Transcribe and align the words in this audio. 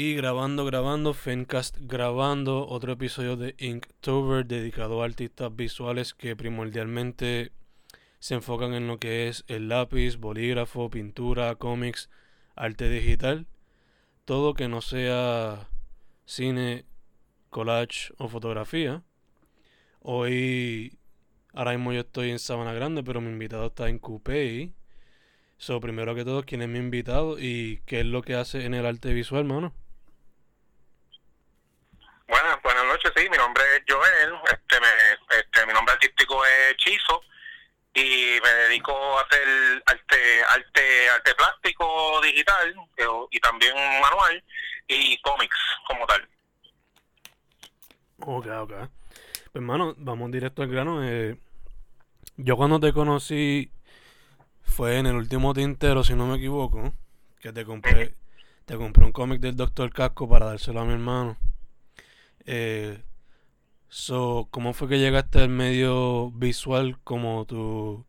Y 0.00 0.14
grabando, 0.14 0.64
grabando, 0.64 1.12
Fencast 1.12 1.76
grabando 1.80 2.68
otro 2.68 2.92
episodio 2.92 3.36
de 3.36 3.56
Inktober 3.58 4.46
dedicado 4.46 5.02
a 5.02 5.06
artistas 5.06 5.56
visuales 5.56 6.14
que 6.14 6.36
primordialmente 6.36 7.50
se 8.20 8.34
enfocan 8.34 8.74
en 8.74 8.86
lo 8.86 9.00
que 9.00 9.26
es 9.26 9.44
el 9.48 9.68
lápiz, 9.68 10.18
bolígrafo, 10.18 10.88
pintura, 10.88 11.56
cómics, 11.56 12.10
arte 12.54 12.88
digital, 12.88 13.48
todo 14.24 14.54
que 14.54 14.68
no 14.68 14.82
sea 14.82 15.68
cine, 16.26 16.84
collage 17.50 18.14
o 18.18 18.28
fotografía. 18.28 19.02
Hoy, 19.98 20.96
ahora 21.52 21.72
mismo 21.72 21.92
yo 21.92 22.02
estoy 22.02 22.30
en 22.30 22.38
Sabana 22.38 22.72
Grande, 22.72 23.02
pero 23.02 23.20
mi 23.20 23.30
invitado 23.30 23.66
está 23.66 23.88
en 23.88 23.98
Coupé. 23.98 24.74
So, 25.56 25.80
primero 25.80 26.14
que 26.14 26.24
todo, 26.24 26.44
¿quién 26.44 26.62
es 26.62 26.68
mi 26.68 26.78
invitado 26.78 27.36
y 27.36 27.82
qué 27.84 27.98
es 27.98 28.06
lo 28.06 28.22
que 28.22 28.36
hace 28.36 28.64
en 28.64 28.74
el 28.74 28.86
arte 28.86 29.12
visual, 29.12 29.40
hermano? 29.40 29.74
Buenas, 32.28 32.60
buenas 32.62 32.84
noches, 32.84 33.10
sí, 33.16 33.26
mi 33.30 33.38
nombre 33.38 33.62
es 33.74 33.82
Joel, 33.88 34.34
este, 34.52 34.78
me, 34.80 35.38
este, 35.38 35.66
mi 35.66 35.72
nombre 35.72 35.94
artístico 35.94 36.44
es 36.44 36.76
Chizo 36.76 37.22
y 37.94 38.38
me 38.44 38.50
dedico 38.68 38.92
a 38.92 39.22
hacer 39.22 39.82
arte, 39.86 40.42
arte, 40.46 41.08
arte 41.08 41.34
plástico 41.34 42.20
digital 42.20 42.74
y 43.30 43.40
también 43.40 43.74
manual 44.02 44.44
y 44.86 45.18
cómics 45.22 45.56
como 45.86 46.06
tal. 46.06 46.28
Ok, 48.20 48.46
ok. 48.46 48.72
Pues 48.72 49.54
hermano, 49.54 49.94
vamos 49.96 50.30
directo 50.30 50.60
al 50.60 50.68
grano. 50.68 51.02
Eh, 51.02 51.34
yo 52.36 52.58
cuando 52.58 52.78
te 52.78 52.92
conocí 52.92 53.72
fue 54.62 54.98
en 54.98 55.06
el 55.06 55.16
último 55.16 55.54
tintero, 55.54 56.04
si 56.04 56.12
no 56.12 56.26
me 56.26 56.36
equivoco, 56.36 56.92
que 57.40 57.54
te 57.54 57.64
compré, 57.64 58.12
te 58.66 58.76
compré 58.76 59.06
un 59.06 59.12
cómic 59.12 59.40
del 59.40 59.56
Doctor 59.56 59.90
Casco 59.94 60.28
para 60.28 60.44
dárselo 60.44 60.80
a 60.80 60.84
mi 60.84 60.92
hermano. 60.92 61.38
Eh, 62.50 63.04
so, 63.90 64.48
¿Cómo 64.50 64.72
fue 64.72 64.88
que 64.88 64.98
llegaste 64.98 65.38
al 65.38 65.50
medio 65.50 66.30
visual 66.30 66.96
como 67.04 67.44
tu 67.44 68.06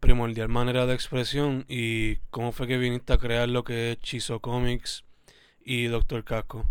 primordial 0.00 0.48
manera 0.48 0.86
de 0.86 0.94
expresión? 0.94 1.66
¿Y 1.68 2.16
cómo 2.30 2.52
fue 2.52 2.66
que 2.66 2.78
viniste 2.78 3.12
a 3.12 3.18
crear 3.18 3.50
lo 3.50 3.62
que 3.62 3.92
es 3.92 4.00
Chizo 4.00 4.40
Comics 4.40 5.04
y 5.62 5.88
Doctor 5.88 6.24
Casco? 6.24 6.64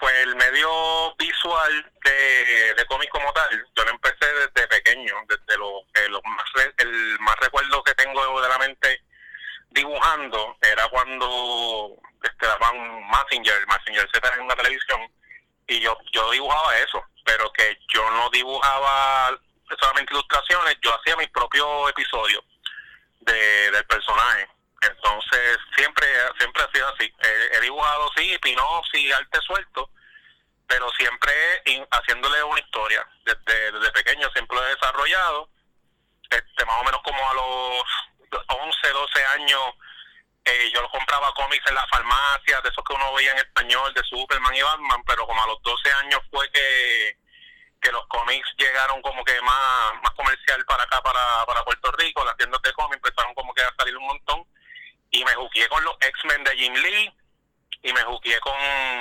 Pues 0.00 0.14
el 0.24 0.34
medio 0.34 1.14
visual 1.16 1.92
de, 2.02 2.74
de 2.74 2.84
cómic 2.86 3.08
como 3.10 3.32
tal, 3.32 3.48
yo 3.76 3.84
lo 3.84 3.90
empecé 3.92 4.26
desde 4.26 4.66
pequeño, 4.66 5.14
desde 5.28 5.58
lo, 5.58 5.82
que 5.94 6.08
lo 6.08 6.20
más, 6.22 6.72
el 6.78 7.20
más 7.20 7.36
recuerdo 7.40 7.84
que 7.84 7.94
tengo 7.94 8.40
de 8.42 8.48
la 8.48 8.58
mente 8.58 9.00
dibujando 9.70 10.56
era 10.60 10.88
cuando 10.88 11.96
este, 12.20 12.46
daban 12.46 12.76
Messenger, 13.10 13.64
Messenger 13.68 14.08
Z 14.12 14.34
en 14.34 14.40
una 14.40 14.56
televisión, 14.56 15.00
y 15.68 15.80
yo, 15.80 15.96
yo 16.12 16.30
dibujaba 16.30 16.78
eso, 16.78 17.04
pero 17.24 17.52
que 17.52 17.78
yo 17.92 18.08
no 18.12 18.30
dibujaba 18.30 19.38
solamente 19.80 20.12
ilustraciones, 20.12 20.76
yo 20.80 20.94
hacía 20.94 21.16
mis 21.16 21.28
propios 21.30 21.90
episodios 21.90 22.44
de, 23.20 23.70
del 23.70 23.84
personaje. 23.86 24.48
Entonces, 24.82 25.58
siempre 25.76 26.06
siempre 26.38 26.62
ha 26.62 26.70
sido 26.72 26.88
así. 26.88 27.12
He, 27.52 27.60
dibujado, 27.60 28.10
sí, 28.16 28.38
pin-offs 28.42 28.94
y 28.94 29.10
arte 29.10 29.40
suelto, 29.40 29.90
pero 30.66 30.88
siempre 30.92 31.32
haciéndole 31.90 32.42
una 32.44 32.60
historia. 32.60 33.06
Desde, 33.24 33.72
desde 33.72 33.92
pequeño 33.92 34.30
siempre 34.30 34.56
lo 34.56 34.66
he 34.66 34.74
desarrollado. 34.74 35.48
Este, 36.30 36.64
más 36.64 36.80
o 36.80 36.84
menos 36.84 37.00
como 37.02 37.30
a 37.30 37.34
los 37.34 37.82
11, 38.48 38.88
12 38.90 39.24
años, 39.24 39.60
eh, 40.46 40.70
yo 40.72 40.88
compraba 40.88 41.32
cómics 41.34 41.66
en 41.66 41.74
la 41.74 41.84
farmacia, 41.88 42.60
de 42.60 42.68
esos 42.68 42.84
que 42.84 42.94
uno 42.94 43.12
veía 43.14 43.32
en 43.32 43.38
español, 43.38 43.92
de 43.94 44.02
Superman 44.04 44.54
y 44.54 44.62
Batman, 44.62 45.02
pero 45.04 45.26
como 45.26 45.42
a 45.42 45.46
los 45.48 45.60
12 45.62 45.92
años 46.04 46.20
fue 46.30 46.48
que, 46.52 47.18
que 47.82 47.90
los 47.90 48.06
cómics 48.06 48.48
llegaron 48.56 49.02
como 49.02 49.24
que 49.24 49.40
más, 49.42 49.94
más 50.04 50.12
comercial 50.12 50.64
para 50.64 50.84
acá, 50.84 51.02
para, 51.02 51.44
para 51.46 51.64
Puerto 51.64 51.90
Rico, 51.98 52.24
las 52.24 52.36
tiendas 52.36 52.62
de 52.62 52.72
cómics 52.74 53.02
empezaron 53.04 53.34
como 53.34 53.52
que 53.54 53.62
a 53.62 53.74
salir 53.76 53.96
un 53.96 54.06
montón, 54.06 54.46
y 55.10 55.24
me 55.24 55.34
jugué 55.34 55.68
con 55.68 55.82
los 55.82 55.96
X-Men 56.00 56.44
de 56.44 56.56
Jim 56.56 56.74
Lee, 56.74 57.12
y 57.82 57.92
me 57.92 58.02
jugué 58.04 58.38
con 58.38 58.54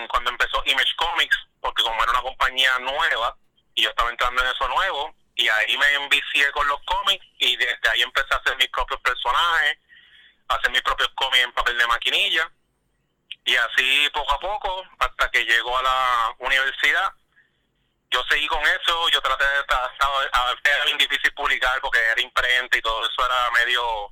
cuando 0.09 0.31
empezó 0.31 0.63
Image 0.65 0.95
Comics, 0.97 1.37
porque 1.61 1.83
como 1.83 2.01
era 2.01 2.11
una 2.11 2.21
compañía 2.21 2.79
nueva, 2.79 3.37
y 3.75 3.83
yo 3.83 3.89
estaba 3.89 4.09
entrando 4.09 4.41
en 4.41 4.47
eso 4.47 4.67
nuevo, 4.67 5.15
y 5.35 5.47
ahí 5.47 5.77
me 5.77 5.93
envicié 5.93 6.51
con 6.53 6.67
los 6.67 6.81
cómics, 6.85 7.23
y 7.37 7.55
desde 7.55 7.89
ahí 7.93 8.01
empecé 8.01 8.33
a 8.33 8.37
hacer 8.37 8.57
mis 8.57 8.69
propios 8.69 8.99
personajes, 9.01 9.77
hacer 10.47 10.71
mis 10.71 10.81
propios 10.81 11.09
cómics 11.15 11.43
en 11.43 11.53
papel 11.53 11.77
de 11.77 11.87
maquinilla. 11.87 12.51
Y 13.43 13.55
así 13.55 14.09
poco 14.13 14.33
a 14.33 14.39
poco 14.39 14.83
hasta 14.99 15.29
que 15.29 15.45
llegó 15.45 15.77
a 15.77 15.83
la 15.83 16.35
universidad 16.39 17.13
yo 18.15 18.23
seguí 18.29 18.47
con 18.47 18.61
eso 18.61 19.09
yo 19.09 19.21
traté 19.21 19.43
de 19.43 19.65
a 20.31 20.45
veces 20.45 20.61
era 20.63 20.85
bien 20.85 20.97
difícil 20.97 21.33
publicar 21.33 21.79
porque 21.81 21.99
era 21.99 22.21
imprenta 22.21 22.77
y 22.77 22.81
todo 22.81 23.05
eso 23.05 23.25
era 23.25 23.51
medio 23.51 24.09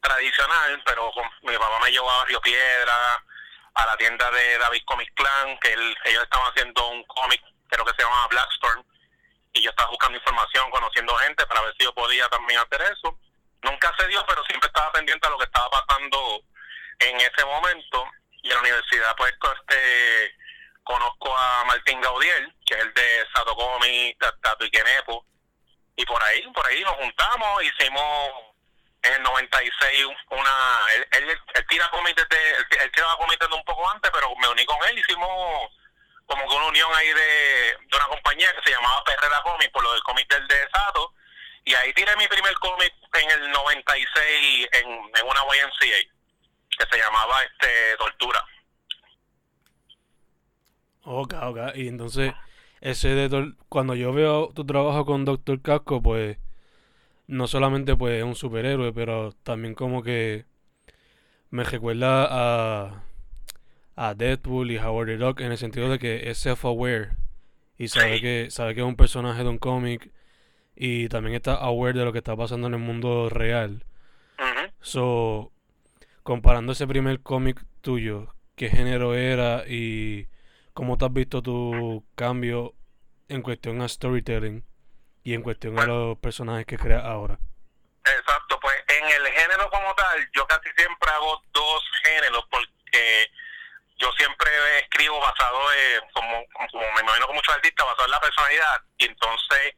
tradicional 0.00 0.82
pero 0.84 1.12
mi 1.42 1.56
papá 1.56 1.78
me 1.80 1.90
llevó 1.92 2.10
a 2.10 2.24
Río 2.24 2.40
Piedra 2.40 3.24
a 3.74 3.86
la 3.86 3.96
tienda 3.96 4.28
de 4.32 4.58
David 4.58 4.82
Comics 4.84 5.12
Clan 5.14 5.58
que 5.60 5.72
ellos 5.72 6.22
estaban 6.24 6.50
haciendo 6.50 6.88
un 6.88 7.04
cómic 7.04 7.42
creo 7.68 7.84
que 7.84 7.94
se 7.94 8.02
llamaba 8.02 8.26
Blackstorm 8.28 8.84
y 9.52 9.62
yo 9.62 9.70
estaba 9.70 9.90
buscando 9.90 10.18
información 10.18 10.68
conociendo 10.72 11.14
gente 11.18 11.46
para 11.46 11.62
ver 11.62 11.74
si 11.78 11.84
yo 11.84 11.94
podía 11.94 12.28
también 12.28 12.58
hacer 12.58 12.82
eso 12.82 13.16
nunca 13.64 13.92
se 13.98 14.06
dio, 14.08 14.24
pero 14.26 14.44
siempre 14.44 14.68
estaba 14.68 14.92
pendiente 14.92 15.26
a 15.26 15.30
lo 15.30 15.38
que 15.38 15.44
estaba 15.44 15.68
pasando 15.70 16.42
en 17.00 17.16
ese 17.20 17.44
momento. 17.44 18.06
Y 18.42 18.48
en 18.48 18.54
la 18.54 18.60
universidad, 18.60 19.16
pues, 19.16 19.32
este, 19.32 20.36
conozco 20.84 21.36
a 21.36 21.64
Martín 21.64 22.00
Gaudiel, 22.00 22.54
que 22.66 22.74
es 22.74 22.80
el 22.80 22.94
de 22.94 23.26
Satocomi, 23.34 24.16
Tatu 24.42 24.64
y 24.64 24.70
Kenepo. 24.70 25.26
Y 25.96 26.04
por 26.04 26.22
ahí, 26.22 26.42
por 26.52 26.66
ahí 26.66 26.82
nos 26.82 26.94
juntamos, 26.96 27.64
hicimos 27.64 28.30
en 29.02 29.14
el 29.14 29.22
96 29.22 30.06
una... 30.30 30.86
Él, 30.94 31.06
él, 31.12 31.66
tira 31.68 31.88
cómics 31.90 32.16
desde... 32.16 32.56
Él, 32.82 32.92
tiraba 32.92 33.16
cómics 33.16 33.38
desde 33.38 33.54
un 33.54 33.64
poco 33.64 33.88
antes, 33.88 34.10
pero 34.12 34.34
me 34.36 34.48
uní 34.48 34.64
con 34.66 34.78
él, 34.88 34.98
hicimos 34.98 35.70
como 36.26 36.48
que 36.48 36.54
una 36.56 36.66
unión 36.66 36.90
ahí 36.94 37.08
de, 37.08 37.76
de 37.86 37.96
una 37.96 38.06
compañía 38.06 38.50
que 38.54 38.62
se 38.64 38.70
llamaba 38.70 39.04
Perrera 39.04 39.42
Comics, 39.42 39.70
por 39.72 39.82
lo 39.82 39.92
del 39.92 40.02
del 40.28 40.48
de 40.48 40.68
Sato 40.70 41.14
y 41.64 41.74
ahí 41.74 41.92
tiré 41.94 42.14
mi 42.16 42.26
primer 42.26 42.54
cómic 42.54 42.92
en 43.22 43.30
el 43.30 43.50
96 43.50 44.68
en, 44.72 44.88
en 44.90 45.26
una 45.26 45.40
YMCA 45.40 46.14
que 46.78 46.86
se 46.90 46.98
llamaba 46.98 47.42
este 47.42 47.96
Tortura. 47.98 48.44
Ok, 51.04 51.34
ok. 51.42 51.58
Y 51.76 51.88
entonces, 51.88 52.32
ese 52.80 53.08
de 53.08 53.52
cuando 53.68 53.94
yo 53.94 54.12
veo 54.12 54.50
tu 54.54 54.66
trabajo 54.66 55.04
con 55.04 55.24
Doctor 55.24 55.60
Casco, 55.62 56.02
pues 56.02 56.38
no 57.26 57.46
solamente 57.46 57.96
pues 57.96 58.18
es 58.18 58.24
un 58.24 58.34
superhéroe, 58.34 58.92
pero 58.92 59.32
también 59.42 59.74
como 59.74 60.02
que 60.02 60.44
me 61.50 61.64
recuerda 61.64 62.26
a, 62.28 63.04
a 63.96 64.14
Deadpool 64.14 64.70
y 64.70 64.78
Howard 64.78 65.06
the 65.06 65.16
Duck 65.16 65.40
en 65.40 65.52
el 65.52 65.58
sentido 65.58 65.88
de 65.88 65.98
que 65.98 66.30
es 66.30 66.44
self-aware 66.44 67.16
y 67.78 67.88
sabe 67.88 68.20
que 68.20 68.50
sabe 68.50 68.74
que 68.74 68.80
es 68.80 68.86
un 68.86 68.96
personaje 68.96 69.42
de 69.42 69.48
un 69.48 69.58
cómic 69.58 70.10
y 70.76 71.08
también 71.08 71.36
está 71.36 71.54
aware 71.54 71.98
de 71.98 72.04
lo 72.04 72.12
que 72.12 72.18
está 72.18 72.36
pasando 72.36 72.66
en 72.66 72.74
el 72.74 72.80
mundo 72.80 73.28
real. 73.28 73.84
So, 74.80 75.50
comparando 76.22 76.72
ese 76.72 76.86
primer 76.86 77.20
cómic 77.22 77.64
tuyo, 77.80 78.34
¿qué 78.56 78.68
género 78.68 79.14
era 79.14 79.64
y 79.66 80.28
cómo 80.74 80.98
te 80.98 81.06
has 81.06 81.12
visto 81.12 81.42
tu 81.42 82.04
cambio 82.14 82.74
en 83.28 83.40
cuestión 83.40 83.80
a 83.80 83.88
storytelling 83.88 84.64
y 85.22 85.34
en 85.34 85.42
cuestión 85.42 85.78
a 85.78 85.86
los 85.86 86.18
personajes 86.18 86.66
que 86.66 86.76
creas 86.76 87.04
ahora? 87.04 87.38
Exacto, 88.04 88.58
pues 88.60 88.74
en 88.88 89.06
el 89.06 89.32
género 89.32 89.70
como 89.70 89.94
tal, 89.94 90.28
yo 90.34 90.46
casi 90.46 90.68
siempre 90.76 91.10
hago 91.10 91.42
dos 91.52 91.82
géneros 92.02 92.44
porque 92.50 93.30
yo 93.96 94.12
siempre 94.18 94.50
escribo 94.80 95.18
basado 95.20 95.60
en, 95.72 96.10
como, 96.12 96.44
como 96.70 96.92
me 96.92 97.00
imagino 97.00 97.26
con 97.26 97.36
muchos 97.36 97.54
artistas, 97.54 97.86
basado 97.86 98.04
en 98.04 98.10
la 98.10 98.20
personalidad 98.20 98.82
y 98.98 99.04
entonces 99.06 99.74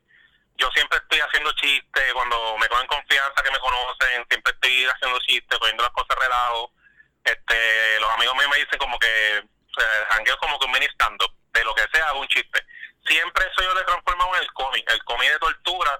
siempre 0.76 0.98
estoy 0.98 1.20
haciendo 1.20 1.50
chistes, 1.52 2.12
cuando 2.12 2.58
me 2.58 2.68
cogen 2.68 2.86
confianza, 2.86 3.42
que 3.42 3.50
me 3.50 3.58
conocen, 3.58 4.26
siempre 4.28 4.52
estoy 4.52 4.84
haciendo 4.84 5.18
chistes, 5.20 5.58
poniendo 5.58 5.82
las 5.82 5.92
cosas 5.92 6.18
relajo. 6.18 6.70
Este, 7.24 7.98
los 7.98 8.10
amigos 8.10 8.36
míos 8.36 8.50
me 8.50 8.58
dicen 8.58 8.78
como 8.78 8.98
que, 8.98 9.38
eh, 9.38 10.36
como 10.38 10.58
que 10.58 10.66
un 10.66 10.72
mini 10.72 10.86
stand 10.86 11.18
de 11.52 11.64
lo 11.64 11.74
que 11.74 11.86
sea, 11.92 12.12
un 12.12 12.28
chiste. 12.28 12.62
siempre 13.06 13.46
eso 13.46 13.62
yo 13.62 13.74
le 13.74 13.84
transformado 13.84 14.36
en 14.36 14.42
el 14.42 14.52
cómic. 14.52 14.84
El 14.90 15.02
cómic 15.04 15.30
de 15.30 15.38
tortura 15.38 15.98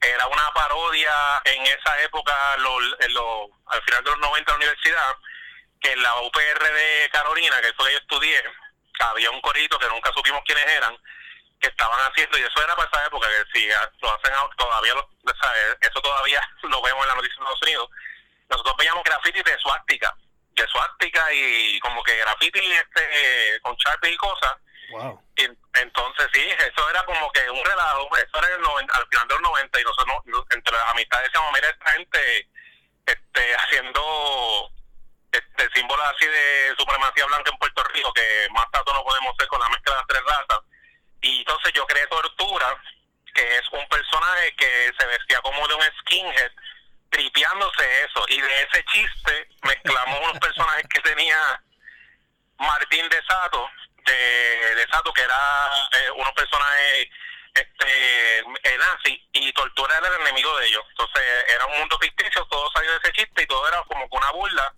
era 0.00 0.26
una 0.26 0.50
parodia 0.52 1.12
en 1.44 1.62
esa 1.62 2.02
época, 2.02 2.34
en 2.54 3.16
al 3.66 3.82
final 3.82 4.04
de 4.04 4.10
los 4.10 4.18
90 4.18 4.38
en 4.38 4.44
la 4.46 4.56
universidad, 4.56 5.16
que 5.80 5.92
en 5.92 6.02
la 6.02 6.20
UPR 6.22 6.72
de 6.72 7.08
Carolina, 7.12 7.60
que 7.60 7.72
fue 7.74 7.86
que 7.86 7.92
yo 7.92 7.98
estudié, 7.98 8.42
había 8.98 9.30
un 9.30 9.40
corito 9.40 9.78
que 9.78 9.88
nunca 9.88 10.12
supimos 10.12 10.42
quiénes 10.44 10.66
eran, 10.66 10.96
que 11.60 11.68
estaban 11.68 11.98
haciendo, 12.00 12.38
y 12.38 12.42
eso 12.42 12.62
era 12.62 12.76
para 12.76 12.88
esa 12.88 13.06
época, 13.06 13.28
que 13.28 13.58
si 13.58 13.68
lo 13.68 14.10
hacen 14.10 14.32
todavía, 14.56 14.94
lo, 14.94 15.08
eso 15.80 16.00
todavía 16.00 16.40
lo 16.62 16.82
vemos 16.82 17.02
en 17.02 17.08
la 17.08 17.14
noticia 17.14 17.34
de 17.34 17.40
Estados 17.40 17.62
Unidos. 17.62 17.90
Nosotros 18.48 18.76
veíamos 18.78 19.04
graffiti 19.04 19.42
de 19.42 19.58
suástica, 19.58 20.14
de 20.50 20.66
suástica 20.66 21.32
y 21.32 21.78
como 21.80 22.02
que 22.02 22.16
graffiti 22.16 22.60
este, 22.60 23.60
con 23.62 23.76
Sharpie 23.76 24.12
y 24.12 24.16
cosas. 24.16 24.56
Wow. 24.90 25.22
Y, 25.36 25.44
entonces, 25.80 26.28
sí, 26.32 26.40
eso 26.40 26.90
era 26.90 27.04
como 27.04 27.30
que 27.32 27.50
un 27.50 27.62
relajo, 27.64 28.08
eso 28.16 28.38
era 28.38 28.54
el 28.54 28.64
al 28.64 29.06
final 29.08 29.28
de 29.28 29.34
los 29.34 29.42
90 29.42 29.80
y 29.80 29.84
nosotros, 29.84 30.16
entre 30.50 30.74
las 30.74 30.88
amistades, 30.88 31.26
decíamos, 31.26 31.52
mira, 31.52 31.68
esta 31.68 31.90
gente 31.92 32.48
este, 33.06 33.56
haciendo 33.62 34.70
este 35.30 35.68
símbolo 35.74 36.02
así 36.04 36.26
de 36.26 36.74
supremacía 36.78 37.26
blanca 37.26 37.50
en 37.50 37.58
Puerto 37.58 37.84
Rico, 37.84 38.12
que 38.14 38.48
más 38.50 38.70
tanto 38.70 38.92
no 38.94 39.04
podemos 39.04 39.34
ser 39.38 39.46
con 39.48 39.60
la 39.60 39.68
mezcla 39.68 39.92
de 39.92 39.98
las 39.98 40.06
tres 40.06 40.22
razas. 40.24 40.67
Y 41.20 41.38
entonces 41.40 41.72
yo 41.74 41.86
creé 41.86 42.06
Tortura, 42.06 42.80
que 43.34 43.56
es 43.56 43.68
un 43.72 43.86
personaje 43.88 44.54
que 44.56 44.92
se 44.98 45.06
vestía 45.06 45.40
como 45.40 45.66
de 45.68 45.74
un 45.74 45.82
skinhead, 46.00 46.52
tripeándose 47.10 48.04
eso. 48.04 48.24
Y 48.28 48.40
de 48.40 48.62
ese 48.62 48.84
chiste 48.92 49.48
mezclamos 49.62 50.20
unos 50.20 50.38
personajes 50.38 50.86
que 50.88 51.00
tenía 51.00 51.62
Martín 52.58 53.08
de 53.08 53.22
Sato, 53.26 53.68
de, 54.04 54.74
de 54.74 54.86
Sato, 54.90 55.12
que 55.12 55.22
era 55.22 55.70
eh, 55.92 56.10
unos 56.12 56.32
personajes 56.32 57.08
este 57.54 58.38
eh, 58.38 58.78
nazi, 58.78 59.28
y 59.32 59.52
Tortura 59.52 59.96
era 59.98 60.08
el 60.08 60.20
enemigo 60.22 60.56
de 60.58 60.66
ellos. 60.66 60.84
Entonces 60.90 61.22
era 61.48 61.66
un 61.66 61.78
mundo 61.78 61.98
ficticio, 62.00 62.44
todo 62.46 62.70
salió 62.72 62.90
de 62.92 62.98
ese 62.98 63.12
chiste 63.12 63.42
y 63.42 63.46
todo 63.46 63.66
era 63.68 63.82
como 63.82 64.06
una 64.10 64.30
burla 64.32 64.74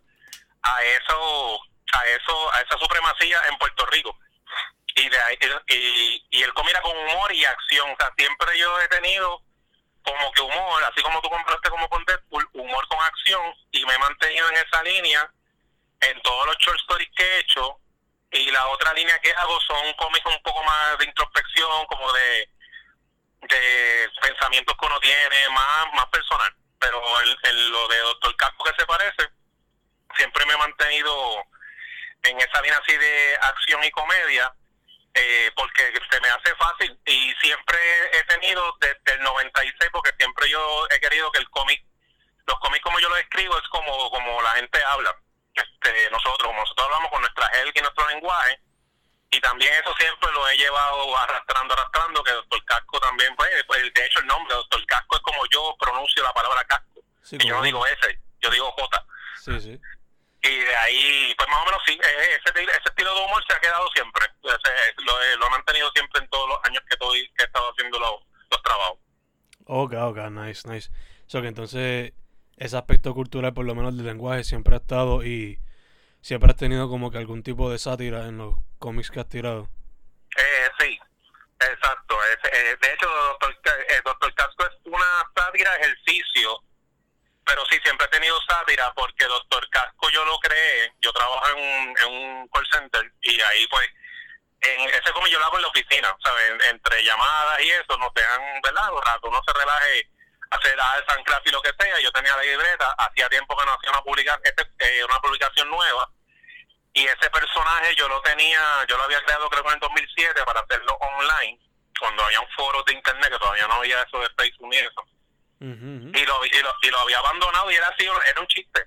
a 0.62 0.82
eso, 0.84 1.60
a 1.92 2.06
eso, 2.06 2.54
a 2.54 2.60
esa 2.60 2.78
supremacía 2.78 3.40
en 3.48 3.58
Puerto 3.58 3.87
Rico. 3.87 4.19
Y 4.94 5.08
de 5.08 5.19
ahí, 5.20 5.38
y, 5.69 6.26
y 6.31 6.42
él 6.42 6.52
comiera 6.52 6.81
con 6.81 6.96
humor 6.96 7.32
y 7.32 7.44
siempre 7.69 8.59
yo 8.59 8.81
he 8.81 8.89
tenido 8.89 9.43
como 10.03 10.33
que 10.33 10.41
humor, 10.41 10.85
así 10.85 11.03
como 11.03 11.21
tú 11.21 11.29
compraste 11.29 11.71
como 11.71 11.89
con 11.89 12.05
Deadpool, 12.05 12.49
humor 12.55 12.89
con 12.89 12.99
acción, 13.01 13.55
y 13.71 13.85
me 13.85 13.95
he 13.95 13.99
mantenido 13.99 14.49
en 14.49 14.57
esa 14.57 14.83
línea 14.83 15.31
en 16.01 16.23
todos 16.23 16.47
los 16.47 16.57
short 16.59 16.81
stories 16.81 17.09
que 17.15 17.23
he 17.23 17.39
hecho. 17.41 17.77
Y 18.33 18.51
la 18.51 18.69
otra 18.69 18.93
línea 18.95 19.19
que 19.19 19.33
hago 19.33 19.59
son 19.61 19.93
cómics 19.95 20.27
un 20.27 20.43
poco 20.43 20.62
más 20.62 20.99
de 20.99 21.05
introspección, 21.05 21.87
como 21.87 22.12
de, 22.12 22.49
de 23.43 24.11
pensamientos 24.23 24.77
que 24.79 24.87
uno 24.87 25.01
tiene, 25.01 25.49
más, 25.51 25.93
más 25.95 26.07
personal. 26.07 26.55
Pero 26.79 27.03
en, 27.21 27.73
lo 27.73 27.89
de 27.89 27.99
Doctor 27.99 28.37
Casco 28.37 28.65
que 28.65 28.75
se 28.79 28.87
parece, 28.87 29.29
siempre 30.17 30.47
me 30.47 30.55
he 30.55 30.59
mantenido 30.59 31.45
en 32.23 32.41
esa 32.41 32.62
línea 32.62 32.79
así 32.79 32.97
de 32.97 33.39
acción 33.43 33.83
y 33.85 33.91
comedia, 33.91 34.55
eh, 35.15 35.51
porque 35.57 35.93
se 36.11 36.21
me 36.21 36.29
hace 36.29 36.55
fácil 36.55 36.99
y 37.05 37.35
siempre 37.41 37.79
he 38.12 38.23
tenido 38.25 38.62
desde 38.81 39.15
el 39.15 39.23
96, 39.23 39.91
porque 39.93 40.12
siempre 40.17 40.49
yo 40.49 40.87
he 40.91 41.01
querido 41.01 41.31
que 41.33 41.41
el 41.41 41.51
cómic, 41.51 41.85
los 42.47 42.59
cómics 42.61 42.83
como 42.83 43.01
yo 43.01 43.09
los 43.09 43.19
escribo 43.19 43.59
es 43.59 43.69
como, 43.69 44.11
como 44.11 44.41
la 44.43 44.51
gente 44.53 44.83
habla. 44.85 45.17
Este, 45.55 46.11
nosotros, 46.11 46.47
como 46.47 46.61
nosotros 46.61 46.87
hablamos 46.87 47.11
con 47.11 47.21
nuestra 47.23 47.49
gel 47.49 47.73
y 47.75 47.81
nuestro 47.81 48.09
lenguaje, 48.09 48.61
y 49.33 49.41
también 49.41 49.73
eso 49.75 49.95
siempre 49.97 50.31
lo 50.33 50.49
he 50.49 50.57
llevado 50.57 51.17
arrastrando, 51.19 51.75
arrastrando, 51.75 52.23
que 52.23 52.33
Doctor 52.33 52.65
Casco 52.65 53.01
también, 53.01 53.35
pues, 53.37 53.51
pues 53.67 53.83
de 53.95 54.07
hecho 54.07 54.21
el 54.21 54.27
nombre 54.27 54.55
Doctor 54.55 54.85
Casco 54.87 55.17
es 55.17 55.23
como 55.23 55.43
yo 55.53 55.77
pronuncio 55.79 56.23
la 56.23 56.33
palabra 56.33 56.65
casco. 56.65 57.03
y 57.33 57.49
yo 57.49 57.57
no 57.57 57.62
digo 57.62 57.87
ese, 57.87 58.21
yo 58.41 58.51
digo 58.51 58.71
J. 58.73 59.07
Sí, 59.45 59.61
sí 59.61 59.81
y 60.43 60.59
de 60.59 60.77
ahí, 60.77 61.35
pues 61.37 61.49
más 61.49 61.61
o 61.61 61.65
menos 61.67 61.83
sí, 61.87 61.99
ese, 62.03 62.62
ese 62.62 62.83
estilo 62.85 63.15
de 63.15 63.21
humor 63.25 63.45
se 63.47 63.55
ha 63.55 63.61
quedado 63.61 63.89
siempre. 63.93 64.25
lo, 65.39 65.51
siempre 65.94 66.22
en 66.22 66.28
todos 66.28 66.48
los 66.48 66.58
años 66.64 66.82
que, 66.88 66.94
estoy, 66.94 67.28
que 67.37 67.42
he 67.42 67.46
estado 67.46 67.70
haciendo 67.70 67.98
los, 67.98 68.14
los 68.50 68.62
trabajos. 68.62 68.98
Ok, 69.66 69.94
ok, 69.94 70.19
nice, 70.31 70.69
nice. 70.69 70.90
So 71.26 71.40
que 71.40 71.48
entonces 71.48 72.12
ese 72.56 72.76
aspecto 72.76 73.14
cultural, 73.14 73.54
por 73.54 73.64
lo 73.64 73.75
menos 73.75 73.96
del 73.96 74.06
lenguaje, 74.06 74.44
siempre 74.44 74.75
ha 74.75 74.78
estado 74.78 75.25
y 75.25 75.58
siempre 76.20 76.50
has 76.50 76.56
tenido 76.56 76.88
como 76.88 77.10
que 77.10 77.19
algún 77.19 77.42
tipo 77.42 77.70
de 77.70 77.78
sátira 77.78 78.26
en 78.26 78.38
los 78.38 78.56
cómics 78.78 79.10
que 79.10 79.20
has 79.20 79.28
tirado. 79.28 79.69
Eh, 80.37 80.69
sí, 80.78 80.98
exacto. 81.58 82.16
Eh, 82.52 82.76
de 82.81 82.92
hecho, 82.92 83.08
Doctor, 83.40 83.56
eh, 83.88 84.00
Doctor 84.04 84.34
Casco 84.34 84.64
es 84.64 84.76
una 84.84 85.25
sátira 85.34 85.76
ejercicio 85.76 86.62
pero 87.50 87.64
sí, 87.66 87.81
siempre 87.82 88.06
he 88.06 88.10
tenido 88.10 88.40
sátira 88.48 88.92
porque 88.94 89.25
Doctor 89.25 89.69
Casco 89.70 90.08
yo 90.10 90.25
lo 90.25 90.38
creé, 90.38 90.92
yo 91.00 91.12
trabajo 91.12 91.48
en 91.48 91.56
un, 91.56 91.96
en 91.98 92.08
un 92.12 92.48
call 92.48 92.66
center 92.70 93.12
y 93.22 93.40
ahí 93.40 93.66
pues, 93.66 93.88
en 94.61 94.89
ese 94.91 95.12
como 95.12 95.27
yo 95.27 95.39
lo 95.39 95.47
hago 95.47 95.57
en 95.57 95.62
la 95.62 95.69
oficina, 95.69 96.17
¿sabes? 96.23 96.53
Entre 96.71 97.05
llamadas 97.05 97.61
y 97.61 97.71
eso, 97.71 97.97
nos 97.99 98.12
dejan, 98.15 98.61
¿verdad? 98.62 98.93
Un 98.93 99.03
rato 99.03 99.29
uno 99.29 99.41
se 99.47 99.53
relaje, 99.53 100.11
hacer 100.51 100.73
el 100.73 101.07
San 101.07 101.25
y 101.45 101.51
lo 101.51 101.62
que 101.62 101.73
sea, 101.79 102.01
yo 102.01 102.12
tenía 102.12 102.37
la 102.37 102.43
libreta, 102.43 102.95
hacía 102.99 103.29
tiempo 103.29 103.57
que 103.57 103.65
no 103.65 103.73
hacía 103.73 103.91
una, 103.91 104.03
publicación, 104.03 104.43
este, 104.45 104.99
eh, 104.99 105.05
una 105.05 105.19
publicación 105.21 105.71
nueva 105.71 106.09
y 106.93 107.07
ese 107.07 107.31
personaje 107.31 107.95
yo 107.95 108.09
lo 108.09 108.21
tenía, 108.23 108.85
yo 108.89 108.97
lo 108.97 109.05
había 109.05 109.23
creado 109.23 109.49
creo 109.49 109.62
que 109.62 109.69
en 109.69 109.75
el 109.75 109.81
2007 109.81 110.45
para 110.45 110.61
hacerlo 110.61 110.97
online, 111.01 111.59
cuando 111.99 112.25
había 112.25 112.41
un 112.41 112.51
foro 112.57 112.83
de 112.83 112.95
internet 112.95 113.31
que 113.31 113.39
todavía 113.39 113.67
no 113.69 113.75
había 113.75 114.03
eso 114.03 114.19
de 114.21 114.29
Facebook 114.37 114.75
y 114.75 114.79
eso 114.79 115.07
y, 115.61 116.25
lo, 116.25 116.45
y, 116.45 116.62
lo, 116.62 116.75
y 116.83 116.89
lo 116.89 116.99
había 117.01 117.19
abandonado 117.19 117.71
y 117.71 117.75
era 117.75 117.89
así, 117.89 118.09
era 118.27 118.41
un 118.41 118.47
chiste. 118.47 118.87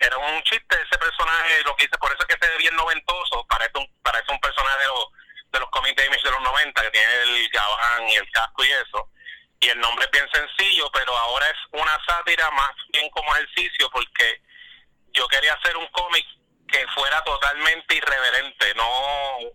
Era 0.00 0.16
un 0.16 0.42
chiste 0.42 0.76
ese 0.80 0.98
personaje, 0.98 1.62
lo 1.64 1.76
que 1.76 1.84
hice, 1.84 1.98
por 1.98 2.10
eso 2.10 2.24
es 2.26 2.34
que 2.34 2.44
se 2.44 2.50
ve 2.50 2.58
bien 2.58 2.74
noventoso, 2.74 3.46
parece 3.48 3.78
un, 3.78 3.86
parece 4.02 4.32
un 4.32 4.40
personaje 4.40 4.80
de 4.80 4.86
los, 4.86 5.06
de 5.52 5.60
los 5.60 5.70
comics 5.70 5.96
de 5.96 6.08
de 6.08 6.30
los 6.30 6.40
90, 6.40 6.82
que 6.82 6.90
tiene 6.90 7.14
el 7.22 7.48
gabán 7.50 8.01
y 8.12 8.16
el 8.16 8.30
casco 8.30 8.64
y 8.64 8.70
eso. 8.70 9.08
Y 9.60 9.68
el 9.68 9.80
nombre 9.80 10.04
es 10.04 10.10
bien 10.10 10.28
sencillo, 10.32 10.90
pero 10.92 11.16
ahora 11.16 11.48
es 11.48 11.58
una 11.72 11.98
sátira 12.06 12.50
más 12.50 12.72
bien 12.92 13.08
como 13.10 13.34
ejercicio, 13.36 13.88
porque 13.90 14.42
yo 15.12 15.26
quería 15.28 15.54
hacer 15.54 15.76
un 15.76 15.86
cómic 15.88 16.26
que 16.68 16.86
fuera 16.88 17.22
totalmente 17.22 17.94
irreverente, 17.94 18.74
no 18.74 19.52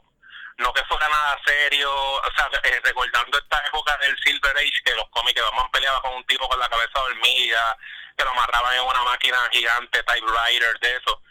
no 0.58 0.74
que 0.74 0.84
fuera 0.86 1.08
nada 1.08 1.40
serio, 1.46 1.92
o 1.94 2.32
sea, 2.36 2.50
eh, 2.64 2.82
recordando 2.84 3.38
esta 3.38 3.64
época 3.68 3.96
del 3.98 4.18
Silver 4.20 4.58
Age, 4.58 4.82
que 4.84 4.96
los 4.96 5.08
cómics, 5.10 5.40
vamos 5.42 5.70
peleaba 5.72 6.02
con 6.02 6.16
un 6.16 6.26
tipo 6.26 6.48
con 6.50 6.60
la 6.60 6.70
cabeza 6.70 7.00
dormida, 7.00 7.78
que 8.18 8.24
lo 8.24 8.32
amarraban 8.32 8.74
en 8.74 8.82
una 8.82 9.04
máquina 9.04 9.38
gigante, 9.52 10.02
typewriter, 10.04 10.80
de 10.80 10.96
eso. 10.96 11.22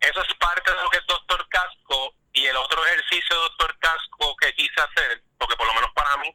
Eso 0.00 0.22
es 0.22 0.34
parte 0.34 0.72
de 0.72 0.82
lo 0.82 0.90
que 0.90 0.98
es 0.98 1.06
Doctor 1.06 1.48
Casco, 1.48 2.14
y 2.32 2.46
el 2.46 2.56
otro 2.56 2.84
ejercicio 2.86 3.36
de 3.36 3.42
Doctor 3.42 3.78
Casco 3.78 4.36
que 4.36 4.52
quise 4.54 4.80
hacer, 4.80 5.22
porque 5.38 5.56
por 5.56 5.66
lo 5.66 5.74
menos 5.74 5.90
para 5.92 6.16
mí, 6.18 6.34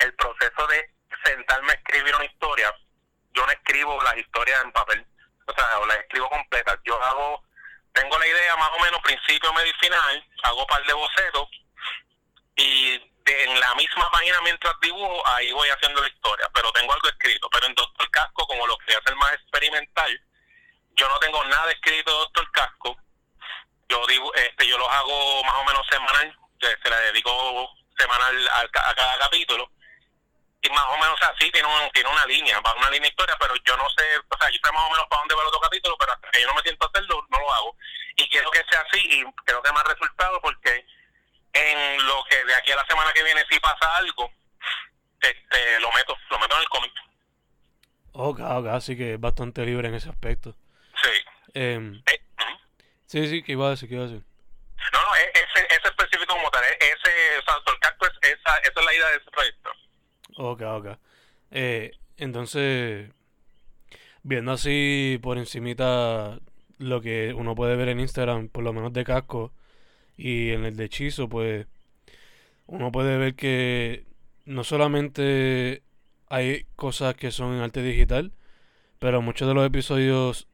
el 0.00 0.14
proceso 0.14 0.66
de 0.66 0.90
sentarme 1.24 1.72
a 1.72 1.76
escribir 1.76 2.14
una 2.16 2.24
historia, 2.24 2.74
yo 3.34 3.46
no 3.46 3.52
escribo 3.52 4.02
las 4.02 4.16
historias 4.16 4.64
en 4.64 4.72
papel, 4.72 5.06
o 5.46 5.52
sea, 5.52 5.78
o 5.78 5.86
las 5.86 5.98
escribo 5.98 6.28
completas, 6.28 6.78
yo 6.84 7.00
hago 7.02 7.46
tengo 7.96 8.18
la 8.18 8.26
idea 8.26 8.56
más 8.56 8.70
o 8.76 8.78
menos 8.80 9.00
principio, 9.00 9.52
medio 9.54 9.70
y 9.70 9.84
final, 9.84 10.28
hago 10.42 10.60
un 10.60 10.66
par 10.66 10.84
de 10.84 10.92
bocetos 10.92 11.48
y 12.56 12.92
en 13.24 13.60
la 13.60 13.74
misma 13.74 14.10
página 14.10 14.40
mientras 14.42 14.74
dibujo, 14.82 15.26
ahí 15.26 15.50
voy 15.52 15.68
haciendo 15.70 16.02
la 16.02 16.08
historia, 16.08 16.48
pero 16.54 16.70
tengo 16.72 16.92
algo 16.92 17.08
escrito. 17.08 17.48
Pero 17.50 17.66
en 17.66 17.74
Doctor 17.74 18.10
Casco, 18.10 18.46
como 18.46 18.66
lo 18.66 18.76
quería 18.78 18.98
hacer 18.98 19.16
más 19.16 19.32
experimental, 19.32 20.20
yo 20.94 21.08
no 21.08 21.18
tengo 21.18 21.42
nada 21.44 21.72
escrito 21.72 22.12
de 22.12 22.18
Doctor 22.18 22.52
Casco. 22.52 22.96
Yo 23.88 24.06
digo, 24.06 24.32
este, 24.34 24.68
yo 24.68 24.78
los 24.78 24.88
hago 24.88 25.44
más 25.44 25.54
o 25.56 25.64
menos 25.64 25.86
semanal, 25.90 26.38
se 26.60 26.90
le 26.90 26.96
dedico 26.96 27.70
semanal 27.98 28.48
a, 28.48 28.60
a 28.60 28.94
cada 28.94 29.18
capítulo 29.18 29.70
y 30.62 30.68
más 30.70 30.84
o 30.88 30.98
tiene, 31.92 32.08
una 32.08 32.26
línea, 32.26 32.60
va 32.60 32.74
una 32.74 32.90
línea 32.90 33.08
historia, 33.08 33.36
pero 33.38 33.54
yo 33.64 33.76
no 33.76 33.88
sé, 33.90 34.04
o 34.18 34.36
sea, 34.38 34.50
yo 34.50 34.58
sé 34.62 34.72
más 34.72 34.84
o 34.84 34.90
menos 34.90 35.06
para 35.08 35.20
dónde 35.20 35.34
va 35.34 35.42
el 35.42 35.48
otro 35.48 35.60
capítulo, 35.60 35.96
pero 35.98 36.12
hasta 36.12 36.30
que 36.30 36.40
yo 36.40 36.46
no 36.48 36.54
me 36.54 36.62
siento 36.62 36.86
a 36.86 36.88
hacerlo, 36.88 37.26
no 37.30 37.38
lo 37.38 37.52
hago. 37.52 37.76
Y 38.16 38.28
quiero 38.28 38.50
que 38.50 38.62
sea 38.70 38.80
así 38.80 38.98
y 38.98 39.24
creo 39.44 39.62
que 39.62 39.72
más 39.72 39.84
resultado 39.84 40.40
porque 40.40 40.86
en 41.52 42.06
lo 42.06 42.24
que 42.28 42.44
de 42.44 42.54
aquí 42.54 42.72
a 42.72 42.76
la 42.76 42.86
semana 42.86 43.12
que 43.12 43.22
viene 43.22 43.44
si 43.50 43.58
pasa 43.60 43.96
algo, 43.96 44.30
este, 45.20 45.80
lo 45.80 45.90
meto, 45.92 46.16
lo 46.30 46.38
meto 46.38 46.54
en 46.54 46.60
el 46.60 46.68
cómic. 46.68 46.92
Ok, 48.12 48.40
ok, 48.40 48.66
así 48.68 48.96
que 48.96 49.14
es 49.14 49.20
bastante 49.20 49.64
libre 49.64 49.88
en 49.88 49.94
ese 49.94 50.08
aspecto. 50.08 50.54
Sí. 51.02 51.10
Em, 51.54 52.02
eh, 52.06 52.20
sí, 53.06 53.28
sí, 53.28 53.42
¿qué 53.42 53.52
iba 53.52 53.66
a 53.66 53.70
decir? 53.70 53.88
¿Qué 53.88 53.94
iba 53.94 54.04
a 54.04 54.08
decir? 54.08 54.24
No, 54.92 55.02
no, 55.02 55.16
e, 55.16 55.32
ese, 55.34 55.66
ese 55.66 55.88
específico 55.88 56.34
como 56.34 56.50
tal, 56.50 56.64
e, 56.64 56.76
ese, 56.80 57.38
o 57.38 57.42
sea, 57.42 57.54
el 57.66 57.78
cacto 57.80 58.06
es, 58.06 58.12
esa, 58.22 58.56
esa 58.58 58.80
es 58.80 58.84
la 58.84 58.94
idea 58.94 59.08
de 59.08 59.16
ese 59.16 59.30
proyecto. 59.30 59.70
Ok, 60.36 60.62
ok. 60.62 60.98
Eh, 61.50 61.92
entonces, 62.16 63.10
viendo 64.22 64.52
así 64.52 65.18
por 65.22 65.38
encimita 65.38 66.40
lo 66.78 67.00
que 67.00 67.32
uno 67.34 67.54
puede 67.54 67.76
ver 67.76 67.88
en 67.88 68.00
Instagram, 68.00 68.48
por 68.48 68.64
lo 68.64 68.72
menos 68.72 68.92
de 68.92 69.04
casco, 69.04 69.52
y 70.16 70.50
en 70.50 70.64
el 70.64 70.76
de 70.76 70.84
hechizo, 70.86 71.28
pues 71.28 71.66
uno 72.66 72.90
puede 72.90 73.16
ver 73.18 73.34
que 73.34 74.04
no 74.44 74.64
solamente 74.64 75.82
hay 76.28 76.66
cosas 76.76 77.14
que 77.14 77.30
son 77.30 77.54
en 77.54 77.60
arte 77.60 77.82
digital, 77.82 78.32
pero 78.98 79.22
muchos 79.22 79.46
de 79.46 79.54
los 79.54 79.66
episodios, 79.66 80.48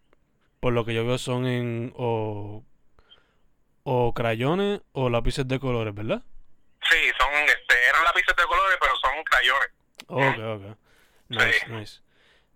por 0.60 0.72
lo 0.72 0.84
que 0.84 0.94
yo 0.94 1.06
veo, 1.06 1.18
son 1.18 1.46
en 1.46 1.92
o, 1.96 2.64
o 3.84 4.14
crayones 4.14 4.80
o 4.92 5.08
lápices 5.10 5.46
de 5.48 5.58
colores, 5.58 5.94
¿verdad? 5.94 6.22
Sí, 6.90 6.98
son, 7.18 7.32
este, 7.32 7.88
eran 7.88 8.04
lápices 8.04 8.34
de 8.36 8.44
colores, 8.44 8.78
pero 8.80 8.92
son 8.96 9.24
crayones. 9.24 9.68
Ok, 10.08 10.62
ok. 10.62 10.78
Nice, 11.32 11.66
nice. 11.68 12.00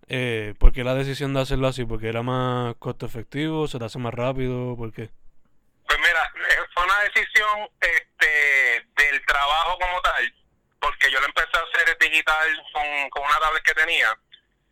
Eh, 0.07 0.53
¿Por 0.59 0.71
qué 0.71 0.83
la 0.83 0.93
decisión 0.93 1.33
de 1.33 1.41
hacerlo 1.41 1.67
así? 1.67 1.83
¿Porque 1.83 2.07
era 2.07 2.21
más 2.21 2.75
costo 2.75 3.05
efectivo? 3.05 3.67
¿Se 3.67 3.79
te 3.79 3.85
hace 3.85 3.99
más 3.99 4.13
rápido? 4.13 4.75
¿Por 4.77 4.93
qué? 4.93 5.09
Pues 5.87 5.99
mira, 5.99 6.23
eh, 6.49 6.63
fue 6.73 6.83
una 6.83 6.99
decisión 6.99 7.69
este, 7.81 8.85
del 8.95 9.25
trabajo 9.25 9.77
como 9.79 10.01
tal, 10.01 10.33
porque 10.79 11.11
yo 11.11 11.19
lo 11.19 11.25
empecé 11.25 11.49
a 11.57 11.61
hacer 11.61 11.97
digital 11.99 12.63
con, 12.73 13.09
con 13.09 13.23
una 13.23 13.39
tablet 13.39 13.63
que 13.63 13.73
tenía, 13.73 14.17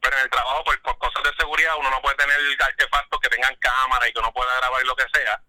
pero 0.01 0.17
en 0.17 0.23
el 0.23 0.29
trabajo, 0.29 0.63
pues, 0.65 0.77
por 0.79 0.97
cosas 0.99 1.23
de 1.23 1.31
seguridad, 1.39 1.73
uno 1.79 1.89
no 1.89 2.01
puede 2.01 2.15
tener 2.15 2.37
artefactos 2.61 3.19
que 3.19 3.29
tengan 3.29 3.55
cámara 3.55 4.07
y 4.07 4.13
que 4.13 4.19
uno 4.19 4.31
pueda 4.31 4.55
grabar 4.57 4.83
lo 4.85 4.95
que 4.95 5.05
sea, 5.13 5.41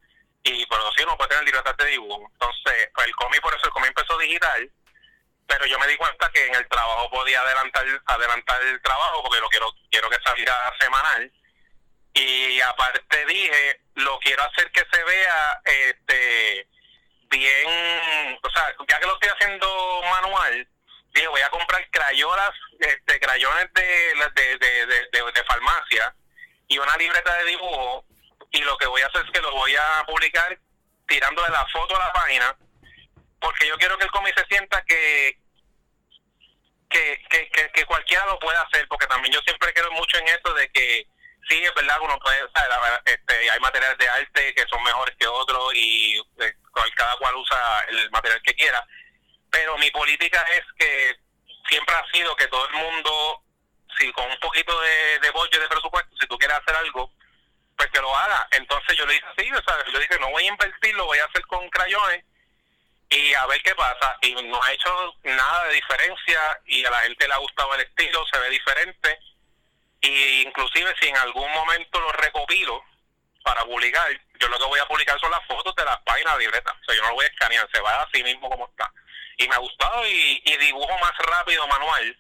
y 0.45 0.65
pero 0.67 0.91
sí 0.97 1.03
uno 1.03 1.17
puede 1.17 1.31
tener 1.31 1.45
libertad 1.45 1.77
de 1.77 1.87
dibujo. 1.87 2.29
Entonces, 2.33 2.91
pues 2.95 3.07
el 3.07 3.15
cómic, 3.17 3.41
por 3.43 3.55
eso 3.55 3.67
el 3.67 3.73
cómic 3.73 3.89
empezó 3.89 4.19
digital, 4.19 4.71
pero 5.47 5.67
yo 5.67 5.79
me 5.79 5.87
di 5.87 5.97
cuenta 5.97 6.31
que 6.33 6.47
en 6.47 6.55
el 6.55 6.69
trabajo 6.69 7.11
podía 7.11 7.41
adelantar 7.41 7.85
adelantar 8.07 8.63
el 8.63 8.83
trabajo 8.83 9.23
porque 9.23 9.41
lo 9.41 9.49
quiero 9.49 9.73
quiero 9.91 10.11
que 10.11 10.19
saliera 10.25 10.55
semanal. 10.81 11.33
Y 12.15 12.61
aparte 12.61 13.27
dije 13.27 13.81
lo 13.95 14.19
quiero 14.21 14.43
hacer 14.43 14.71
que 14.73 14.85
se 14.91 15.05
vea 15.05 15.61
este 15.65 16.69
bien 17.29 18.39
o 18.43 18.51
sea 18.51 18.75
ya 18.89 18.99
que 18.99 19.07
lo 19.07 19.15
estoy 19.15 19.29
haciendo 19.29 20.03
manual 20.11 20.69
dije 21.13 21.29
voy 21.29 21.41
a 21.43 21.51
comprar 21.51 21.87
crayolas 21.91 22.53
este 22.79 23.21
crayones 23.21 23.73
de 23.75 24.15
de, 24.35 24.59
de, 24.59 24.87
de, 24.87 25.33
de 25.33 25.45
farmacia 25.45 26.15
y 26.69 26.79
una 26.79 26.97
libreta 26.97 27.35
de 27.35 27.45
dibujo 27.45 28.05
y 28.51 28.61
lo 28.63 28.79
que 28.79 28.87
voy 28.87 29.03
a 29.03 29.07
hacer 29.07 29.25
es 29.25 29.33
que 29.33 29.41
lo 29.41 29.53
voy 29.53 29.75
a 29.77 30.05
publicar 30.07 30.59
tirándole 31.07 31.49
la 31.51 31.67
foto 31.67 31.97
a 31.97 32.07
la 32.07 32.13
página 32.13 32.57
porque 33.47 33.69
yo 33.69 33.79
quiero 33.79 33.97
que 33.97 34.05
el 34.05 34.11
cómic 34.11 34.37
se 34.37 34.45
sienta 34.47 34.83
que 34.83 35.39
que, 36.89 37.23
que, 37.31 37.71
que, 37.73 37.85
cualquiera 37.85 38.25
lo 38.27 38.39
pueda 38.39 38.61
hacer, 38.63 38.87
porque 38.89 39.07
también 39.07 39.33
yo 39.35 39.41
siempre 39.43 39.73
creo 39.73 39.91
mucho 39.93 40.19
en 40.19 40.29
eso 40.29 40.55
de 40.55 40.69
que 40.71 41.07
sí, 41.49 41.63
es 41.63 41.75
verdad, 41.75 41.99
uno 42.01 42.19
puede, 42.19 42.41
este, 43.05 43.51
hay 43.51 43.61
materiales 43.61 43.99
de 43.99 44.09
arte 44.09 44.55
que 44.55 44.65
son 44.69 44.83
mejores 44.83 45.15
que 45.17 45.27
otros 45.27 45.75
y 45.75 46.17
eh, 46.41 46.55
cada 46.97 47.17
cual 47.19 47.37
usa 47.37 47.85
el 47.89 48.11
material 48.11 48.41
que 48.43 48.55
quiera, 48.55 48.85
pero 49.51 49.79
mi 49.79 49.91
política 49.91 50.45
es 50.55 50.65
que 50.79 51.17
siempre 51.69 51.95
ha 51.95 52.11
sido 52.13 52.35
que 52.35 52.49
todo 52.49 52.67
el 52.69 52.75
mundo, 52.75 53.43
si 53.99 54.11
con 54.13 54.29
un 54.29 54.41
poquito 54.41 54.81
de, 54.81 55.19
de 55.21 55.31
bollo 55.31 55.61
de 55.61 55.69
presupuesto, 55.69 56.17
si 56.19 56.27
tú 56.27 56.39
quieres 56.39 56.57
hacer 56.57 56.75
algo, 56.77 57.13
pues 57.77 57.91
que 57.91 58.01
lo 58.01 58.17
haga. 58.17 58.49
Entonces 58.53 58.97
yo 58.97 59.07
le 59.07 59.15
dije 59.15 59.27
así, 59.37 59.53
o 59.53 59.63
sea, 59.63 59.85
yo 59.93 59.99
dije, 59.99 60.19
no 60.19 60.31
voy 60.31 60.45
a 60.45 60.49
invertir, 60.49 60.95
lo 60.95 61.07
voy 61.07 61.19
a 61.19 61.27
hacer 61.27 61.43
con 61.47 61.69
crayones 61.69 62.25
y 63.09 63.35
a 63.35 63.47
ver 63.47 63.63
qué 63.63 63.75
pasa. 63.75 64.17
Y 64.23 64.35
no 64.35 64.63
ha 64.63 64.73
hecho 64.73 65.15
nada 65.25 65.65
de 65.67 65.75
diferencia 65.75 66.61
y 66.67 66.85
a 66.85 66.91
la 66.91 66.99
gente 67.01 67.27
le 67.27 67.35
ha 67.35 67.39
gustado 67.39 67.75
el 67.75 67.83
estilo, 67.83 68.25
se 68.33 68.39
ve 68.39 68.51
diferente. 68.51 69.19
Y 70.01 70.43
inclusive 70.43 70.95
si 71.01 71.09
en 71.09 71.17
algún 71.17 71.51
momento 71.53 72.01
lo 72.01 72.13
recopilo 72.13 72.85
para 73.43 73.65
publicar, 73.65 74.09
yo 74.41 74.49
lo 74.49 74.59
que 74.59 74.65
voy 74.65 74.81
a 74.81 74.89
publicar 74.89 75.19
son 75.21 75.31
las 75.31 75.45
fotos 75.47 75.75
de 75.77 75.85
las 75.85 75.99
páginas 76.03 76.35
de 76.35 76.45
libreta. 76.45 76.73
O 76.73 76.85
sea, 76.85 76.95
yo 76.95 77.03
no 77.03 77.09
lo 77.09 77.15
voy 77.15 77.25
a 77.25 77.29
escanear, 77.29 77.69
se 77.73 77.81
va 77.81 78.03
así 78.03 78.23
mismo 78.23 78.51
como 78.51 78.67
está. 78.69 78.91
Y 79.39 79.49
me 79.49 79.55
ha 79.55 79.59
gustado 79.59 80.07
y, 80.07 80.43
y 80.45 80.57
dibujo 80.57 80.99
más 80.99 81.13
rápido 81.19 81.67
manual 81.69 82.19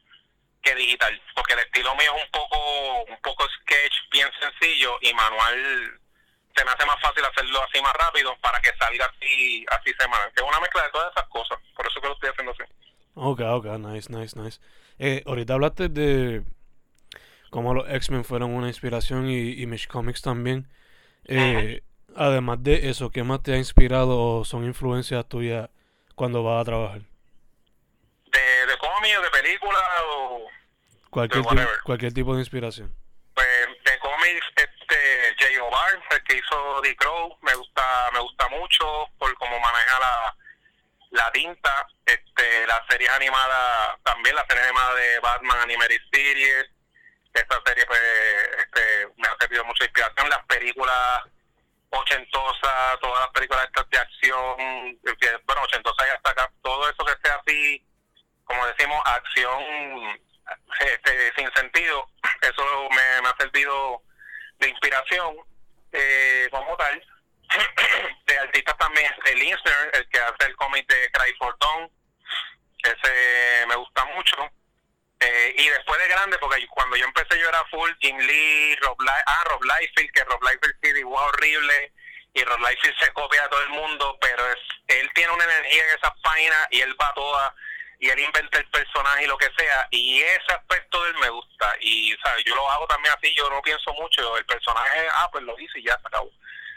que 0.62 0.74
digital, 0.74 1.22
porque 1.34 1.54
el 1.54 1.60
estilo 1.60 1.94
mío 1.94 2.12
es 2.16 2.24
un 2.24 2.30
poco 2.30 3.04
un 3.04 3.16
poco 3.22 3.46
sketch 3.48 3.94
bien 4.10 4.28
sencillo 4.40 4.98
y 5.00 5.14
manual 5.14 6.00
se 6.56 6.64
me 6.64 6.70
hace 6.70 6.86
más 6.86 7.00
fácil 7.00 7.24
hacerlo 7.24 7.62
así 7.62 7.82
más 7.82 7.92
rápido 7.94 8.36
para 8.40 8.60
que 8.60 8.70
salga 8.78 9.04
así, 9.04 9.64
así 9.70 9.92
semanal. 9.98 10.32
Que 10.34 10.42
es 10.42 10.48
una 10.48 10.60
mezcla 10.60 10.82
de 10.82 10.90
todas 10.90 11.12
esas 11.12 11.28
cosas. 11.28 11.58
Por 11.76 11.86
eso 11.86 12.00
que 12.00 12.08
lo 12.08 12.14
estoy 12.14 12.30
haciendo 12.30 12.52
así. 12.52 12.62
Ok, 13.14 13.40
ok, 13.40 13.66
nice, 13.78 14.12
nice, 14.12 14.38
nice. 14.38 14.60
Eh, 14.98 15.22
ahorita 15.26 15.54
hablaste 15.54 15.88
de 15.88 16.42
cómo 17.50 17.74
los 17.74 17.88
X-Men 17.88 18.24
fueron 18.24 18.54
una 18.54 18.68
inspiración 18.68 19.28
y 19.28 19.60
Image 19.62 19.86
Comics 19.88 20.22
también. 20.22 20.68
Eh, 21.24 21.82
Además 22.18 22.62
de 22.62 22.88
eso, 22.88 23.10
¿qué 23.10 23.22
más 23.22 23.42
te 23.42 23.52
ha 23.52 23.58
inspirado 23.58 24.18
o 24.18 24.44
son 24.44 24.64
influencias 24.64 25.28
tuyas 25.28 25.68
cuando 26.14 26.42
vas 26.42 26.62
a 26.62 26.64
trabajar? 26.64 27.00
¿De, 27.00 28.66
de 28.66 28.78
cómics, 28.78 29.20
de 29.22 29.30
películas 29.42 29.82
o...? 30.08 30.46
Cualquier, 31.10 31.44
cualquier 31.84 32.14
tipo 32.14 32.34
de 32.34 32.40
inspiración. 32.40 32.94
Pues 33.36 33.68
de 33.84 33.98
cómics, 33.98 34.46
este 34.56 35.36
Jay 35.38 35.58
O'Barr, 35.58 36.02
el 36.10 36.24
que 36.24 36.36
hizo 36.38 36.80
The 36.82 36.96
Crow, 36.96 37.36
me 37.42 37.54
gusta, 37.54 38.10
me 38.14 38.20
gusta 38.20 38.48
mucho 38.48 39.10
por 39.18 39.34
cómo 39.34 39.60
maneja 39.60 40.00
la, 40.00 40.36
la 41.10 41.30
tinta, 41.32 41.86
este, 42.06 42.66
las 42.66 42.80
series 42.88 43.10
animadas, 43.10 43.98
también 44.04 44.36
la 44.36 44.46
serie 44.48 44.64
animada 44.64 44.94
de 44.94 45.20
Batman 45.20 45.60
Animated 45.64 46.00
Series, 46.10 46.64
esta 47.34 47.60
serie 47.66 47.84
pues 47.84 48.00
este, 48.56 49.08
me 49.18 49.28
ha 49.28 49.36
servido 49.38 49.66
mucha 49.66 49.84
inspiración, 49.84 50.30
las 50.30 50.44
películas 50.46 51.24
ochentosas, 51.90 52.98
todas 53.02 53.20
las 53.20 53.30
películas 53.34 53.66
estas 53.66 53.90
de 53.90 53.98
acción, 53.98 54.98
bueno, 55.44 55.62
ochentosas 55.62 56.06
y 56.06 56.10
hasta 56.10 56.30
acá, 56.30 56.50
todo 56.62 56.88
eso 56.88 57.04
que 57.04 57.14
sea 57.22 57.34
así, 57.34 57.86
como 58.44 58.66
decimos, 58.68 58.98
acción 59.04 60.20
este, 60.80 61.32
sin 61.36 61.52
sentido, 61.52 62.08
eso 62.40 62.88
me, 62.90 63.28
ha 63.28 63.34
servido 63.38 64.02
de 64.58 64.68
inspiración 64.68 65.36
eh, 65.92 66.48
como 66.50 66.76
tal. 66.76 67.04
de 68.26 68.38
artistas 68.38 68.76
también, 68.76 69.12
el 69.24 69.38
Linsner, 69.38 69.90
el 69.92 70.08
que 70.08 70.18
hace 70.18 70.46
el 70.46 70.56
cómic 70.56 70.86
de 70.88 71.10
Cry 71.12 71.32
for 71.38 71.56
Dawn, 71.60 71.90
ese 72.82 73.66
me 73.66 73.76
gusta 73.76 74.04
mucho. 74.06 74.36
Eh, 75.20 75.54
y 75.56 75.68
después 75.68 75.98
de 75.98 76.08
grande, 76.08 76.38
porque 76.38 76.66
cuando 76.68 76.96
yo 76.96 77.06
empecé 77.06 77.38
yo 77.38 77.48
era 77.48 77.64
full 77.70 77.90
Jim 78.00 78.18
Lee, 78.18 78.76
Rob, 78.82 78.96
ah, 79.08 79.44
Rob 79.46 79.62
Liefeld, 79.62 80.10
que 80.12 80.24
Rob 80.24 80.42
Liefeld 80.42 80.74
sí 80.82 80.92
dibujó 80.92 81.24
horrible 81.24 81.92
y 82.34 82.44
Rob 82.44 82.60
Liefeld 82.60 82.98
se 82.98 83.12
copia 83.14 83.44
a 83.44 83.48
todo 83.48 83.62
el 83.62 83.70
mundo, 83.70 84.18
pero 84.20 84.46
es, 84.50 84.58
él 84.88 85.10
tiene 85.14 85.32
una 85.32 85.44
energía 85.44 85.84
en 85.84 85.96
esa 85.96 86.14
página 86.22 86.68
y 86.70 86.80
él 86.82 86.94
va 87.00 87.14
toda 87.14 87.54
y 87.98 88.08
él 88.08 88.18
inventa 88.18 88.58
el 88.58 88.68
personaje 88.68 89.24
y 89.24 89.26
lo 89.26 89.38
que 89.38 89.50
sea, 89.56 89.88
y 89.90 90.20
ese 90.20 90.52
aspecto 90.52 91.02
de 91.02 91.10
él 91.10 91.16
me 91.18 91.30
gusta, 91.30 91.76
y 91.80 92.14
¿sabes? 92.22 92.44
yo 92.44 92.54
lo 92.54 92.68
hago 92.70 92.86
también 92.86 93.14
así, 93.16 93.34
yo 93.36 93.48
no 93.50 93.62
pienso 93.62 93.92
mucho, 93.94 94.36
el 94.36 94.44
personaje, 94.44 95.06
ah, 95.12 95.28
pues 95.32 95.44
lo 95.44 95.58
hice 95.58 95.78
y 95.78 95.84
ya 95.84 95.98
se 96.00 96.06
acabó. 96.06 96.30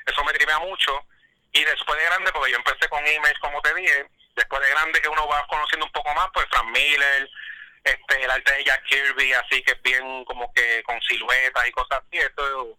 Eso 0.05 0.23
me 0.23 0.33
tripea 0.33 0.59
mucho, 0.59 1.05
y 1.51 1.63
después 1.63 1.97
de 1.99 2.05
grande, 2.05 2.31
porque 2.31 2.51
yo 2.51 2.57
empecé 2.57 2.87
con 2.89 3.05
Image, 3.05 3.39
como 3.41 3.61
te 3.61 3.73
dije, 3.73 4.09
después 4.35 4.61
de 4.61 4.69
grande 4.69 5.01
que 5.01 5.09
uno 5.09 5.27
va 5.27 5.45
conociendo 5.47 5.85
un 5.85 5.91
poco 5.91 6.13
más, 6.13 6.27
pues 6.33 6.45
Frank 6.49 6.67
Miller, 6.67 7.29
este, 7.83 8.23
el 8.23 8.31
arte 8.31 8.53
de 8.53 8.63
Jack 8.63 8.83
Kirby, 8.85 9.33
así 9.33 9.61
que 9.63 9.73
es 9.73 9.81
bien 9.81 10.23
como 10.25 10.53
que 10.53 10.83
con 10.83 10.99
siluetas 11.01 11.67
y 11.67 11.71
cosas 11.71 12.01
así, 12.05 12.17
eso 12.17 12.77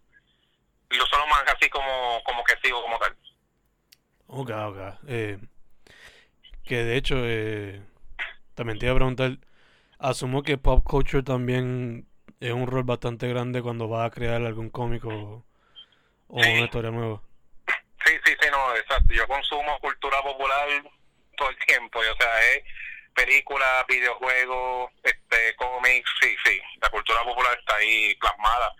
lo 0.89 1.05
solo 1.05 1.27
más 1.27 1.43
así 1.47 1.69
como, 1.69 2.21
como 2.23 2.43
que 2.43 2.55
sigo 2.63 2.81
como 2.81 2.99
tal. 2.99 3.15
Ok, 4.27 4.49
ok. 4.49 4.77
Eh, 5.07 5.37
que 6.65 6.83
de 6.83 6.97
hecho, 6.97 7.15
eh, 7.17 7.81
también 8.55 8.79
te 8.79 8.85
iba 8.85 8.93
a 8.93 8.97
preguntar, 8.97 9.37
asumo 9.99 10.43
que 10.43 10.57
pop 10.57 10.83
culture 10.83 11.23
también 11.23 12.07
es 12.39 12.51
un 12.51 12.67
rol 12.67 12.83
bastante 12.83 13.27
grande 13.27 13.61
cuando 13.61 13.87
vas 13.87 14.07
a 14.07 14.13
crear 14.13 14.41
algún 14.43 14.69
cómico 14.69 15.45
o 16.27 16.37
una 16.39 16.61
historia 16.61 16.91
nueva. 16.91 17.21
Sí, 18.05 18.13
sí, 18.25 18.33
sí, 18.39 18.47
no, 18.51 18.75
exacto. 18.75 19.13
Yo 19.13 19.27
consumo 19.27 19.79
cultura 19.79 20.21
popular 20.23 20.67
todo 21.37 21.49
el 21.49 21.57
tiempo, 21.65 21.99
o 21.99 22.15
sea, 22.17 22.51
es 22.51 22.63
películas, 23.13 23.85
videojuegos, 23.87 24.91
este, 25.03 25.55
cómics, 25.55 26.09
sí, 26.21 26.35
sí. 26.45 26.59
La 26.81 26.89
cultura 26.89 27.23
popular 27.23 27.57
está 27.59 27.75
ahí 27.75 28.15
plasmada 28.15 28.73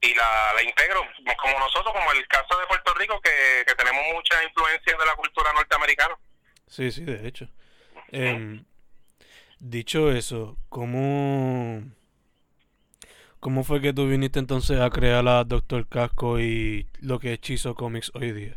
y 0.00 0.14
la, 0.14 0.52
la 0.54 0.62
integro, 0.62 1.00
como 1.40 1.58
nosotros, 1.58 1.92
como 1.92 2.12
el 2.12 2.26
caso 2.28 2.58
de 2.58 2.66
Puerto 2.66 2.94
Rico, 2.94 3.20
que, 3.20 3.64
que 3.66 3.74
tenemos 3.74 4.02
mucha 4.12 4.42
influencia 4.44 4.96
de 4.96 5.06
la 5.06 5.14
cultura 5.14 5.52
norteamericana. 5.54 6.16
Sí, 6.66 6.90
sí, 6.90 7.04
de 7.04 7.26
hecho. 7.26 7.48
Eh, 8.10 8.62
Dicho 9.64 10.10
eso, 10.10 10.56
¿cómo, 10.68 11.84
¿cómo 13.38 13.62
fue 13.62 13.80
que 13.80 13.92
tú 13.92 14.08
viniste 14.08 14.40
entonces 14.40 14.80
a 14.80 14.90
crear 14.90 15.22
la 15.22 15.44
Doctor 15.44 15.88
Casco 15.88 16.40
y 16.40 16.88
lo 17.00 17.20
que 17.20 17.34
es 17.34 17.40
Chizo 17.40 17.76
Comics 17.76 18.10
hoy 18.14 18.32
día? 18.32 18.56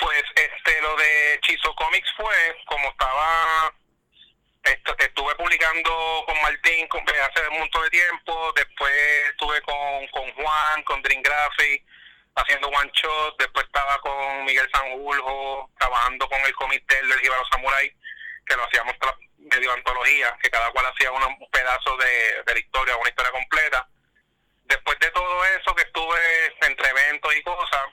Pues 0.00 0.22
este, 0.34 0.80
lo 0.80 0.96
de 0.96 1.38
Chizo 1.42 1.74
Comics 1.74 2.08
fue 2.16 2.56
como 2.64 2.88
estaba 2.88 3.70
estuve 4.98 5.34
publicando 5.34 6.24
con 6.26 6.40
Martín 6.40 6.88
hace 6.90 7.48
un 7.50 7.58
montón 7.58 7.82
de 7.82 7.90
tiempo, 7.90 8.52
después 8.56 8.92
estuve 9.30 9.60
con, 9.60 10.08
con 10.08 10.32
Juan, 10.42 10.82
con 10.84 11.02
Dream 11.02 11.20
Graphics, 11.20 11.84
haciendo 12.34 12.68
one 12.68 12.90
shot, 12.94 13.38
después 13.38 13.66
estaba 13.66 13.98
con 13.98 14.46
Miguel 14.46 14.66
Sanjurjo, 14.72 15.70
trabajando 15.78 16.26
con 16.30 16.40
el 16.40 16.54
comité 16.54 16.94
del 17.02 17.20
Jíbaro 17.20 17.44
Samurai, 17.52 17.92
que 18.48 18.56
lo 18.56 18.64
hacíamos 18.64 18.94
medio 19.36 19.72
antología, 19.72 20.36
que 20.42 20.50
cada 20.50 20.70
cual 20.70 20.86
hacía 20.86 21.12
un 21.12 21.50
pedazo 21.50 21.96
de, 21.96 22.42
de 22.44 22.54
la 22.54 22.58
historia, 22.58 22.96
una 22.96 23.08
historia 23.08 23.32
completa. 23.32 23.88
Después 24.64 24.98
de 24.98 25.10
todo 25.10 25.44
eso 25.44 25.74
que 25.74 25.82
estuve 25.82 26.54
entre 26.60 26.88
eventos 26.88 27.34
y 27.36 27.42
cosas, 27.42 27.86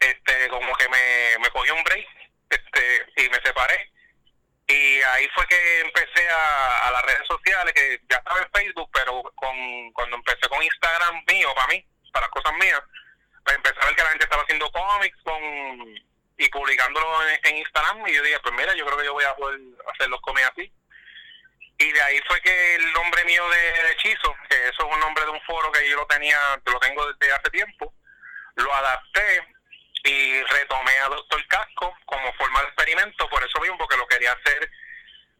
este 0.00 0.48
como 0.48 0.74
que 0.76 0.88
me, 0.88 1.38
me 1.40 1.50
cogí 1.50 1.70
un 1.70 1.84
break 1.84 2.06
este 2.48 3.06
y 3.16 3.28
me 3.28 3.40
separé 3.44 3.92
y 4.66 5.02
ahí 5.02 5.28
fue 5.34 5.46
que 5.46 5.80
empecé 5.80 6.28
a, 6.28 6.88
a 6.88 6.90
las 6.92 7.02
redes 7.02 7.26
sociales 7.28 7.72
que 7.74 8.00
ya 8.08 8.16
estaba 8.16 8.40
en 8.40 8.50
Facebook 8.52 8.90
pero 8.92 9.22
con 9.34 9.92
cuando 9.92 10.16
empecé 10.16 10.48
con 10.48 10.62
Instagram 10.62 11.22
mío 11.28 11.54
para 11.54 11.68
mí 11.68 11.84
para 12.12 12.26
las 12.26 12.30
cosas 12.30 12.52
mías 12.58 12.80
pues 13.44 13.56
empecé 13.56 13.76
a 13.80 13.86
ver 13.86 13.94
que 13.94 14.02
la 14.02 14.08
gente 14.10 14.24
estaba 14.24 14.42
haciendo 14.42 14.70
cómics 14.72 15.18
con 15.22 15.40
y 16.38 16.48
publicándolo 16.48 17.28
en, 17.44 17.56
Instagram 17.58 18.06
y 18.08 18.14
yo 18.14 18.22
dije 18.22 18.40
pues 18.40 18.54
mira 18.54 18.74
yo 18.74 18.86
creo 18.86 18.98
que 18.98 19.04
yo 19.04 19.12
voy 19.12 19.24
a 19.24 19.36
poder 19.36 19.60
hacer 19.92 20.08
los 20.08 20.20
cómics 20.22 20.50
así 20.50 20.72
y 21.78 21.92
de 21.92 22.02
ahí 22.02 22.20
fue 22.26 22.40
que 22.40 22.74
el 22.76 22.92
nombre 22.94 23.24
mío 23.24 23.46
de, 23.50 23.92
hechizo 23.92 24.34
que 24.48 24.68
eso 24.68 24.86
es 24.86 24.94
un 24.94 25.00
nombre 25.00 25.24
de 25.24 25.30
un 25.30 25.40
foro 25.42 25.70
que 25.72 25.86
yo 25.88 25.96
lo 25.96 26.06
tenía 26.06 26.38
lo 26.64 26.80
tengo 26.80 27.12
desde 27.12 27.32
hace 27.32 27.50
tiempo 27.50 27.92
lo 28.56 28.74
adapté 28.74 29.46
y 30.04 30.42
retomé 30.44 30.98
a 30.98 31.08
Doctor 31.08 31.46
Casco 31.48 31.94
como 32.06 32.32
forma 32.34 32.60
de 32.60 32.66
experimento, 32.68 33.28
por 33.28 33.42
eso 33.44 33.60
mismo, 33.60 33.78
porque 33.78 33.96
lo 33.96 34.06
quería 34.06 34.32
hacer 34.32 34.70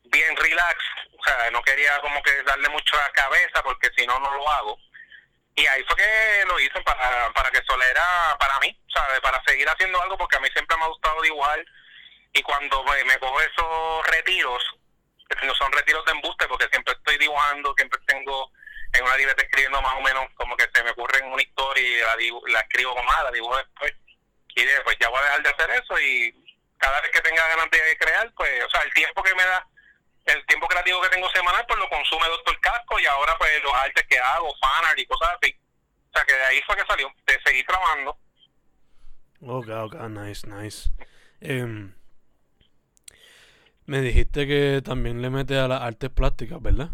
bien 0.04 0.36
relax, 0.36 0.84
o 1.18 1.24
sea, 1.24 1.50
no 1.50 1.62
quería 1.62 1.98
como 2.00 2.22
que 2.22 2.42
darle 2.42 2.68
mucho 2.68 2.96
a 2.96 3.02
la 3.02 3.12
cabeza, 3.12 3.62
porque 3.62 3.90
si 3.96 4.06
no, 4.06 4.18
no 4.18 4.34
lo 4.34 4.50
hago. 4.50 4.78
Y 5.54 5.66
ahí 5.66 5.84
fue 5.84 5.96
que 5.96 6.44
lo 6.46 6.58
hice 6.60 6.80
para, 6.82 7.32
para 7.32 7.50
que 7.50 7.62
Solera, 7.66 8.36
para 8.38 8.58
mí, 8.60 8.76
¿sabes? 8.92 9.20
Para 9.20 9.42
seguir 9.44 9.68
haciendo 9.68 10.00
algo, 10.00 10.16
porque 10.16 10.36
a 10.36 10.40
mí 10.40 10.48
siempre 10.52 10.76
me 10.76 10.84
ha 10.84 10.88
gustado 10.88 11.20
dibujar. 11.22 11.64
Y 12.32 12.42
cuando 12.42 12.84
me, 12.84 13.18
cojo 13.18 13.40
esos 13.40 14.06
retiros, 14.06 14.62
que 15.28 15.46
no 15.46 15.54
son 15.54 15.72
retiros 15.72 16.04
de 16.06 16.12
embuste, 16.12 16.46
porque 16.48 16.68
siempre 16.70 16.94
estoy 16.94 17.18
dibujando, 17.18 17.74
siempre 17.76 18.00
tengo 18.06 18.50
en 18.92 19.04
una 19.04 19.16
libreta 19.16 19.42
escribiendo 19.42 19.80
más 19.82 19.94
o 19.94 20.00
menos 20.00 20.26
como 20.34 20.56
que 20.56 20.68
se 20.72 20.82
me 20.82 20.90
ocurre 20.90 21.18
en 21.18 21.26
una 21.26 21.42
historia 21.42 21.82
y 22.18 22.32
la, 22.32 22.52
la 22.52 22.60
escribo 22.60 22.94
como 22.94 23.08
nada, 23.08 23.24
la 23.24 23.30
dibujo 23.30 23.56
después 23.56 23.94
y 24.54 24.64
de, 24.64 24.80
pues 24.82 24.96
ya 25.00 25.08
voy 25.08 25.18
a 25.18 25.22
dejar 25.22 25.42
de 25.42 25.50
hacer 25.50 25.70
eso 25.70 26.00
y 26.00 26.34
cada 26.78 27.00
vez 27.00 27.10
que 27.10 27.20
tenga 27.20 27.46
ganas 27.48 27.70
de 27.70 27.96
crear, 27.98 28.32
pues, 28.34 28.64
o 28.64 28.70
sea, 28.70 28.82
el 28.82 28.92
tiempo 28.94 29.22
que 29.22 29.34
me 29.34 29.44
da, 29.44 29.66
el 30.26 30.46
tiempo 30.46 30.66
creativo 30.66 31.00
que 31.02 31.08
tengo 31.08 31.30
semanal, 31.30 31.64
pues 31.66 31.78
lo 31.78 31.79
consume 31.90 32.28
Doctor 32.28 32.58
Casco 32.60 32.98
y 32.98 33.06
ahora 33.06 33.36
pues 33.38 33.50
los 33.62 33.74
artes 33.74 34.06
que 34.08 34.18
hago, 34.18 34.54
fanart 34.60 34.98
y 34.98 35.06
cosas 35.06 35.30
así. 35.36 35.54
O 36.08 36.12
sea, 36.12 36.24
que 36.24 36.34
de 36.34 36.42
ahí 36.42 36.60
fue 36.66 36.76
que 36.76 36.86
salió, 36.86 37.12
de 37.26 37.38
seguir 37.44 37.66
trabajando. 37.66 38.16
Ok, 39.42 39.68
ok, 39.68 39.94
nice, 40.08 40.46
nice. 40.46 40.90
Em, 41.40 41.94
me 43.86 44.00
dijiste 44.00 44.46
que 44.46 44.82
también 44.84 45.22
le 45.22 45.30
metes 45.30 45.58
a 45.58 45.68
las 45.68 45.82
artes 45.82 46.10
plásticas, 46.10 46.60
¿verdad? 46.60 46.88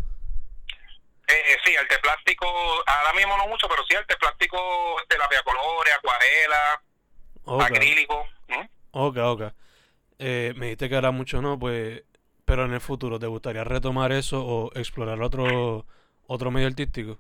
Eh, 1.29 1.35
eh, 1.35 1.57
sí, 1.65 1.77
arte 1.77 1.99
plástico, 1.99 2.47
ahora 2.87 3.13
mismo 3.15 3.37
no 3.37 3.49
mucho, 3.49 3.69
pero 3.69 3.83
sí 3.89 3.97
arte 3.97 4.17
plástico, 4.17 4.59
este, 5.01 5.19
la 5.19 5.29
colores, 5.43 5.95
acuarela, 5.95 6.83
acrílico. 7.65 8.27
Ok, 8.93 9.17
ok. 9.19 9.43
Eh, 10.19 10.55
me 10.57 10.67
dijiste 10.67 10.89
que 10.89 10.95
era 10.95 11.11
mucho 11.11 11.43
no, 11.43 11.59
pues, 11.59 12.03
pero 12.47 12.65
en 12.65 12.73
el 12.73 12.81
futuro, 12.81 13.19
¿te 13.19 13.27
gustaría 13.27 13.65
retomar 13.65 14.13
eso 14.13 14.41
o 14.41 14.71
explorar 14.75 15.21
otro 15.21 15.85
otro 16.29 16.51
medio 16.51 16.69
artístico? 16.69 17.19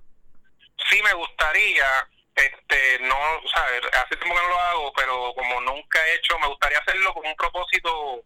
Sí, 0.88 1.02
me 1.02 1.12
gustaría, 1.14 2.08
este, 2.34 2.98
no, 3.00 3.16
o 3.16 3.48
sea, 3.48 3.62
hace 4.02 4.16
tiempo 4.16 4.36
que 4.36 4.42
no 4.42 4.48
lo 4.48 4.60
hago, 4.60 4.92
pero 4.94 5.32
como 5.34 5.60
nunca 5.62 5.98
he 6.06 6.14
hecho, 6.14 6.38
me 6.38 6.46
gustaría 6.46 6.78
hacerlo 6.78 7.12
con 7.12 7.26
un 7.26 7.34
propósito 7.34 8.22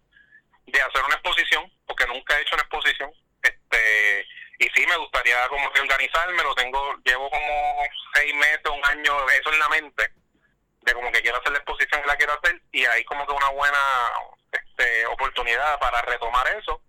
de 0.66 0.80
hacer 0.80 1.02
una 1.04 1.14
exposición, 1.14 1.72
porque 1.86 2.06
nunca 2.06 2.36
he 2.36 2.42
hecho 2.42 2.54
una 2.54 2.62
exposición, 2.62 3.10
este, 3.42 4.26
y 4.58 4.68
sí 4.74 4.86
me 4.86 4.96
gustaría 4.96 5.48
como 5.48 5.72
que 5.72 5.80
organizarme, 5.80 6.42
lo 6.42 6.54
tengo, 6.54 6.96
llevo 7.04 7.30
como 7.30 7.82
seis 8.14 8.34
meses, 8.34 8.60
un 8.66 8.84
año, 8.84 9.28
eso 9.30 9.52
en 9.52 9.58
la 9.58 9.68
mente, 9.70 10.10
de 10.82 10.92
como 10.92 11.10
que 11.12 11.22
quiero 11.22 11.38
hacer 11.38 11.52
la 11.52 11.58
exposición 11.58 12.02
y 12.04 12.08
la 12.08 12.16
quiero 12.16 12.34
hacer 12.34 12.60
y 12.72 12.84
hay 12.84 13.04
como 13.04 13.26
que 13.26 13.32
una 13.32 13.48
buena 13.50 13.78
este, 14.52 15.06
oportunidad 15.06 15.78
para 15.78 16.02
retomar 16.02 16.46
eso 16.48 16.82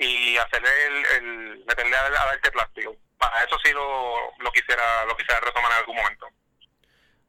y 0.00 0.36
hacer 0.38 0.62
el, 0.64 1.06
el 1.16 1.64
meterle 1.66 1.96
al, 1.96 2.16
arte 2.16 2.50
plástico. 2.50 2.96
Para 3.18 3.44
eso 3.44 3.56
sí 3.62 3.70
lo, 3.72 4.32
lo 4.38 4.50
quisiera 4.50 5.04
lo 5.04 5.16
quisiera 5.16 5.40
retomar 5.40 5.70
en 5.72 5.78
algún 5.78 5.96
momento. 5.96 6.26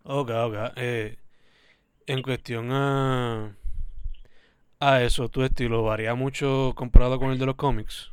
Ok, 0.03 0.29
ok. 0.29 0.73
Eh, 0.77 1.17
en 2.07 2.21
cuestión 2.21 2.71
a, 2.71 3.51
a 4.79 5.01
eso, 5.01 5.29
¿tu 5.29 5.43
estilo 5.43 5.83
varía 5.83 6.15
mucho 6.15 6.73
comparado 6.75 7.19
con 7.19 7.31
el 7.31 7.39
de 7.39 7.45
los 7.45 7.55
cómics? 7.55 8.09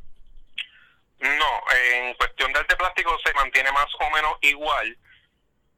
No, 1.19 1.61
en 1.75 2.13
cuestión 2.15 2.51
de 2.51 2.59
arte 2.59 2.75
plástico 2.75 3.17
se 3.25 3.33
mantiene 3.33 3.71
más 3.71 3.87
o 3.99 4.09
menos 4.11 4.37
igual 4.41 4.97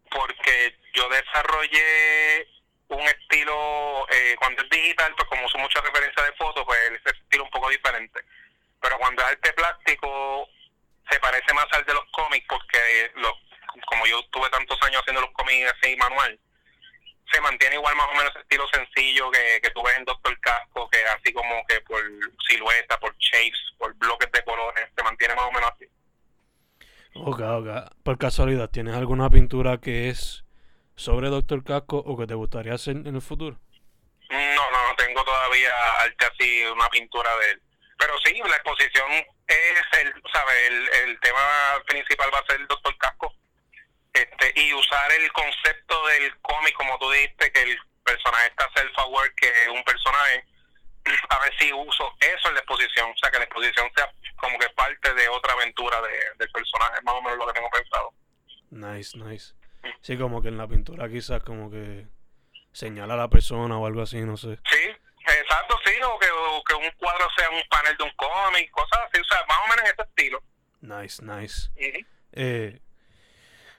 porque 0.10 0.76
yo 0.94 1.08
desarrollé 1.10 2.48
un 2.90 3.02
estilo, 3.02 4.06
eh, 4.10 4.36
cuando 4.38 4.62
es 4.64 4.70
digital, 4.70 5.14
pues 5.16 5.30
como 5.30 5.46
uso 5.46 5.58
mucha 5.60 5.80
referencia 5.82 6.24
de 6.24 6.34
fotos, 6.34 6.64
pues 6.66 6.80
es 7.06 7.14
estilo 7.14 7.46
un 7.46 7.50
poco 7.50 7.70
diferente. 7.70 8.20
Pero 8.82 8.98
cuando 8.98 9.22
es 9.22 9.30
arte 9.30 9.54
plástico, 9.54 10.50
se 11.10 11.20
parece 11.20 11.54
más 11.54 11.68
al 11.72 11.86
de 11.86 11.94
los 11.94 12.06
cómics, 12.12 12.46
porque 12.50 13.12
los, 13.16 13.34
como 13.86 14.06
yo 14.06 14.22
tuve 14.32 14.50
tantos 14.50 14.78
años 14.82 15.02
haciendo 15.02 15.22
los 15.22 15.32
cómics 15.32 15.74
así 15.78 15.96
manual, 15.98 16.40
se 17.32 17.42
mantiene 17.42 17.76
igual 17.76 17.96
más 17.96 18.08
o 18.08 18.16
menos 18.16 18.32
ese 18.32 18.40
estilo 18.40 18.66
sencillo 18.74 19.32
que, 19.32 19.60
que 19.62 19.70
tú 19.72 19.82
ves 19.84 19.98
en 19.98 20.06
Doctor 20.06 20.38
Casco, 20.42 20.90
que 20.90 21.04
así 21.06 21.32
como 21.32 21.64
que 21.68 21.80
por 21.82 22.02
silueta, 22.48 23.00
por 23.00 23.16
shapes, 23.18 23.74
por 23.78 23.94
bloques 23.96 24.32
de 24.32 24.44
colores, 24.44 24.90
se 24.96 25.04
mantiene 25.04 25.36
más 25.36 25.46
o 25.46 25.52
menos 25.52 25.72
así. 25.74 25.86
Ok, 27.14 27.40
ok. 27.40 27.94
Por 28.04 28.18
casualidad, 28.18 28.70
¿tienes 28.70 28.96
alguna 28.96 29.30
pintura 29.30 29.78
que 29.80 30.10
es 30.10 30.44
sobre 30.96 31.30
Doctor 31.30 31.64
Casco 31.64 31.98
o 31.98 32.18
que 32.18 32.28
te 32.28 32.34
gustaría 32.34 32.74
hacer 32.74 32.96
en 32.96 33.16
el 33.16 33.22
futuro? 33.22 33.58
No, 34.30 34.72
no, 34.72 34.88
no 34.88 34.96
tengo 34.96 35.24
todavía 35.24 35.72
arte 36.00 36.26
así, 36.26 36.64
una 36.66 36.88
pintura 36.90 37.36
de 37.38 37.52
él. 37.52 37.62
Pero 38.02 38.18
sí, 38.26 38.34
la 38.34 38.56
exposición 38.56 39.12
es 39.48 40.00
el, 40.00 40.12
¿sabes? 40.34 40.56
El, 40.70 40.90
el 41.08 41.20
tema 41.20 41.80
principal 41.86 42.32
va 42.34 42.40
a 42.40 42.46
ser 42.48 42.60
el 42.60 42.68
Doctor 42.68 42.98
Casco. 42.98 43.32
Este, 44.12 44.52
y 44.56 44.74
usar 44.74 45.12
el 45.12 45.32
concepto 45.32 46.08
del 46.08 46.36
cómic, 46.42 46.74
como 46.74 46.98
tú 46.98 47.12
dijiste, 47.12 47.52
que 47.52 47.62
el 47.62 47.78
personaje 48.04 48.48
está 48.48 48.68
self-aware, 48.74 49.32
que 49.36 49.48
es 49.48 49.68
un 49.68 49.84
personaje, 49.84 50.44
a 51.30 51.40
ver 51.42 51.54
si 51.60 51.72
uso 51.72 52.12
eso 52.20 52.48
en 52.50 52.56
la 52.56 52.60
exposición, 52.62 53.12
o 53.12 53.18
sea, 53.18 53.30
que 53.30 53.38
la 53.38 53.44
exposición 53.44 53.88
sea 53.96 54.12
como 54.38 54.58
que 54.58 54.70
parte 54.70 55.14
de 55.14 55.30
otra 55.30 55.54
aventura 55.54 56.02
de, 56.02 56.20
del 56.40 56.50
personaje, 56.50 57.02
más 57.04 57.14
o 57.14 57.22
menos 57.22 57.38
lo 57.38 57.48
que 57.48 57.54
tengo 57.54 57.70
pensado. 57.70 58.14
Nice, 58.72 59.16
nice. 59.16 59.54
Sí, 60.02 60.18
como 60.18 60.42
que 60.42 60.48
en 60.48 60.58
la 60.58 60.68
pintura 60.68 61.08
quizás 61.08 61.44
como 61.44 61.70
que 61.70 62.08
señala 62.74 63.14
a 63.14 63.18
la 63.18 63.30
persona 63.30 63.78
o 63.78 63.86
algo 63.86 64.02
así, 64.02 64.22
no 64.22 64.38
sé. 64.38 64.58
Sí, 64.66 64.90
exacto, 65.28 65.80
sí, 65.86 65.94
o 66.04 66.20
que, 66.20 66.28
que 66.68 66.71
un 66.84 66.92
cuadro 66.98 67.26
sea 67.38 67.50
un 67.50 67.62
panel 67.70 67.96
de 67.98 68.04
un 68.04 68.12
cómic, 68.16 68.72
cosas 68.72 69.00
así, 69.08 69.22
o 69.22 69.26
sea, 69.26 69.40
más 69.48 69.58
o 69.66 69.70
menos 69.70 69.86
en 69.86 69.94
ese 69.94 70.02
estilo. 70.10 70.44
Nice, 70.82 71.24
nice. 71.24 71.70
eh, 72.32 72.80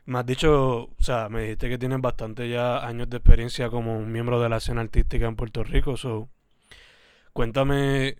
me 0.04 0.18
has 0.18 0.26
dicho, 0.26 0.84
o 0.84 0.96
sea, 0.98 1.28
me 1.28 1.42
dijiste 1.42 1.68
que 1.68 1.78
tienes 1.78 2.00
bastante 2.00 2.48
ya 2.48 2.84
años 2.84 3.08
de 3.08 3.18
experiencia 3.18 3.70
como 3.70 3.96
un 3.96 4.10
miembro 4.10 4.40
de 4.40 4.48
la 4.48 4.56
escena 4.56 4.80
artística 4.80 5.26
en 5.26 5.36
Puerto 5.36 5.62
Rico, 5.64 5.96
so, 5.96 6.28
cuéntame 7.32 8.16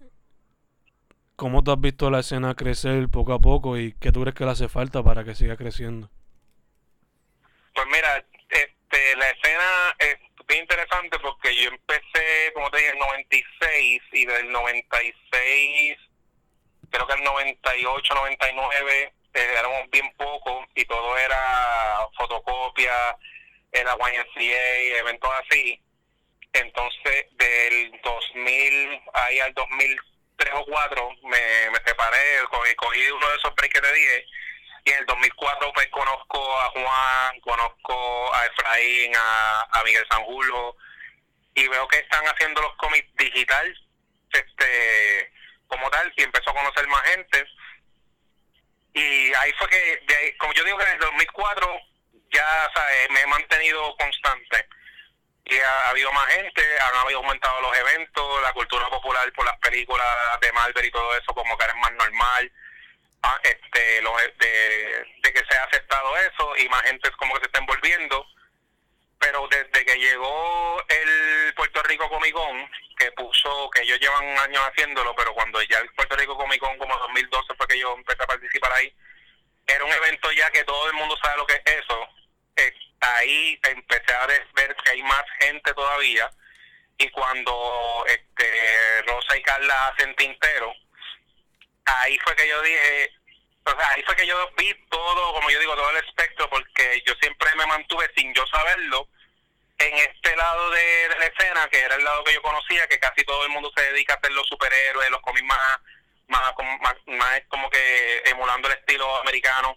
cómo 1.37 1.65
te 1.65 1.73
has 1.73 1.81
visto 1.81 2.11
la 2.11 2.21
escena 2.21 2.55
crecer 2.55 3.09
poco 3.09 3.33
a 3.33 3.41
poco 3.41 3.77
y 3.77 3.95
qué 3.95 4.13
tú 4.13 4.21
crees 4.23 4.35
que 4.35 4.45
le 4.45 4.53
hace 4.53 4.69
falta 4.69 5.03
para 5.03 5.25
que 5.25 5.35
siga 5.35 5.57
creciendo. 5.57 6.09
Pues 7.75 7.87
mira, 7.91 8.25
este, 8.49 9.17
la 9.17 9.29
escena 9.31 9.97
es 9.99 10.17
bien 10.53 10.65
interesante 10.65 11.19
porque 11.21 11.55
yo 11.57 11.71
empecé, 11.71 12.53
como 12.53 12.71
te 12.71 12.77
dije, 12.77 12.91
en 12.91 12.99
96 12.99 14.03
y 14.13 14.27
del 14.27 14.53
96, 14.53 15.99
creo 16.91 17.07
que 17.07 17.15
el 17.15 17.25
98, 17.25 18.15
99, 18.15 19.13
eh, 19.35 19.55
éramos 19.59 19.89
bien 19.91 20.13
pocos 20.19 20.67
y 20.75 20.85
todo 20.85 21.17
era 21.17 22.07
fotocopia, 22.19 23.17
era 23.73 23.95
YMCA, 23.95 24.99
eventos 24.99 25.31
así. 25.41 25.81
Entonces, 26.53 27.27
del 27.33 27.99
2000 28.05 29.01
ahí 29.15 29.41
al 29.41 29.55
2003 29.55 30.55
o 30.55 30.67
4 30.67 31.11
me, 31.23 31.71
me 31.71 31.79
separé, 31.87 32.45
cogí, 32.51 32.75
cogí 32.75 33.11
uno 33.11 33.31
de 33.31 33.37
esos 33.37 33.55
breaks 33.55 33.73
que 33.73 33.81
te 33.81 33.95
dije 33.95 34.27
y 34.85 34.91
en 34.91 34.99
el 34.99 35.07
2004 35.07 35.73
pues 35.73 35.89
conozco 35.89 36.61
a 36.61 36.69
Juan, 36.71 37.41
conozco 37.41 38.35
a 38.35 38.47
Efraín, 38.47 39.13
a, 39.17 39.83
Miguel 39.85 40.07
Sanjurjo 40.11 40.77
y 41.55 41.69
veo 41.69 41.87
que 41.89 41.99
están 41.99 42.25
haciendo 42.27 42.63
los 42.63 42.75
cómics 42.77 43.09
digital 43.17 43.89
este 44.31 45.33
como 45.67 45.91
tal 45.91 46.13
y 46.17 46.23
empezó 46.23 46.51
a 46.51 46.55
conocer 46.55 46.87
más 46.89 47.03
gente. 47.03 47.45
Y 48.95 49.33
ahí 49.35 49.53
fue 49.59 49.69
que 49.69 50.37
como 50.39 50.53
yo 50.53 50.65
digo 50.65 50.79
que 50.79 50.85
en 50.85 50.93
el 50.93 50.99
2004 50.99 51.81
ya 52.33 52.71
me 53.11 53.21
he 53.21 53.27
mantenido 53.27 53.95
constante. 53.97 54.67
Y 55.45 55.57
ha, 55.57 55.89
habido 55.89 56.13
más 56.13 56.27
gente, 56.29 56.63
han 56.81 56.97
habido 56.97 57.19
aumentado 57.19 57.61
los 57.61 57.77
eventos, 57.77 58.43
la 58.43 58.53
cultura 58.53 58.89
popular 58.89 59.31
por 59.33 59.45
las 59.45 59.59
películas 59.59 60.07
de 60.41 60.53
Marvel 60.53 60.85
y 60.85 60.91
todo 60.91 61.17
eso 61.17 61.35
como 61.35 61.57
que 61.59 61.65
era 61.65 61.75
más 61.75 61.93
normal, 61.93 62.53
ah, 63.23 63.41
este, 63.43 64.03
los, 64.03 64.17
de, 64.39 65.07
de 65.23 65.33
que 65.33 65.45
se 65.49 65.57
ha 65.57 65.65
aceptado 65.65 66.17
eso 66.19 66.57
y 66.59 66.69
más 66.69 66.83
gente 66.83 67.09
es 67.09 67.17
como 67.17 67.35
que 67.35 67.41
se 67.41 67.47
está 67.47 67.61
envolviendo 67.61 68.27
pero 69.23 69.47
desde 69.49 69.85
que 69.87 69.99
llegó 69.99 70.83
el 70.89 71.55
Puerto 71.55 71.81
Rico 71.85 72.09
Comic 72.09 72.35
Con, 72.35 72.69
que 72.99 73.13
puso, 73.13 73.71
que 73.71 73.83
ellos 73.83 74.01
llevan 74.01 74.37
años 74.41 74.63
haciéndolo, 74.69 75.15
pero 75.15 75.33
cuando 75.33 75.63
ya 75.63 75.79
el 75.79 75.89
Puerto 75.91 76.17
Rico 76.17 76.37
Comic 76.37 76.59
Con, 76.59 76.77
como 76.77 76.99
2012 76.99 77.55
fue 77.57 77.69
que 77.69 77.79
yo 77.79 77.95
empecé 77.95 78.21
a 78.25 78.27
participar 78.27 78.73
ahí, 78.73 78.93
era 79.65 79.85
un 79.85 79.93
evento 79.93 80.33
ya 80.33 80.51
que 80.51 80.65
todo 80.65 80.89
el 80.89 80.95
mundo 80.95 81.17
sabe 81.23 81.37
lo 81.37 81.47
que 81.47 81.55
es 81.55 81.77
eso. 81.77 82.09
Ahí 83.01 83.59
empecé 83.65 84.13
a 84.13 84.27
ver 84.27 84.77
que 84.77 84.91
hay 84.91 85.03
más 85.03 85.25
gente 85.41 85.73
todavía, 85.73 86.31
y 86.99 87.09
cuando 87.11 88.05
este 88.07 89.03
Rosa 89.03 89.37
y 89.37 89.43
Carla 89.43 89.89
hacen 89.89 90.15
tintero, 90.17 90.75
ahí 91.85 92.19
fue 92.19 92.35
que 92.37 92.49
yo 92.49 92.61
dije, 92.63 93.11
o 93.65 93.71
sea, 93.71 93.91
ahí 93.95 94.03
fue 94.05 94.17
que 94.17 94.27
yo 94.27 94.51
vi 94.57 94.75
todo, 94.91 95.33
como 95.35 95.51
yo 95.51 95.61
digo, 95.61 95.75
todo 95.77 95.91
el 95.91 96.05
espectro, 96.05 96.49
porque 96.51 97.03
yo 97.07 97.15
siempre 97.21 97.49
me 97.57 97.67
mantuve 97.67 98.11
sin 98.17 98.33
yo 98.35 98.45
saberlo 98.47 99.09
en 99.79 99.95
este 99.95 100.37
lado 100.37 100.71
de, 100.71 101.09
la 101.19 101.27
escena, 101.27 101.69
que 101.69 101.81
era 101.81 101.97
el 101.97 102.05
lado 102.05 102.25
que 102.25 102.35
yo 102.35 102.43
conocía, 102.43 102.87
que 102.87 102.99
casi 102.99 103.25
todo 103.25 103.45
el 103.45 103.51
mundo 103.51 103.71
se 103.77 103.83
dedica 103.93 104.15
a 104.15 104.17
hacer 104.17 104.33
los 104.33 104.47
superhéroes, 104.49 105.11
los 105.11 105.21
cómics 105.23 105.47
más, 105.47 105.79
más, 106.29 106.53
más, 106.81 106.95
más 107.07 107.43
como 107.49 107.69
que 107.71 108.23
emulando 108.27 108.69
el 108.69 108.75
estilo 108.75 109.17
americano. 109.19 109.77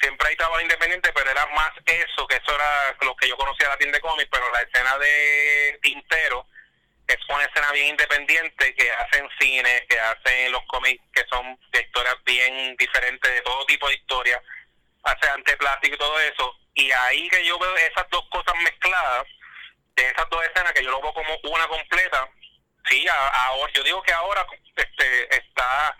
Siempre 0.00 0.28
hay 0.28 0.36
trabajo 0.36 0.60
independiente, 0.60 1.12
pero 1.12 1.30
era 1.30 1.46
más 1.46 1.72
eso, 1.84 2.26
que 2.26 2.36
eso 2.36 2.54
era 2.54 2.96
lo 3.00 3.16
que 3.16 3.28
yo 3.28 3.36
conocía 3.36 3.68
la 3.68 3.78
tienda 3.78 3.96
de 3.96 4.02
cómics, 4.02 4.28
pero 4.30 4.50
la 4.52 4.60
escena 4.60 4.96
de 4.98 5.78
Tintero 5.82 6.46
es 7.08 7.16
una 7.28 7.44
escena 7.44 7.72
bien 7.72 7.88
independiente 7.88 8.74
que 8.74 8.92
hacen 8.92 9.26
cine, 9.40 9.86
que 9.88 9.98
hacen 9.98 10.52
los 10.52 10.62
cómics 10.66 11.02
que 11.14 11.24
son 11.30 11.58
de 11.72 11.80
historias 11.80 12.16
bien 12.24 12.76
diferentes, 12.76 13.32
de 13.32 13.40
todo 13.40 13.64
tipo 13.64 13.88
de 13.88 13.94
historias, 13.94 14.40
hace 15.04 15.28
ante 15.30 15.56
plástico 15.56 15.94
y 15.94 15.98
todo 15.98 16.20
eso. 16.20 16.54
Y 16.74 16.92
ahí 16.92 17.28
que 17.30 17.44
yo 17.46 17.58
veo 17.58 17.74
esas 17.76 18.08
dos 18.10 18.24
cosas 18.28 18.54
mezcladas, 18.62 19.24
de 19.96 20.04
esas 20.04 20.28
dos 20.28 20.44
escenas 20.44 20.72
que 20.72 20.84
yo 20.84 20.90
lo 20.90 21.00
veo 21.00 21.14
como 21.14 21.34
una 21.44 21.66
completa, 21.66 22.28
sí, 22.88 23.06
ahora, 23.08 23.72
yo 23.72 23.82
digo 23.82 24.02
que 24.02 24.12
ahora 24.12 24.46
este 24.76 25.36
está 25.36 25.96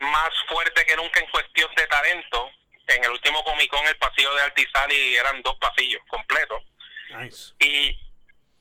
más 0.00 0.30
fuerte 0.48 0.84
que 0.86 0.96
nunca 0.96 1.20
en 1.20 1.30
cuestión 1.30 1.72
de 1.74 1.86
talento. 1.86 2.50
En 2.88 3.04
el 3.04 3.10
último 3.10 3.42
Comic 3.44 3.70
Con, 3.70 3.86
el 3.86 3.96
pasillo 3.96 4.32
de 4.34 4.42
Altizali 4.42 5.16
eran 5.16 5.42
dos 5.42 5.56
pasillos 5.58 6.02
completos. 6.08 6.62
Y 7.58 7.98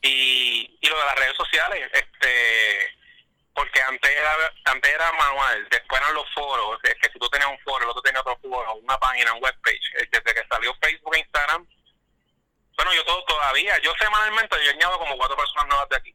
y, 0.05 0.77
y 0.81 0.87
lo 0.87 0.99
de 0.99 1.05
las 1.05 1.15
redes 1.15 1.35
sociales, 1.35 1.89
este 1.93 2.95
porque 3.55 3.81
antes 3.81 4.11
era, 4.11 4.53
antes 4.65 4.93
era 4.93 5.11
manual, 5.13 5.67
después 5.69 6.01
eran 6.01 6.13
los 6.13 6.29
foros, 6.33 6.77
es 6.83 6.93
que 6.95 7.09
si 7.09 7.17
tú 7.17 7.29
tenías 7.29 7.49
un 7.49 7.59
foro, 7.59 7.85
el 7.85 7.89
otro 7.89 8.01
tenía 8.01 8.19
otro 8.19 8.37
foro, 8.41 8.75
una 8.75 8.99
página, 8.99 9.33
un 9.33 9.41
webpage, 9.41 9.95
eh, 9.95 10.07
desde 10.11 10.33
que 10.33 10.47
salió 10.49 10.75
Facebook 10.81 11.15
e 11.15 11.19
Instagram, 11.19 11.65
bueno, 12.75 12.93
yo 12.93 13.05
todo 13.05 13.23
todavía, 13.23 13.77
yo 13.79 13.93
semanalmente 13.97 14.57
yo 14.63 14.71
añado 14.71 14.99
como 14.99 15.17
cuatro 15.17 15.37
personas 15.37 15.67
nuevas 15.67 15.87
de 15.87 15.95
aquí, 15.95 16.13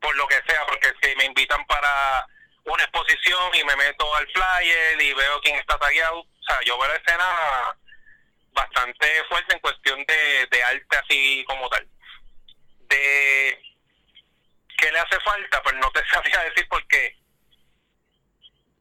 por 0.00 0.14
lo 0.16 0.28
que 0.28 0.42
sea, 0.46 0.66
porque 0.66 0.92
si 1.02 1.16
me 1.16 1.24
invitan 1.24 1.64
para 1.66 2.26
una 2.64 2.82
exposición 2.82 3.54
y 3.54 3.64
me 3.64 3.76
meto 3.76 4.14
al 4.14 4.28
flyer 4.28 5.00
y 5.00 5.14
veo 5.14 5.40
quién 5.40 5.56
está 5.56 5.78
tagueado, 5.78 6.20
o 6.20 6.42
sea, 6.46 6.60
yo 6.66 6.78
veo 6.78 6.88
la 6.88 6.96
escena 6.96 7.78
bastante 8.52 9.24
fuerte 9.30 9.54
en 9.54 9.60
cuestión 9.60 10.04
de, 10.04 10.46
de 10.50 10.62
arte 10.62 10.96
así 10.98 11.44
como 11.48 11.70
tal 11.70 11.88
de 12.88 13.62
qué 14.78 14.92
le 14.92 14.98
hace 14.98 15.20
falta, 15.20 15.62
pues 15.62 15.74
no 15.76 15.90
te 15.90 16.06
sabía 16.12 16.40
decir 16.44 16.66
porque 16.68 17.16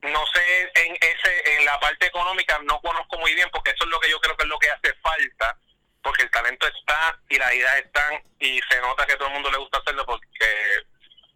no 0.02 0.24
sé 0.34 0.72
en 0.76 0.96
ese 1.02 1.56
en 1.58 1.66
la 1.66 1.80
parte 1.80 2.06
económica 2.06 2.60
no 2.64 2.80
conozco 2.82 3.18
muy 3.18 3.34
bien 3.34 3.50
porque 3.52 3.72
eso 3.72 3.86
es 3.86 3.90
lo 3.90 4.00
que 4.00 4.10
yo 4.10 4.20
creo 4.20 4.38
que 4.38 4.44
es 4.44 4.50
lo 4.50 4.60
que 4.60 4.70
hace 4.70 4.94
falta 5.02 5.58
porque 6.04 6.22
el 6.22 6.30
talento 6.30 6.68
está 6.68 7.20
y 7.28 7.38
las 7.40 7.52
ideas 7.56 7.78
están 7.78 8.24
y 8.40 8.60
se 8.70 8.80
nota 8.82 9.08
que 9.08 9.16
todo 9.16 9.30
el 9.30 9.34
mundo 9.34 9.50
le 9.50 9.58
gusta 9.58 9.80
hacerlo 9.80 10.06
porque 10.06 10.76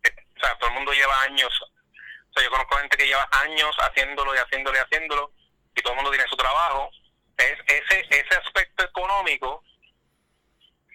eh, 0.03 0.15
o 0.37 0.39
sea 0.39 0.55
todo 0.59 0.69
el 0.69 0.75
mundo 0.75 0.93
lleva 0.93 1.19
años 1.23 1.51
o 1.61 2.33
sea 2.33 2.43
yo 2.43 2.51
conozco 2.51 2.77
gente 2.77 2.97
que 2.97 3.07
lleva 3.07 3.27
años 3.31 3.75
haciéndolo 3.79 4.35
y 4.35 4.37
haciéndolo 4.37 4.77
y 4.77 4.81
haciéndolo 4.81 5.33
y 5.75 5.81
todo 5.81 5.93
el 5.93 5.97
mundo 5.97 6.11
tiene 6.11 6.27
su 6.29 6.37
trabajo. 6.37 6.91
Es 7.37 7.57
ese 7.67 8.05
ese 8.09 8.35
aspecto 8.35 8.83
económico 8.83 9.63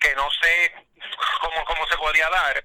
que 0.01 0.15
no 0.15 0.29
sé 0.43 0.75
cómo, 1.41 1.65
cómo 1.65 1.87
se 1.89 1.97
podría 1.97 2.29
dar, 2.31 2.65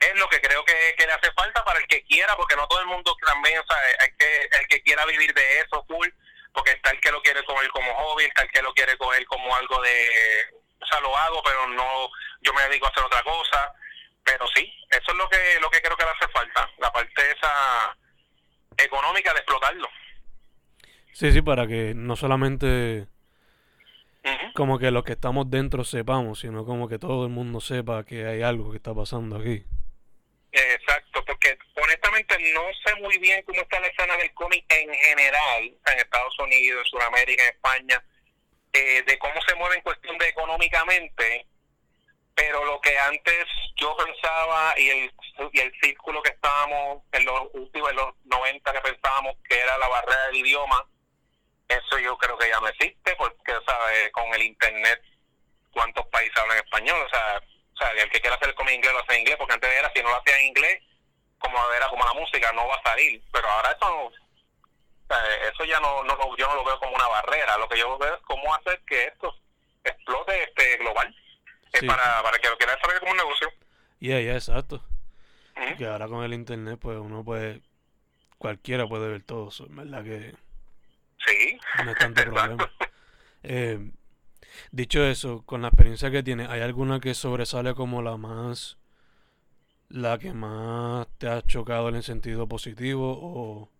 es 0.00 0.18
lo 0.18 0.28
que 0.28 0.40
creo 0.40 0.64
que, 0.64 0.94
le 0.98 1.12
hace 1.12 1.30
falta 1.32 1.64
para 1.64 1.78
el 1.78 1.86
que 1.86 2.02
quiera, 2.04 2.36
porque 2.36 2.56
no 2.56 2.66
todo 2.66 2.80
el 2.80 2.86
mundo 2.86 3.16
también, 3.24 3.58
o 3.58 3.64
sea, 3.66 3.76
hay 4.00 4.10
que, 4.18 4.48
el 4.60 4.66
que 4.68 4.82
quiera 4.82 5.04
vivir 5.06 5.32
de 5.32 5.60
eso, 5.60 5.84
cool, 5.86 6.12
porque 6.52 6.72
está 6.72 6.90
el 6.90 7.00
que 7.00 7.10
lo 7.10 7.22
quiere 7.22 7.44
coger 7.44 7.68
como 7.70 7.94
hobby, 7.94 8.24
está 8.24 8.42
el 8.42 8.50
que 8.50 8.62
lo 8.62 8.72
quiere 8.74 8.96
coger 8.98 9.24
como 9.26 9.54
algo 9.54 9.80
de, 9.82 10.46
o 10.80 10.86
sea, 10.86 11.00
lo 11.00 11.16
hago, 11.16 11.42
pero 11.42 11.66
no, 11.68 12.10
yo 12.40 12.52
me 12.52 12.62
dedico 12.62 12.86
a 12.86 12.90
hacer 12.90 13.04
otra 13.04 13.22
cosa, 13.22 13.72
pero 14.22 14.46
sí, 14.54 14.72
eso 14.90 15.12
es 15.12 15.16
lo 15.16 15.28
que, 15.28 15.58
lo 15.60 15.70
que 15.70 15.80
creo 15.80 15.96
que 15.96 16.04
le 16.04 16.10
hace 16.10 16.28
falta, 16.28 16.70
la 16.78 16.92
parte 16.92 17.30
esa 17.30 17.96
económica 18.76 19.32
de 19.32 19.38
explotarlo. 19.38 19.88
Sí, 21.12 21.32
sí, 21.32 21.42
para 21.42 21.66
que 21.66 21.92
no 21.94 22.16
solamente 22.16 23.06
como 24.54 24.78
que 24.78 24.90
los 24.90 25.04
que 25.04 25.12
estamos 25.12 25.50
dentro 25.50 25.84
sepamos, 25.84 26.40
sino 26.40 26.64
como 26.64 26.88
que 26.88 26.98
todo 26.98 27.24
el 27.24 27.30
mundo 27.30 27.60
sepa 27.60 28.04
que 28.04 28.26
hay 28.26 28.42
algo 28.42 28.70
que 28.70 28.78
está 28.78 28.94
pasando 28.94 29.36
aquí. 29.36 29.64
Exacto, 30.52 31.24
porque 31.24 31.58
honestamente 31.82 32.36
no 32.52 32.62
sé 32.84 32.94
muy 33.00 33.18
bien 33.18 33.42
cómo 33.42 33.60
está 33.60 33.80
la 33.80 33.88
escena 33.88 34.16
del 34.16 34.32
cómic 34.34 34.64
en 34.68 34.94
general, 34.94 35.64
en 35.64 35.98
Estados 35.98 36.38
Unidos, 36.38 36.84
en 36.84 36.90
Sudamérica, 36.90 37.42
en 37.42 37.48
España, 37.48 38.04
eh, 38.72 39.02
de 39.04 39.18
cómo 39.18 39.34
se 39.46 39.54
mueve 39.56 39.76
en 39.76 39.82
cuestión 39.82 40.16
de 40.18 40.28
económicamente, 40.28 41.46
pero 42.36 42.64
lo 42.64 42.80
que 42.80 42.96
antes 42.98 43.46
yo 43.76 43.96
pensaba 43.96 44.74
y 44.78 44.88
el, 44.90 45.12
y 45.52 45.60
el 45.60 45.72
círculo 45.82 46.22
que 46.22 46.30
estábamos 46.30 47.02
en 47.12 47.24
los 47.24 47.48
últimos, 47.54 47.90
en 47.90 47.96
los 47.96 48.14
90 48.24 48.72
que 48.72 48.80
pensábamos 48.80 49.36
que 49.48 49.58
era 49.58 49.76
la 49.78 49.88
barrera 49.88 50.26
del 50.26 50.36
idioma, 50.36 50.86
eso 51.68 51.98
yo 51.98 52.16
creo 52.18 52.36
que 52.38 52.48
ya 52.48 52.60
no 52.60 52.68
existe 52.68 53.14
porque, 53.16 53.52
¿sabes? 53.66 54.10
Con 54.12 54.32
el 54.34 54.42
Internet, 54.42 55.02
¿cuántos 55.72 56.06
países 56.06 56.36
hablan 56.36 56.58
español? 56.58 57.00
O 57.04 57.08
sea, 57.08 57.40
o 57.74 57.76
sea 57.76 57.90
el 57.90 58.10
que 58.10 58.20
quiera 58.20 58.36
hacer 58.36 58.54
el 58.56 58.74
inglés 58.74 58.92
lo 58.92 59.00
hace 59.00 59.14
en 59.14 59.20
inglés, 59.20 59.36
porque 59.38 59.54
antes 59.54 59.70
era, 59.70 59.92
si 59.94 60.02
no 60.02 60.10
lo 60.10 60.16
hacía 60.16 60.38
en 60.38 60.46
inglés, 60.46 60.82
como 61.38 61.58
era 61.72 61.88
como 61.88 62.04
la 62.04 62.14
música, 62.14 62.52
no 62.52 62.66
va 62.66 62.76
a 62.76 62.82
salir. 62.82 63.22
Pero 63.32 63.48
ahora 63.48 63.72
eso 63.72 64.12
eso 65.48 65.64
ya 65.64 65.78
no, 65.80 66.02
no, 66.04 66.16
yo 66.36 66.46
no 66.48 66.54
lo 66.56 66.64
veo 66.64 66.78
como 66.78 66.94
una 66.94 67.08
barrera. 67.08 67.58
Lo 67.58 67.68
que 67.68 67.78
yo 67.78 67.98
veo 67.98 68.14
es 68.14 68.20
cómo 68.22 68.54
hacer 68.54 68.80
que 68.86 69.04
esto 69.04 69.34
explote 69.84 70.42
este 70.42 70.78
global 70.78 71.14
para, 71.86 72.22
para 72.22 72.38
que 72.38 72.48
lo 72.48 72.56
quiera 72.56 72.78
saber 72.80 73.00
como 73.00 73.12
un 73.12 73.18
negocio. 73.18 73.48
Y 74.00 74.08
yeah, 74.08 74.20
yeah, 74.20 74.34
exacto. 74.34 74.82
Que 75.78 75.86
ahora 75.86 76.08
con 76.08 76.24
el 76.24 76.34
internet, 76.34 76.78
pues 76.80 76.98
uno 76.98 77.22
puede, 77.22 77.60
cualquiera 78.38 78.86
puede 78.86 79.08
ver 79.08 79.22
todo 79.22 79.48
eso, 79.48 79.66
¿verdad? 79.68 80.02
Que 80.02 80.34
Sí. 81.26 81.58
No 81.84 81.90
es 81.90 81.98
tanto 81.98 82.22
problema. 82.30 82.70
Eh, 83.42 83.90
dicho 84.70 85.04
eso, 85.04 85.42
con 85.44 85.62
la 85.62 85.68
experiencia 85.68 86.10
que 86.10 86.22
tienes, 86.22 86.48
¿hay 86.48 86.60
alguna 86.60 87.00
que 87.00 87.14
sobresale 87.14 87.74
como 87.74 88.02
la 88.02 88.16
más. 88.16 88.78
la 89.88 90.18
que 90.18 90.32
más 90.32 91.06
te 91.18 91.28
ha 91.28 91.42
chocado 91.42 91.88
en 91.88 91.96
el 91.96 92.02
sentido 92.02 92.48
positivo 92.48 93.18
o 93.20 93.70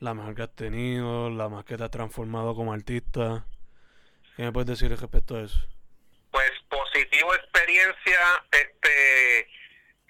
la 0.00 0.14
mejor 0.14 0.34
que 0.34 0.42
has 0.42 0.54
tenido, 0.54 1.30
la 1.30 1.48
más 1.48 1.64
que 1.64 1.76
te 1.76 1.84
ha 1.84 1.88
transformado 1.90 2.54
como 2.54 2.72
artista? 2.72 3.46
¿Qué 4.36 4.42
me 4.44 4.52
puedes 4.52 4.68
decir 4.68 4.90
respecto 4.90 5.36
a 5.36 5.42
eso? 5.42 5.58
Pues 6.30 6.50
positivo 6.68 7.34
experiencia, 7.34 8.18
este 8.52 9.48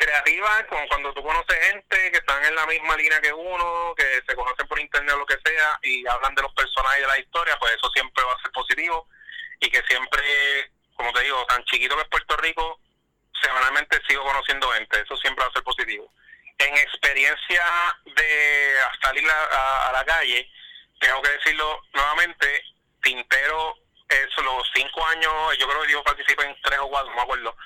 creativa, 0.00 0.66
como 0.68 0.88
cuando 0.88 1.12
tú 1.12 1.22
conoces 1.22 1.66
gente 1.66 2.10
que 2.10 2.18
están 2.18 2.42
en 2.44 2.54
la 2.54 2.66
misma 2.66 2.96
línea 2.96 3.20
que 3.20 3.32
uno, 3.32 3.94
que 3.94 4.22
se 4.26 4.34
conocen 4.34 4.66
por 4.66 4.80
internet 4.80 5.14
o 5.14 5.18
lo 5.18 5.26
que 5.26 5.38
sea, 5.44 5.78
y 5.82 6.06
hablan 6.06 6.34
de 6.34 6.42
los 6.42 6.54
personajes 6.54 7.02
de 7.02 7.06
la 7.06 7.18
historia, 7.18 7.58
pues 7.58 7.74
eso 7.74 7.90
siempre 7.90 8.24
va 8.24 8.32
a 8.32 8.42
ser 8.42 8.50
positivo. 8.52 9.06
Y 9.60 9.70
que 9.70 9.82
siempre, 9.82 10.72
como 10.94 11.12
te 11.12 11.22
digo, 11.22 11.44
tan 11.46 11.62
chiquito 11.64 11.96
que 11.96 12.02
es 12.02 12.08
Puerto 12.08 12.36
Rico, 12.38 12.80
semanalmente 13.42 14.00
sigo 14.08 14.24
conociendo 14.24 14.70
gente, 14.72 15.00
eso 15.00 15.16
siempre 15.18 15.44
va 15.44 15.50
a 15.50 15.52
ser 15.52 15.62
positivo. 15.62 16.10
En 16.58 16.74
experiencia 16.76 17.62
de 18.04 18.74
salir 19.02 19.24
a, 19.30 19.90
la 19.92 20.04
calle, 20.04 20.50
tengo 20.98 21.20
que 21.22 21.30
decirlo 21.30 21.82
nuevamente, 21.92 22.64
Tintero, 23.02 23.76
es 24.08 24.44
los 24.44 24.70
cinco 24.74 25.06
años, 25.06 25.32
yo 25.58 25.68
creo 25.68 25.82
que 25.82 25.92
yo 25.92 26.02
participé 26.02 26.44
en 26.44 26.56
tres 26.62 26.78
o 26.80 26.88
cuatro, 26.88 27.10
no 27.10 27.16
me 27.16 27.22
acuerdo. 27.22 27.56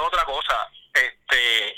Tintero 0.00 0.06
otra 0.06 0.24
cosa, 0.24 0.70
este 0.94 1.76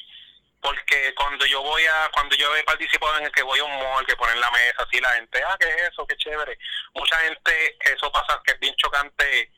porque 0.61 1.13
cuando 1.17 1.45
yo 1.45 1.61
voy 1.61 1.83
a, 1.85 2.09
cuando 2.13 2.37
yo 2.37 2.55
he 2.55 2.63
participado 2.63 3.19
en 3.19 3.25
el 3.25 3.33
que 3.33 3.43
voy 3.43 3.59
a 3.59 3.65
un 3.65 3.83
mall, 3.83 4.07
que 4.07 4.15
ponen 4.15 4.41
la 4.41 4.51
mesa, 4.53 4.85
así 4.87 5.01
la 5.01 5.11
gente, 5.15 5.43
ah, 5.45 5.57
¿qué 5.59 5.69
es 5.69 5.91
eso? 5.91 6.07
Qué 6.07 6.17
chévere. 6.17 6.57
Mucha 6.95 7.19
gente, 7.19 7.77
eso 7.81 8.13
pasa, 8.13 8.41
que 8.45 8.53
es 8.53 8.61
bien 8.61 8.75
chocante, 8.77 9.51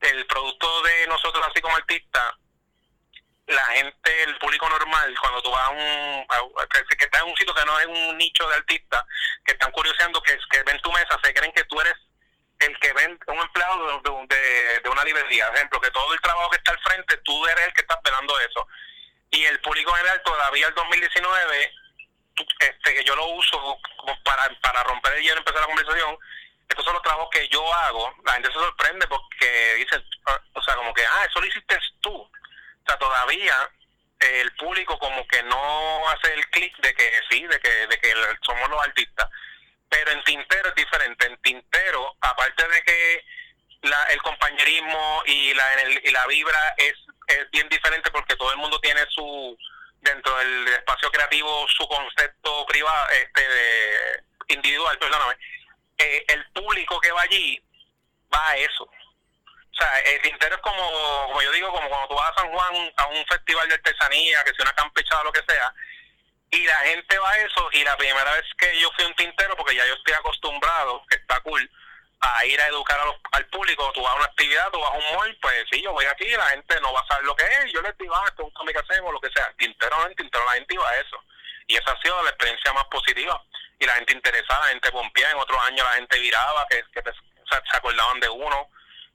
el 0.00 0.26
producto 0.26 0.82
de 0.82 1.06
nosotros 1.06 1.46
así 1.48 1.60
como 1.60 1.76
artistas, 1.76 2.34
la 3.46 3.64
gente, 3.66 4.22
el 4.24 4.36
público 4.38 4.68
normal, 4.68 5.14
cuando 5.20 5.40
tú 5.40 5.52
vas 5.52 5.68
a 5.68 5.70
un, 5.70 6.26
que, 6.68 7.04
está 7.04 7.20
en 7.20 7.26
un 7.26 7.36
sitio 7.36 7.54
que 7.54 7.64
no 7.64 7.78
es 7.78 7.86
un 7.86 8.18
nicho 8.18 8.48
de 8.48 8.56
artistas, 8.56 9.04
que 9.44 9.52
están 9.52 9.70
curioseando, 9.70 10.20
que, 10.20 10.36
que 10.50 10.62
ven 10.64 10.80
tu 10.80 10.90
mesa, 10.90 11.16
se 11.22 11.32
creen 11.32 11.52
que 11.52 11.64
tú 11.64 11.80
eres 11.80 11.94
el 12.60 12.78
que 12.80 12.92
ven 12.92 13.18
un 13.26 13.38
empleado 13.38 14.00
de, 14.00 14.80
de, 14.80 14.88
una 14.88 15.04
librería, 15.04 15.48
ejemplo, 15.54 15.80
que 15.80 15.90
todo 15.90 16.12
el 16.12 16.20
trabajo 16.20 16.50
que 16.50 16.56
está 16.56 16.72
al 16.72 16.80
frente, 16.80 17.16
tú 17.18 17.46
eres 17.46 17.66
el 17.66 17.72
que 17.72 17.82
estás 17.82 17.98
velando 18.02 18.38
eso. 18.40 18.66
Y 19.30 19.44
el 19.44 19.60
público 19.60 19.92
general 19.92 20.20
todavía 20.24 20.68
el 20.68 20.74
2019, 20.74 21.72
este, 22.60 22.94
que 22.94 23.04
yo 23.04 23.14
lo 23.14 23.26
uso 23.26 23.78
para, 24.24 24.48
para 24.60 24.82
romper 24.84 25.14
el 25.14 25.22
hielo 25.22 25.36
y 25.36 25.38
empezar 25.38 25.60
la 25.60 25.66
conversación, 25.66 26.18
estos 26.68 26.84
son 26.84 26.94
los 26.94 27.02
trabajos 27.02 27.28
que 27.30 27.48
yo 27.48 27.74
hago, 27.74 28.14
la 28.24 28.32
gente 28.34 28.48
se 28.48 28.54
sorprende 28.54 29.06
porque 29.06 29.74
dice, 29.76 30.02
o 30.52 30.62
sea, 30.62 30.74
como 30.76 30.92
que, 30.92 31.04
ah, 31.04 31.26
eso 31.28 31.40
lo 31.40 31.46
hiciste 31.46 31.78
tú. 32.00 32.14
O 32.14 32.30
sea, 32.86 32.98
todavía 32.98 33.70
el 34.20 34.52
público 34.56 34.98
como 34.98 35.26
que 35.28 35.42
no 35.44 36.08
hace 36.10 36.34
el 36.34 36.46
clic 36.50 36.76
de 36.78 36.94
que 36.94 37.10
sí, 37.30 37.46
de 37.46 37.60
que, 37.60 37.68
de 37.86 37.98
que 37.98 38.14
somos 38.42 38.68
los 38.68 38.86
artistas. 38.86 39.28
Pero 39.88 40.10
en 40.10 40.22
Tintero 40.24 40.68
es 40.68 40.74
diferente. 40.74 41.26
En 41.26 41.36
Tintero, 41.38 42.16
aparte 42.20 42.68
de 42.68 42.82
que 42.82 43.24
la, 43.82 44.02
el 44.10 44.20
compañerismo 44.22 45.22
y 45.26 45.54
la, 45.54 45.82
y 46.04 46.10
la 46.10 46.26
vibra 46.26 46.74
es, 46.76 46.94
es 47.26 47.50
bien 47.50 47.68
diferente 47.68 48.10
porque 48.10 48.36
todo 48.36 48.50
el 48.50 48.58
mundo 48.58 48.78
tiene 48.80 49.00
su, 49.10 49.56
dentro 50.00 50.36
del 50.36 50.68
espacio 50.68 51.10
creativo, 51.10 51.66
su 51.68 51.86
concepto 51.88 52.66
privado, 52.66 53.06
este, 53.10 53.48
de, 53.48 54.22
individual, 54.48 54.98
perdóname 54.98 55.36
eh, 55.98 56.24
el 56.28 56.44
público 56.52 57.00
que 57.00 57.12
va 57.12 57.22
allí 57.22 57.60
va 58.32 58.50
a 58.50 58.56
eso. 58.56 58.84
O 58.84 59.74
sea, 59.78 59.98
el 60.00 60.22
tintero 60.22 60.56
es 60.56 60.62
como, 60.62 61.26
como 61.26 61.42
yo 61.42 61.52
digo, 61.52 61.70
como 61.70 61.88
cuando 61.88 62.08
tú 62.08 62.14
vas 62.14 62.30
a 62.30 62.40
San 62.40 62.50
Juan 62.50 62.92
a 62.96 63.06
un 63.06 63.24
festival 63.26 63.68
de 63.68 63.74
artesanía, 63.74 64.42
que 64.44 64.54
sea 64.54 64.62
una 64.62 64.72
campechada 64.72 65.20
o 65.20 65.24
lo 65.24 65.32
que 65.32 65.42
sea, 65.46 65.72
y 66.50 66.64
la 66.64 66.76
gente 66.76 67.18
va 67.18 67.30
a 67.30 67.38
eso, 67.38 67.68
y 67.72 67.84
la 67.84 67.96
primera 67.96 68.32
vez 68.32 68.44
que 68.56 68.80
yo 68.80 68.90
fui 68.92 69.04
a 69.04 69.08
un 69.08 69.14
tintero, 69.14 69.56
porque 69.56 69.74
ya 69.74 69.86
yo 69.86 69.94
estoy 69.94 70.14
acostumbrado, 70.14 71.02
que 71.08 71.16
está 71.16 71.40
cool, 71.40 71.70
a 72.20 72.44
ir 72.46 72.60
a 72.60 72.66
educar 72.66 72.98
al 73.32 73.46
público, 73.46 73.92
tú 73.92 74.02
vas 74.02 74.12
a 74.12 74.16
una 74.16 74.24
actividad, 74.24 74.70
tú 74.72 74.80
vas 74.80 74.90
a 74.90 74.96
un 74.96 75.16
mall, 75.16 75.38
pues 75.40 75.64
sí, 75.70 75.82
yo 75.82 75.92
voy 75.92 76.04
aquí, 76.06 76.26
la 76.28 76.48
gente 76.50 76.80
no 76.80 76.92
va 76.92 77.00
a 77.00 77.06
saber 77.06 77.24
lo 77.24 77.36
que 77.36 77.44
es, 77.44 77.72
yo 77.72 77.82
les 77.82 77.96
digo, 77.98 78.14
ah, 78.16 78.24
esto 78.26 78.42
es 78.42 78.48
un 78.48 78.54
cómic 78.54 78.76
hacemos, 78.76 79.12
lo 79.12 79.20
que 79.20 79.30
sea, 79.30 79.52
tintero 79.56 79.96
no, 79.98 80.14
tintero 80.14 80.44
la 80.44 80.52
gente 80.52 80.74
iba 80.74 80.88
a 80.88 80.96
eso, 80.96 81.22
y 81.68 81.76
esa 81.76 81.92
ha 81.92 82.00
sido 82.00 82.22
la 82.22 82.30
experiencia 82.30 82.72
más 82.72 82.84
positiva. 82.86 83.40
Y 83.80 83.86
la 83.86 83.92
gente 83.92 84.12
interesada, 84.12 84.66
la 84.66 84.72
gente 84.72 84.90
pompía, 84.90 85.30
en 85.30 85.36
otros 85.36 85.60
años 85.64 85.86
la 85.86 85.94
gente 85.94 86.18
viraba, 86.18 86.66
que, 86.68 86.82
que 86.92 87.02
se 87.02 87.76
acordaban 87.76 88.18
de 88.18 88.28
uno, 88.28 88.68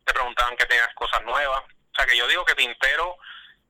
te 0.06 0.14
preguntaban 0.14 0.56
que 0.56 0.66
tenías 0.66 0.94
cosas 0.96 1.22
nuevas. 1.24 1.62
O 1.64 1.96
sea 1.96 2.06
que 2.06 2.16
yo 2.16 2.28
digo 2.28 2.46
que 2.46 2.56
Tintero 2.56 3.18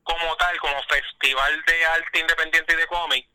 como 0.04 0.36
tal, 0.38 0.58
como 0.60 0.82
festival 0.84 1.63
de 1.65 1.86
arte 1.86 2.19
independiente 2.19 2.73
y 2.73 2.78
de 2.78 2.88
cómic, 2.88 3.28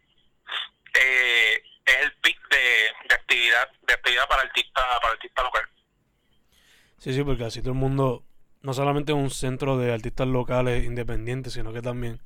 eh, 1.01 1.63
es 1.85 1.97
el 2.03 2.13
pic 2.21 2.37
de, 2.51 3.15
actividad 3.15 3.69
de 3.87 3.95
actividad 3.95 4.29
para 4.29 4.43
artista 4.43 4.81
para 5.01 5.13
artista 5.15 5.43
local. 5.43 5.63
Sí, 6.99 7.13
sí, 7.13 7.23
porque 7.23 7.45
así 7.45 7.61
todo 7.61 7.73
el 7.73 7.79
mundo, 7.79 8.25
no 8.63 8.75
solamente 8.75 9.13
es 9.13 9.19
un 9.19 9.31
centro 9.31 9.79
de 9.79 9.93
artistas 9.93 10.27
locales 10.27 10.85
independientes, 10.85 11.53
sino 11.53 11.73
que 11.73 11.81
también 11.81 12.21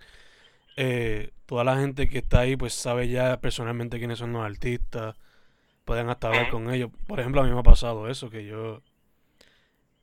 eh, 0.76 1.30
toda 1.46 1.64
la 1.64 1.76
gente 1.76 2.08
que 2.08 2.18
está 2.18 2.40
ahí 2.40 2.56
pues 2.56 2.72
sabe 2.74 3.08
ya 3.08 3.40
personalmente 3.40 3.98
quiénes 3.98 4.18
son 4.18 4.32
los 4.32 4.44
artistas, 4.44 5.16
pueden 5.84 6.08
hasta 6.08 6.28
hablar 6.28 6.50
con 6.50 6.72
ellos. 6.72 6.90
Por 7.06 7.20
ejemplo, 7.20 7.42
a 7.42 7.44
mí 7.44 7.52
me 7.52 7.60
ha 7.60 7.62
pasado 7.62 8.08
eso, 8.08 8.30
que 8.30 8.44
yo 8.44 8.82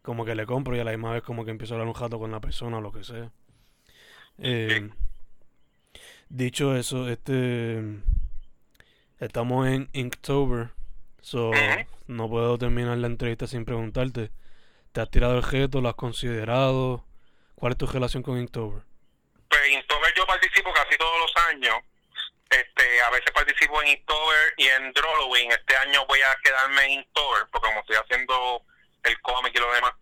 como 0.01 0.25
que 0.25 0.35
le 0.35 0.45
compro 0.45 0.75
y 0.75 0.79
a 0.79 0.83
la 0.83 0.91
misma 0.91 1.11
vez 1.11 1.23
como 1.23 1.45
que 1.45 1.51
empiezo 1.51 1.73
a 1.73 1.75
hablar 1.75 1.87
un 1.87 1.93
jato 1.93 2.19
con 2.19 2.31
la 2.31 2.39
persona 2.39 2.77
o 2.77 2.81
lo 2.81 2.91
que 2.91 3.03
sea. 3.03 3.31
Eh, 4.37 4.89
dicho 6.29 6.75
eso, 6.75 7.09
este 7.09 8.01
estamos 9.19 9.67
en 9.67 9.89
Inktober, 9.93 10.69
so 11.21 11.51
no 12.07 12.29
puedo 12.29 12.57
terminar 12.57 12.97
la 12.97 13.07
entrevista 13.07 13.47
sin 13.47 13.65
preguntarte, 13.65 14.31
¿te 14.91 15.01
has 15.01 15.11
tirado 15.11 15.37
el 15.37 15.43
reto? 15.43 15.81
¿Lo 15.81 15.89
has 15.89 15.95
considerado? 15.95 17.05
¿Cuál 17.55 17.73
es 17.73 17.77
tu 17.77 17.87
relación 17.87 18.23
con 18.23 18.39
Inktober? 18.39 18.83
Pues 19.49 19.71
Inktober 19.71 20.13
yo 20.15 20.25
participo 20.25 20.71
casi 20.73 20.97
todos 20.97 21.19
los 21.19 21.45
años. 21.47 21.75
Este, 22.49 23.01
a 23.01 23.09
veces 23.11 23.31
participo 23.31 23.81
en 23.81 23.89
Inktober 23.89 24.53
y 24.57 24.67
en 24.67 24.91
Drawing. 24.93 25.51
Este 25.51 25.75
año 25.75 26.05
voy 26.07 26.19
a 26.21 26.35
quedarme 26.43 26.85
en 26.85 26.91
Inktober 26.91 27.43
porque 27.51 27.67
como 27.67 27.81
estoy 27.81 27.97
haciendo 27.97 28.63
el 29.03 29.21
cómic 29.21 29.53
y 29.55 29.59
lo 29.59 29.71
demás. 29.73 29.93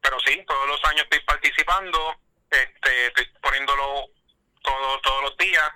Pero 0.00 0.18
sí, 0.20 0.42
todos 0.46 0.66
los 0.66 0.82
años 0.84 1.02
estoy 1.02 1.20
participando, 1.26 2.16
este, 2.50 3.06
estoy 3.08 3.26
poniéndolo 3.42 4.06
todo, 4.62 5.00
todos 5.02 5.22
los 5.24 5.36
días. 5.36 5.70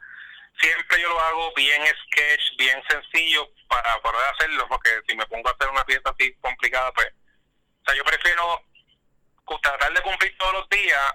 Siempre 0.60 1.00
yo 1.00 1.08
lo 1.08 1.20
hago 1.20 1.52
bien 1.54 1.82
sketch, 1.86 2.56
bien 2.56 2.82
sencillo 2.88 3.48
para 3.68 4.00
poder 4.00 4.22
hacerlo, 4.32 4.66
porque 4.68 4.90
si 5.06 5.16
me 5.16 5.26
pongo 5.26 5.48
a 5.48 5.52
hacer 5.52 5.68
una 5.68 5.84
pieza 5.84 6.10
así 6.10 6.34
complicada, 6.40 6.92
pues... 6.92 7.08
O 7.08 7.84
sea, 7.86 7.94
yo 7.96 8.04
prefiero 8.04 8.62
tratar 9.62 9.92
de 9.92 10.02
cumplir 10.02 10.36
todos 10.38 10.54
los 10.54 10.68
días 10.68 11.14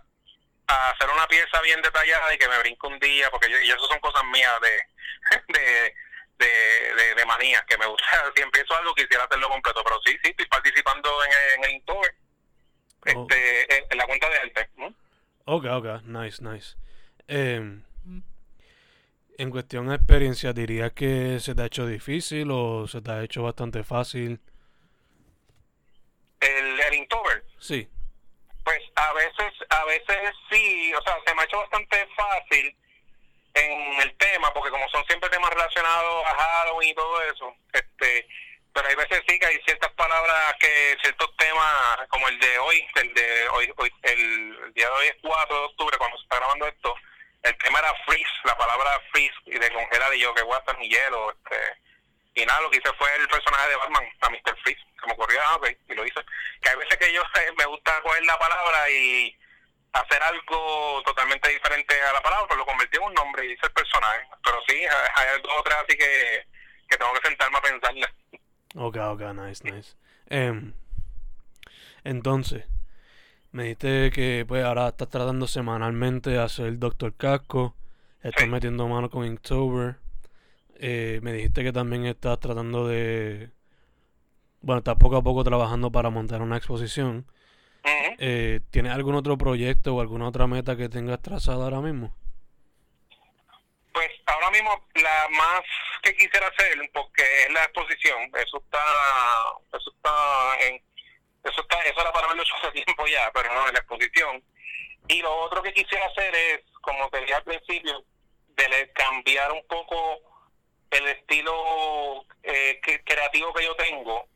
a 0.68 0.90
hacer 0.92 1.10
una 1.10 1.28
pieza 1.28 1.62
bien 1.62 1.82
detallada 1.82 2.34
y 2.34 2.38
que 2.38 2.48
me 2.48 2.60
brinque 2.60 2.88
un 2.88 3.00
día, 3.00 3.30
porque 3.32 3.50
yo, 3.50 3.60
y 3.60 3.70
eso 3.70 3.88
son 3.88 4.00
cosas 4.00 4.24
mías 4.26 4.54
de, 4.62 5.54
de, 5.60 5.96
de, 6.38 7.16
de, 7.16 7.26
manías, 7.26 7.64
que 7.66 7.78
me 7.78 7.88
gusta, 7.88 8.06
si 8.36 8.42
empiezo 8.42 8.76
algo 8.76 8.94
quisiera 8.94 9.24
hacerlo 9.24 9.50
completo, 9.50 9.82
pero 9.84 10.00
sí, 10.06 10.12
sí, 10.24 10.30
estoy 10.30 10.46
participando 10.46 11.10
en 11.24 11.64
el, 11.64 11.76
en 11.76 11.84
oh. 11.88 12.02
este, 13.04 13.92
en, 13.92 13.98
la 13.98 14.06
cuenta 14.06 14.30
de 14.30 14.38
arte. 14.38 14.70
¿no? 14.78 14.94
Ok, 15.46 15.66
ok, 15.66 16.04
nice, 16.04 16.44
nice. 16.44 16.76
Em, 17.28 17.84
en 19.40 19.52
cuestión 19.52 19.88
de 19.88 19.96
experiencia, 19.96 20.52
¿dirías 20.52 20.92
que 20.92 21.40
se 21.40 21.56
te 21.56 21.62
ha 21.62 21.66
hecho 21.68 21.88
difícil 21.88 22.52
o 22.52 22.88
se 22.88 23.02
te 23.02 23.10
ha 23.10 23.24
hecho 23.24 23.42
bastante 23.42 23.86
fácil? 23.86 24.38
¿El, 26.42 26.80
el 26.82 26.94
Inktober? 26.96 27.46
Sí. 27.58 27.88
Pues 28.66 28.80
a 28.96 29.14
veces, 29.14 29.54
a 29.70 29.86
veces 29.86 30.18
sí, 30.52 30.94
o 30.94 31.02
sea, 31.04 31.16
se 31.26 31.34
me 31.34 31.42
ha 31.42 31.46
hecho 31.46 31.58
bastante 31.58 32.06
fácil 32.18 32.76
en 33.54 34.02
el 34.02 34.14
tema, 34.18 34.54
porque 34.54 34.72
como 34.72 34.88
son 34.90 35.06
siempre 35.06 35.30
temas 35.30 35.52
relacionados 35.52 36.26
a 36.26 36.36
Halloween 36.36 36.90
y 36.90 36.96
todo 36.96 37.22
eso, 37.24 37.56
este, 37.72 38.28
pero 38.74 38.90
hay 38.90 38.96
veces 38.96 39.24
sí 39.26 39.40
que 39.40 39.46
hay 39.46 39.58
ciertas 39.66 39.92
palabras 39.94 40.54
que 40.60 40.98
ciertos 41.02 41.30
temas, 41.38 42.08
como 42.10 42.28
el 42.28 42.38
de 42.40 42.60
hoy, 42.60 42.86
el 42.96 43.14
de 43.14 43.50
hoy, 43.54 43.74
hoy 43.78 43.92
el, 44.02 44.74
día 44.74 44.86
de 44.86 44.92
hoy 44.92 45.08
es 45.08 45.16
4 45.22 45.60
de 45.60 45.66
octubre, 45.66 45.98
cuando 45.98 46.18
se 46.18 46.24
está 46.24 46.40
grabando 46.40 46.68
esto, 46.68 46.94
el 47.44 47.58
tema 47.58 47.80
era 47.80 47.94
freeze, 48.06 48.30
la 48.44 48.58
palabra 48.58 49.00
freeze, 49.12 49.36
y 49.46 49.58
de 49.58 49.72
congelar, 49.72 50.14
y 50.14 50.20
yo 50.20 50.34
que 50.34 50.44
voy 50.44 50.56
a 50.56 50.60
estar 50.60 50.78
mi 50.78 50.90
hielo, 50.90 51.32
este, 51.32 51.56
y 52.36 52.46
nada, 52.46 52.62
lo 52.62 52.70
que 52.70 52.78
hice 52.78 52.94
fue 52.94 53.14
el 53.16 53.28
personaje 53.28 53.70
de 53.70 53.76
Batman, 53.76 54.04
a 54.22 54.30
Mr. 54.30 54.58
Freeze, 54.64 54.82
como 55.02 55.14
ocurrió, 55.14 55.40
ah, 55.46 55.60
y 55.88 55.94
lo 55.94 56.06
hice. 56.06 56.22
Que 56.62 56.70
hay 56.70 56.76
veces 56.78 56.98
que 56.98 57.14
yo 57.14 57.22
me 57.58 57.66
gusta 57.66 58.02
coger 58.02 58.24
la 58.24 58.38
palabra 58.38 58.90
y 58.90 59.36
hacer 59.94 60.22
algo 60.22 61.02
totalmente 61.04 61.50
diferente 61.50 62.02
a 62.02 62.14
la 62.14 62.22
palabra, 62.22 62.48
pero 62.48 62.60
lo 62.60 62.66
convertí 62.66 62.98
en 62.98 63.04
un 63.04 63.14
nombre 63.14 63.46
y 63.46 63.54
hice 63.54 63.66
el 63.66 63.72
personaje. 63.72 64.28
Pero 64.44 64.62
sí, 64.68 64.86
hay, 65.16 65.42
dos 65.42 65.52
o 65.58 65.64
tres 65.64 65.78
así 65.84 65.98
que, 65.98 66.48
que 66.90 66.98
tengo 66.98 67.14
que 67.14 67.28
sentarme 67.28 67.58
a 67.58 67.62
pensarle. 67.62 68.08
Ok, 68.76 68.98
ok, 68.98 69.22
nice, 69.34 69.64
nice. 69.64 69.96
Em, 70.28 70.74
entonces, 72.04 72.66
me 73.52 73.64
dijiste 73.64 74.12
que 74.12 74.46
pues 74.48 74.64
ahora 74.64 74.90
estás 74.90 75.10
tratando 75.10 75.48
semanalmente 75.48 76.32
de 76.32 76.40
hacer 76.40 76.78
Doctor 76.78 77.16
Casco, 77.16 77.76
estás 78.22 78.48
metiendo 78.48 78.88
mano 78.88 79.10
con 79.10 79.26
Inktober. 79.26 79.96
Eh, 80.76 81.20
me 81.24 81.34
dijiste 81.34 81.64
que 81.64 81.74
también 81.74 82.06
estás 82.06 82.40
tratando 82.40 82.88
de... 82.88 83.52
Bueno, 84.62 84.80
estás 84.80 84.96
poco 84.96 85.18
a 85.18 85.24
poco 85.24 85.44
trabajando 85.44 85.92
para 85.92 86.10
montar 86.10 86.42
una 86.42 86.58
exposición. 86.58 87.26
Eh, 88.18 88.60
¿Tienes 88.72 88.92
algún 88.92 89.16
otro 89.16 89.38
proyecto 89.38 89.96
o 89.96 90.02
alguna 90.02 90.28
otra 90.28 90.48
meta 90.48 90.76
que 90.76 90.90
tengas 90.90 91.22
trazada 91.22 91.64
ahora 91.64 91.80
mismo? 91.82 92.16
Pues 93.94 94.10
ahora 94.26 94.52
mismo 94.52 94.70
la 94.96 95.28
más 95.32 95.62
que 96.04 96.16
quisiera 96.16 96.48
hacer, 96.48 96.78
porque 96.94 97.24
es 97.46 97.54
la 97.54 97.64
exposición, 97.64 98.32
eso 98.36 98.58
está, 98.64 99.78
eso 99.78 99.92
está 99.92 100.68
en, 100.68 100.82
eso 101.44 101.62
está, 101.62 101.82
eso 101.84 102.02
era 102.02 102.12
para 102.12 102.28
verlo 102.28 102.44
hace 102.58 102.72
tiempo 102.72 103.08
ya, 103.08 103.32
pero 103.34 103.54
no 103.54 103.68
en 103.68 103.74
la 103.74 103.80
exposición. 103.80 104.44
Y 105.08 105.22
lo 105.22 105.36
otro 105.38 105.64
que 105.64 105.74
quisiera 105.74 106.06
hacer 106.06 106.34
es, 106.36 106.62
como 106.82 107.10
te 107.10 107.22
dije 107.22 107.34
al 107.34 107.44
principio, 107.44 108.04
de 108.48 108.92
cambiar 108.94 109.52
un 109.52 109.66
poco 109.68 110.20
el 110.92 111.08
estilo 111.08 112.26
eh, 112.44 112.80
creativo 113.06 113.54
que 113.54 113.64
yo 113.64 113.76
tengo 113.76 114.28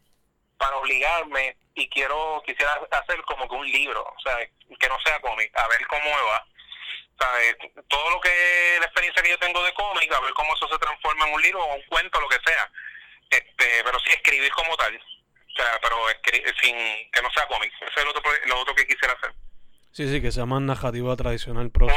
para 0.57 0.77
obligarme 0.77 1.57
y 1.75 1.89
quiero 1.89 2.41
quisiera 2.45 2.73
hacer 2.91 3.21
como 3.23 3.47
que 3.47 3.55
un 3.55 3.69
libro, 3.69 4.01
o 4.01 4.19
sea, 4.21 4.37
que 4.37 4.89
no 4.89 4.97
sea 5.03 5.19
cómic, 5.19 5.51
a 5.57 5.67
ver 5.67 5.85
cómo 5.87 6.05
me 6.05 6.21
va. 6.23 6.45
¿sabes? 7.19 7.55
Todo 7.87 8.09
lo 8.09 8.19
que 8.21 8.77
la 8.79 8.85
experiencia 8.85 9.23
que 9.23 9.29
yo 9.29 9.39
tengo 9.39 9.63
de 9.63 9.73
cómic, 9.73 10.11
a 10.11 10.19
ver 10.21 10.33
cómo 10.33 10.53
eso 10.55 10.67
se 10.67 10.77
transforma 10.77 11.27
en 11.27 11.33
un 11.33 11.41
libro 11.41 11.63
o 11.63 11.75
un 11.75 11.81
cuento, 11.83 12.19
lo 12.19 12.29
que 12.29 12.39
sea. 12.45 12.69
Este, 13.29 13.83
pero 13.83 13.99
sí 13.99 14.11
escribir 14.11 14.51
como 14.51 14.75
tal. 14.77 14.99
O 15.53 15.55
sea, 15.55 15.79
pero 15.81 15.97
sin 16.61 16.75
que 17.11 17.21
no 17.21 17.29
sea 17.31 17.47
cómic. 17.47 17.71
Eso 17.81 17.93
es 17.95 18.03
lo 18.03 18.11
otro, 18.11 18.23
lo 18.45 18.59
otro 18.59 18.75
que 18.75 18.87
quisiera 18.87 19.13
hacer. 19.13 19.33
Sí, 19.91 20.09
sí, 20.09 20.21
que 20.21 20.31
sea 20.31 20.45
más 20.45 20.61
narrativa 20.61 21.15
tradicional 21.15 21.69
propia. 21.69 21.95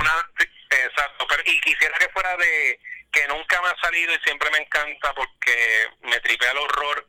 Exacto, 0.69 1.27
pero, 1.29 1.43
y 1.47 1.61
quisiera 1.61 1.97
que 1.99 2.09
fuera 2.11 2.37
de 2.37 2.79
que 3.11 3.27
nunca 3.29 3.63
me 3.63 3.69
ha 3.69 3.77
salido 3.81 4.13
y 4.15 4.19
siempre 4.25 4.51
me 4.51 4.59
encanta 4.59 5.15
porque 5.15 5.89
me 6.03 6.21
tripea 6.21 6.51
el 6.51 6.59
horror 6.59 7.09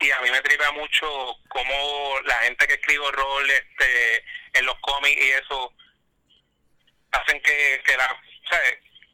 y 0.00 0.10
a 0.10 0.20
mí 0.20 0.30
me 0.30 0.40
tripea 0.40 0.72
mucho 0.72 1.36
cómo 1.48 2.20
la 2.24 2.34
gente 2.42 2.66
que 2.66 2.74
escribe 2.74 3.04
horror 3.06 3.44
este, 3.48 4.24
en 4.54 4.66
los 4.66 4.76
cómics 4.80 5.22
y 5.22 5.30
eso 5.30 5.72
hacen 7.12 7.40
que, 7.42 7.82
que 7.84 7.96
la 7.96 8.20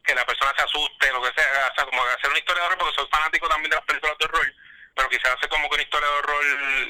que 0.05 0.15
la 0.15 0.27
persona 0.27 0.53
se 0.57 0.63
asuste, 0.63 1.13
lo 1.13 1.23
que 1.23 1.33
sea, 1.35 1.71
o 1.73 1.75
sea, 1.75 1.85
como 1.87 2.05
hacer 2.05 2.29
una 2.29 2.39
historia 2.39 2.63
de 2.63 2.67
horror, 2.67 2.79
porque 2.79 2.95
soy 2.95 3.09
fanático 3.11 3.49
también 3.49 3.71
de 3.71 3.77
las 3.77 3.85
películas 3.87 4.19
de 4.19 4.25
horror, 4.27 4.55
pero 4.95 5.09
quizás 5.09 5.35
hacer 5.37 5.49
como 5.49 5.69
que 5.69 5.75
una 5.75 5.83
historia 5.83 6.09
de 6.09 6.15
horror 6.15 6.45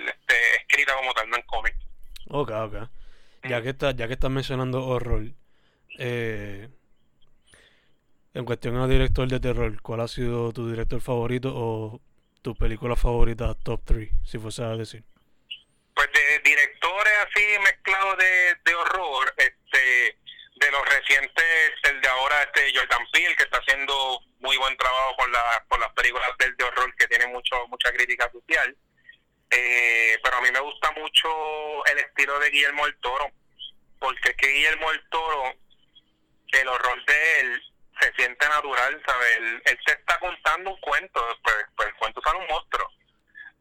este, 0.09 0.57
escrita 0.61 0.95
como 0.95 1.13
tal, 1.15 1.31
no 1.31 1.37
en 1.37 1.43
cómic. 1.43 1.77
Ok, 2.29 2.51
ok. 2.51 2.75
Ya 3.45 3.63
que, 3.63 3.71
está, 3.71 3.91
ya 3.93 4.07
que 4.07 4.15
estás 4.15 4.31
mencionando 4.31 4.87
horror, 4.87 5.25
eh, 5.99 6.69
en 8.33 8.45
cuestión 8.45 8.77
a 8.77 8.89
director 8.89 9.29
de 9.29 9.39
terror, 9.39 9.81
¿cuál 9.83 10.01
ha 10.01 10.09
sido 10.09 10.53
tu 10.53 10.69
director 10.71 11.01
favorito 11.01 11.53
o 11.55 12.01
tu 12.43 12.55
película 12.55 12.97
favorita 12.97 13.55
top 13.55 13.83
3, 13.85 14.11
si 14.25 14.39
fuese 14.39 14.65
a 14.65 14.77
decir? 14.77 15.05
Pues 15.95 16.09
de 16.13 16.51
directores 16.51 17.13
así 17.29 17.45
mezclados 17.63 18.19
de, 18.19 18.57
de 18.65 18.75
horror, 18.75 19.35
los 20.75 20.89
recientes, 20.89 21.71
el 21.85 22.01
de 22.01 22.09
ahora, 22.09 22.43
este 22.43 22.77
Jordan 22.77 23.07
Peele, 23.13 23.37
que 23.37 23.45
está 23.45 23.59
haciendo 23.59 24.21
muy 24.41 24.57
buen 24.57 24.77
trabajo 24.77 25.15
con, 25.17 25.31
la, 25.31 25.65
con 25.69 25.79
las 25.79 25.93
películas 25.93 26.31
del 26.39 26.57
de 26.57 26.65
horror, 26.65 26.95
que 26.97 27.07
tiene 27.07 27.29
mucho 27.29 27.67
mucha 27.69 27.93
crítica 27.93 28.31
social. 28.33 28.77
Eh, 29.51 30.19
pero 30.23 30.37
a 30.37 30.41
mí 30.41 30.49
me 30.51 30.59
gusta 30.59 30.91
mucho 30.93 31.87
el 31.87 31.99
estilo 31.99 32.41
de 32.41 32.51
Guillermo 32.51 32.87
el 32.87 32.97
Toro, 32.97 33.31
porque 34.01 34.31
es 34.31 34.37
que 34.37 34.49
Guillermo 34.49 34.91
el 34.91 35.09
Toro, 35.11 35.55
el 36.53 36.69
horror 36.69 37.05
de 37.05 37.41
él 37.41 37.63
se 38.01 38.13
siente 38.15 38.49
natural, 38.49 39.01
¿sabes? 39.07 39.37
Él, 39.37 39.79
se 39.87 39.93
está 39.93 40.19
contando 40.19 40.71
un 40.71 40.81
cuento, 40.81 41.25
pues, 41.45 41.57
pues 41.77 41.89
el 41.89 41.95
cuento 41.95 42.21
sale 42.25 42.39
un 42.39 42.49
monstruo, 42.49 42.91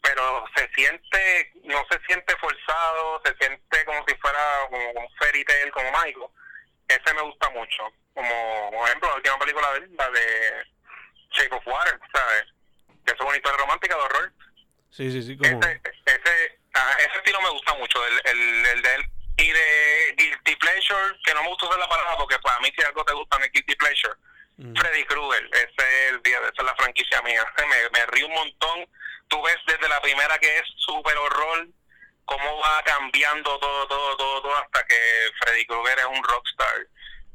pero 0.01 0.45
se 0.55 0.67
siente, 0.73 1.51
no 1.65 1.85
se 1.91 1.99
siente 2.07 2.35
forzado, 2.37 3.21
se 3.23 3.35
siente 3.35 3.85
como 3.85 4.03
si 4.07 4.15
fuera 4.15 4.39
como 4.69 4.91
un 4.91 5.15
fairy 5.19 5.45
tale, 5.45 5.71
como 5.71 5.91
mágico 5.91 6.33
ese 6.93 7.13
me 7.13 7.21
gusta 7.21 7.49
mucho. 7.49 7.91
Como, 8.13 8.71
por 8.71 8.87
ejemplo, 8.87 9.09
la 9.09 9.15
última 9.15 9.39
película 9.39 9.71
de 9.73 9.77
él, 9.79 9.89
la 9.97 10.09
de 10.11 10.65
Shape 11.31 11.55
of 11.55 11.67
Water, 11.67 11.99
¿sabes? 12.13 12.45
Que 13.05 13.13
es 13.13 13.19
una 13.19 13.35
historia 13.35 13.57
romántica 13.57 13.95
de 13.95 14.01
horror. 14.01 14.33
Sí, 14.91 15.11
sí, 15.11 15.23
sí. 15.23 15.37
Como... 15.37 15.49
Ese, 15.49 15.81
ese, 16.05 16.59
ese 16.99 17.17
estilo 17.17 17.41
me 17.41 17.49
gusta 17.49 17.73
mucho, 17.75 18.05
el, 18.05 18.21
el, 18.25 18.65
el 18.65 18.81
de 18.81 18.95
él. 18.95 19.03
Y 19.35 19.47
de 19.49 20.15
Guilty 20.15 20.55
Pleasure, 20.57 21.17
que 21.25 21.33
no 21.33 21.41
me 21.41 21.49
gusta 21.49 21.65
usar 21.65 21.79
la 21.79 21.89
palabra 21.89 22.17
porque 22.17 22.37
para 22.39 22.59
mí 22.59 22.71
si 22.77 22.85
algo 22.85 23.03
te 23.03 23.13
gusta 23.13 23.39
me 23.39 23.49
Guilty 23.49 23.75
Pleasure. 23.75 24.13
Mm. 24.57 24.75
Freddy 24.75 25.03
Krueger, 25.05 25.49
ese 25.53 25.67
es 25.77 26.11
el 26.11 26.21
día, 26.21 26.37
esa 26.37 26.49
es 26.55 26.63
la 26.63 26.75
franquicia 26.75 27.21
mía. 27.23 27.43
Me, 27.57 27.99
me 27.99 28.05
río 28.07 28.27
un 28.27 28.33
montón. 28.33 28.87
Tú 29.27 29.41
ves 29.41 29.57
desde 29.65 29.89
la 29.89 29.99
primera 30.01 30.37
que 30.37 30.59
es 30.59 30.63
súper 30.75 31.17
horror 31.17 31.67
cómo 32.25 32.57
va 32.59 32.81
cambiando 32.83 33.57
todo, 33.59 33.87
todo, 33.87 34.17
todo, 34.17 34.41
todo 34.41 34.55
hasta 34.57 34.85
que 34.85 34.95
Freddy 35.39 35.65
Krueger 35.65 35.99
es 35.99 36.05
un 36.05 36.23
rockstar 36.23 36.87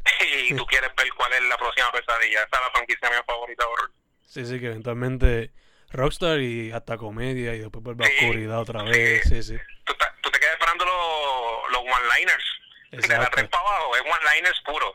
y 0.48 0.54
tú 0.54 0.64
quieres 0.66 0.90
ver 0.96 1.08
cuál 1.14 1.32
es 1.34 1.42
la 1.42 1.56
próxima 1.56 1.90
pesadilla. 1.92 2.42
Esa 2.42 2.56
es 2.56 2.62
la 2.62 2.70
franquicia 2.70 3.10
mía 3.10 3.24
favorita 3.26 3.66
horror. 3.66 3.90
Sí, 4.26 4.44
sí, 4.44 4.60
que 4.60 4.66
eventualmente 4.66 5.52
rockstar 5.90 6.40
y 6.40 6.72
hasta 6.72 6.96
comedia 6.96 7.54
y 7.54 7.60
después 7.60 7.82
vuelve 7.82 8.04
a 8.04 8.08
oscuridad 8.08 8.60
otra 8.60 8.82
vez. 8.82 9.22
Sí, 9.28 9.42
sí. 9.42 9.56
Tú, 9.84 9.94
tú 10.22 10.30
te 10.30 10.38
quedas 10.38 10.54
esperando 10.54 10.84
los, 10.84 11.72
los 11.72 11.80
one-liners. 11.80 12.44
De 12.90 13.08
la 13.08 13.30
tres 13.30 13.48
para 13.48 13.62
abajo, 13.62 13.96
es 13.96 14.02
one-liners 14.02 14.60
puro. 14.64 14.92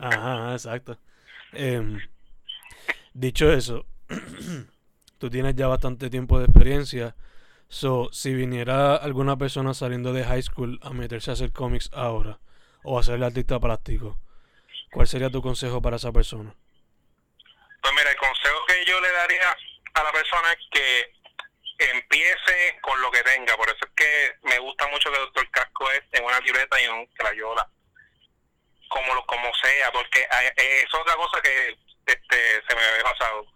Ajá, 0.00 0.52
exacto. 0.52 0.98
Eh, 1.52 1.98
dicho 3.14 3.52
eso, 3.52 3.86
tú 5.18 5.30
tienes 5.30 5.54
ya 5.54 5.66
bastante 5.66 6.10
tiempo 6.10 6.38
de 6.38 6.44
experiencia 6.46 7.14
So, 7.68 8.08
si 8.12 8.32
viniera 8.32 8.96
alguna 8.96 9.36
persona 9.36 9.74
saliendo 9.74 10.14
de 10.14 10.24
high 10.24 10.42
school 10.42 10.80
a 10.82 10.90
meterse 10.90 11.30
a 11.30 11.34
hacer 11.34 11.52
cómics 11.52 11.90
ahora 11.92 12.38
o 12.82 12.98
a 12.98 13.02
ser 13.02 13.22
artista 13.22 13.60
plástico, 13.60 14.18
¿cuál 14.90 15.06
sería 15.06 15.28
tu 15.28 15.42
consejo 15.42 15.82
para 15.82 15.96
esa 15.96 16.10
persona? 16.10 16.54
Pues 17.82 17.94
mira, 17.94 18.10
el 18.10 18.16
consejo 18.16 18.58
que 18.66 18.84
yo 18.86 18.98
le 19.00 19.12
daría 19.12 19.56
a 19.94 20.02
la 20.02 20.12
persona 20.12 20.52
es 20.52 20.66
que 20.70 21.12
empiece 21.92 22.78
con 22.80 23.00
lo 23.02 23.10
que 23.10 23.22
tenga. 23.22 23.54
Por 23.56 23.68
eso 23.68 23.78
es 23.82 23.92
que 23.94 24.32
me 24.48 24.58
gusta 24.58 24.88
mucho 24.88 25.12
que 25.12 25.18
Doctor 25.18 25.50
Casco 25.50 25.90
es 25.90 26.02
en 26.12 26.24
una 26.24 26.40
libreta 26.40 26.80
y 26.80 26.84
en 26.84 26.92
un 26.92 27.06
crayola. 27.08 27.68
Como, 28.88 29.14
lo, 29.14 29.26
como 29.26 29.52
sea, 29.62 29.92
porque 29.92 30.26
es 30.56 30.94
otra 30.94 31.14
cosa 31.16 31.42
que 31.42 31.76
este, 32.06 32.62
se 32.66 32.74
me 32.74 32.82
había 32.82 33.02
pasado 33.04 33.46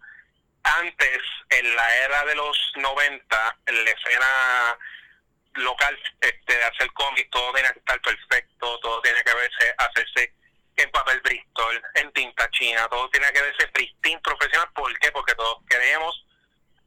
antes, 0.63 1.19
en 1.49 1.75
la 1.75 1.95
era 1.97 2.25
de 2.25 2.35
los 2.35 2.57
90, 2.75 3.57
en 3.67 3.85
la 3.85 3.91
escena 3.91 4.77
local 5.55 5.99
este, 6.21 6.55
de 6.55 6.63
hacer 6.63 6.91
cómics, 6.93 7.29
todo 7.29 7.53
tiene 7.53 7.71
que 7.73 7.79
estar 7.79 8.01
perfecto, 8.01 8.79
todo 8.79 9.01
tiene 9.01 9.23
que 9.23 9.33
verse, 9.33 9.75
hacerse 9.77 10.33
en 10.77 10.89
papel 10.91 11.21
Bristol, 11.21 11.81
en 11.95 12.11
tinta 12.13 12.49
china, 12.51 12.87
todo 12.89 13.09
tiene 13.09 13.31
que 13.31 13.41
verse 13.41 13.67
pristine, 13.67 14.19
profesional. 14.21 14.67
¿Por 14.73 14.97
qué? 14.99 15.11
Porque 15.11 15.35
todos 15.35 15.59
queríamos, 15.69 16.25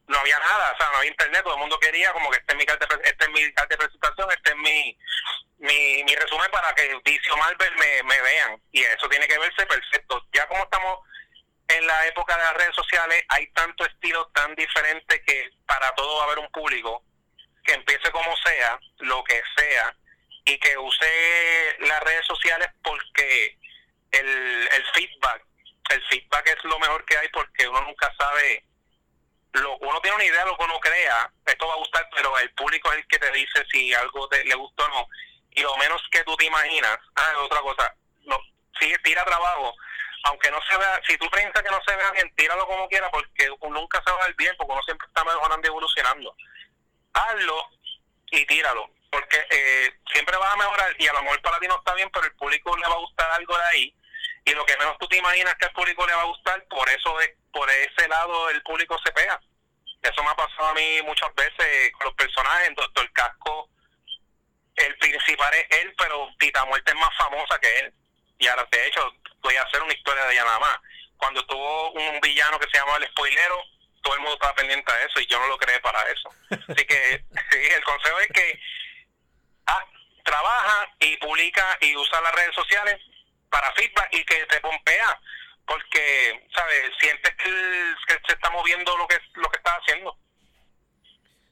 no 0.07 0.17
había 0.19 0.39
nada, 0.39 0.73
o 0.73 0.77
sea, 0.77 0.89
no 0.91 0.97
había 0.97 1.11
internet, 1.11 1.43
todo 1.43 1.53
el 1.53 1.59
mundo 1.59 1.79
quería 1.79 2.11
como 2.11 2.29
que 2.29 2.37
este 2.37 2.53
es 2.53 2.57
mi 2.57 2.65
carta, 2.65 2.87
este 3.03 3.25
es 3.25 3.31
mi 3.31 3.43
de 3.43 3.77
presentación, 3.77 4.31
este 4.31 4.49
es 4.49 4.57
mi, 4.57 4.97
mi, 5.59 6.03
mi 6.03 6.15
resumen 6.15 6.51
para 6.51 6.73
que 6.75 6.99
Vicio 7.05 7.37
Marvel 7.37 7.75
me, 7.75 8.03
me 8.03 8.21
vean. 8.21 8.61
Y 8.71 8.81
eso 8.81 9.07
tiene 9.07 9.27
que 9.27 9.37
verse 9.37 9.65
perfecto. 9.65 10.25
Ya 10.33 10.45
como 10.47 10.63
estamos 10.63 10.99
en 11.67 11.85
la 11.85 12.05
época 12.07 12.35
de 12.37 12.43
las 12.43 12.53
redes 12.53 12.75
sociales 12.75 13.23
hay 13.29 13.47
tanto 13.47 13.85
estilo 13.85 14.25
tan 14.27 14.55
diferente 14.55 15.21
que 15.23 15.49
para 15.65 15.93
todo 15.95 16.17
va 16.17 16.23
a 16.23 16.25
haber 16.27 16.39
un 16.39 16.49
público 16.51 17.03
que 17.63 17.73
empiece 17.73 18.09
como 18.11 18.35
sea, 18.37 18.79
lo 18.99 19.23
que 19.25 19.41
sea, 19.57 19.93
y 20.45 20.57
que 20.59 20.77
use 20.77 21.75
las 21.79 22.01
redes 22.03 22.25
sociales 22.25 22.69
porque 22.81 23.57
el, 24.11 24.69
el 24.71 24.85
feedback, 24.93 25.43
el 25.89 26.01
feedback 26.05 26.47
es 26.47 26.63
lo 26.63 26.79
mejor 26.79 27.03
que 27.03 27.17
hay 27.17 27.27
porque 27.29 27.67
uno 27.67 27.81
nunca 27.81 28.13
sabe, 28.17 28.63
lo, 29.51 29.75
uno 29.79 29.99
tiene 29.99 30.15
una 30.15 30.23
idea 30.23 30.45
de 30.45 30.51
lo 30.51 30.57
que 30.57 30.63
uno 30.63 30.79
crea, 30.79 31.29
esto 31.45 31.67
va 31.67 31.73
a 31.73 31.77
gustar, 31.77 32.07
pero 32.15 32.37
el 32.39 32.49
público 32.51 32.89
es 32.93 32.99
el 32.99 33.07
que 33.07 33.19
te 33.19 33.31
dice 33.31 33.65
si 33.69 33.93
algo 33.93 34.29
te, 34.29 34.45
le 34.45 34.55
gustó 34.55 34.85
o 34.85 34.87
no, 34.87 35.09
y 35.51 35.61
lo 35.61 35.75
menos 35.75 36.01
que 36.09 36.23
tú 36.23 36.37
te 36.37 36.45
imaginas, 36.45 36.97
ah, 37.15 37.33
otra 37.39 37.59
cosa, 37.59 37.93
no, 38.23 38.39
sigue, 38.79 38.97
tira 38.99 39.25
trabajo, 39.25 39.75
aunque 40.23 40.51
no 40.51 40.59
se 40.69 40.77
vea, 40.77 41.01
si 41.07 41.17
tú 41.17 41.29
piensas 41.29 41.63
que 41.63 41.69
no 41.69 41.79
se 41.85 41.95
vea 41.95 42.11
bien, 42.11 42.33
tíralo 42.35 42.65
como 42.67 42.87
quiera, 42.89 43.09
porque 43.11 43.49
nunca 43.69 44.01
se 44.05 44.11
va 44.11 44.23
a 44.23 44.27
ver 44.27 44.35
bien, 44.35 44.53
porque 44.57 44.73
uno 44.73 44.83
siempre 44.83 45.07
está 45.07 45.23
mejorando 45.23 45.65
y 45.65 45.69
evolucionando. 45.69 46.35
Hazlo 47.13 47.69
y 48.31 48.45
tíralo, 48.45 48.89
porque 49.09 49.45
eh, 49.49 49.93
siempre 50.11 50.35
vas 50.37 50.53
a 50.53 50.57
mejorar 50.57 50.95
y 50.99 51.07
a 51.07 51.13
lo 51.13 51.23
mejor 51.23 51.41
para 51.41 51.59
ti 51.59 51.67
no 51.67 51.77
está 51.77 51.93
bien, 51.93 52.09
pero 52.11 52.25
el 52.25 52.35
público 52.35 52.75
le 52.75 52.87
va 52.87 52.95
a 52.95 52.99
gustar 52.99 53.31
algo 53.31 53.57
de 53.57 53.63
ahí. 53.65 53.95
Y 54.45 54.51
lo 54.53 54.65
que 54.65 54.77
menos 54.77 54.97
tú 54.97 55.07
te 55.07 55.17
imaginas 55.17 55.55
que 55.55 55.65
al 55.65 55.73
público 55.73 56.05
le 56.05 56.13
va 56.13 56.21
a 56.21 56.25
gustar, 56.25 56.63
por 56.67 56.89
eso 56.89 57.19
es, 57.21 57.31
por 57.51 57.69
ese 57.69 58.07
lado 58.07 58.49
el 58.49 58.61
público 58.63 58.97
se 59.03 59.11
pega. 59.11 59.39
Eso 60.09 60.23
me 60.23 60.29
ha 60.29 60.35
pasado 60.35 60.69
a 60.69 60.73
mí 60.73 61.01
muchas 61.03 61.33
veces 61.35 61.91
con 61.93 62.05
los 62.05 62.13
personajes. 62.15 62.67
En 62.67 62.75
Doctor 62.75 63.11
Casco, 63.11 63.69
el 64.75 64.97
principal 64.97 65.53
es 65.53 65.79
él, 65.81 65.93
pero 65.97 66.29
Tita 66.39 66.65
Muerte 66.65 66.91
es 66.91 66.97
más 66.97 67.15
famosa 67.17 67.59
que 67.59 67.79
él. 67.79 67.93
Y 68.39 68.47
ahora, 68.47 68.67
de 68.71 68.87
hecho, 68.87 69.13
voy 69.41 69.55
a 69.55 69.63
hacer 69.63 69.81
una 69.81 69.93
historia 69.93 70.23
de 70.25 70.33
ella 70.33 70.45
nada 70.45 70.59
más. 70.59 70.77
Cuando 71.17 71.45
tuvo 71.45 71.91
un 71.91 72.19
villano 72.21 72.59
que 72.59 72.69
se 72.69 72.77
llamaba 72.77 72.97
el 72.97 73.07
spoilero, 73.09 73.63
todo 74.01 74.13
el 74.13 74.21
mundo 74.21 74.35
estaba 74.35 74.55
pendiente 74.55 74.93
de 74.93 75.05
eso 75.05 75.19
y 75.19 75.25
yo 75.25 75.39
no 75.39 75.47
lo 75.47 75.57
creé 75.57 75.79
para 75.81 76.01
eso. 76.03 76.29
Así 76.49 76.85
que 76.85 77.23
sí, 77.51 77.57
el 77.75 77.83
consejo 77.83 78.19
es 78.19 78.27
que 78.27 78.59
ah, 79.65 79.85
trabaja 80.23 80.89
y 80.99 81.17
publica 81.17 81.77
y 81.81 81.95
usa 81.95 82.21
las 82.21 82.35
redes 82.35 82.55
sociales 82.55 83.01
para 83.49 83.73
feedback 83.73 84.09
y 84.13 84.23
que 84.23 84.45
te 84.45 84.61
pompea 84.61 85.19
porque 85.67 86.47
sabes 86.55 86.91
sientes 86.99 87.31
que, 87.35 88.17
se 88.27 88.33
está 88.33 88.49
moviendo 88.51 88.97
lo 88.97 89.07
que 89.07 89.17
lo 89.35 89.49
que 89.49 89.57
estás 89.57 89.73
haciendo 89.81 90.17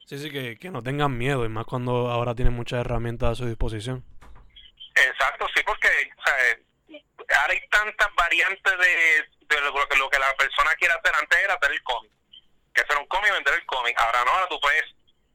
sí 0.05 0.17
sí 0.17 0.31
que, 0.31 0.57
que 0.57 0.71
no 0.71 0.81
tengan 0.81 1.17
miedo 1.17 1.45
y 1.45 1.49
más 1.49 1.65
cuando 1.65 2.09
ahora 2.09 2.33
tienen 2.33 2.53
muchas 2.53 2.79
herramientas 2.79 3.31
a 3.31 3.35
su 3.35 3.45
disposición 3.45 4.03
exacto 4.95 5.47
sí 5.53 5.61
porque 5.65 5.89
¿sabes? 6.25 6.59
ahora 7.33 7.53
hay 7.53 7.67
tantas 7.69 8.07
variantes 8.15 8.73
de, 8.77 9.25
de 9.47 9.61
lo, 9.61 9.87
que, 9.87 9.97
lo 9.97 10.09
que 10.09 10.19
la 10.19 10.33
persona 10.35 10.73
quiere 10.75 10.93
hacer. 10.93 11.13
Antes 11.19 11.39
era 11.39 11.53
hacer 11.53 11.71
el 11.71 11.83
cómic, 11.83 12.11
que 12.73 12.81
hacer 12.81 12.97
un 12.97 13.07
cómic 13.07 13.29
y 13.29 13.33
vender 13.33 13.53
el 13.55 13.65
cómic. 13.65 13.99
Ahora 13.99 14.23
no, 14.25 14.31
ahora 14.31 14.47
tú 14.47 14.59
puedes 14.59 14.83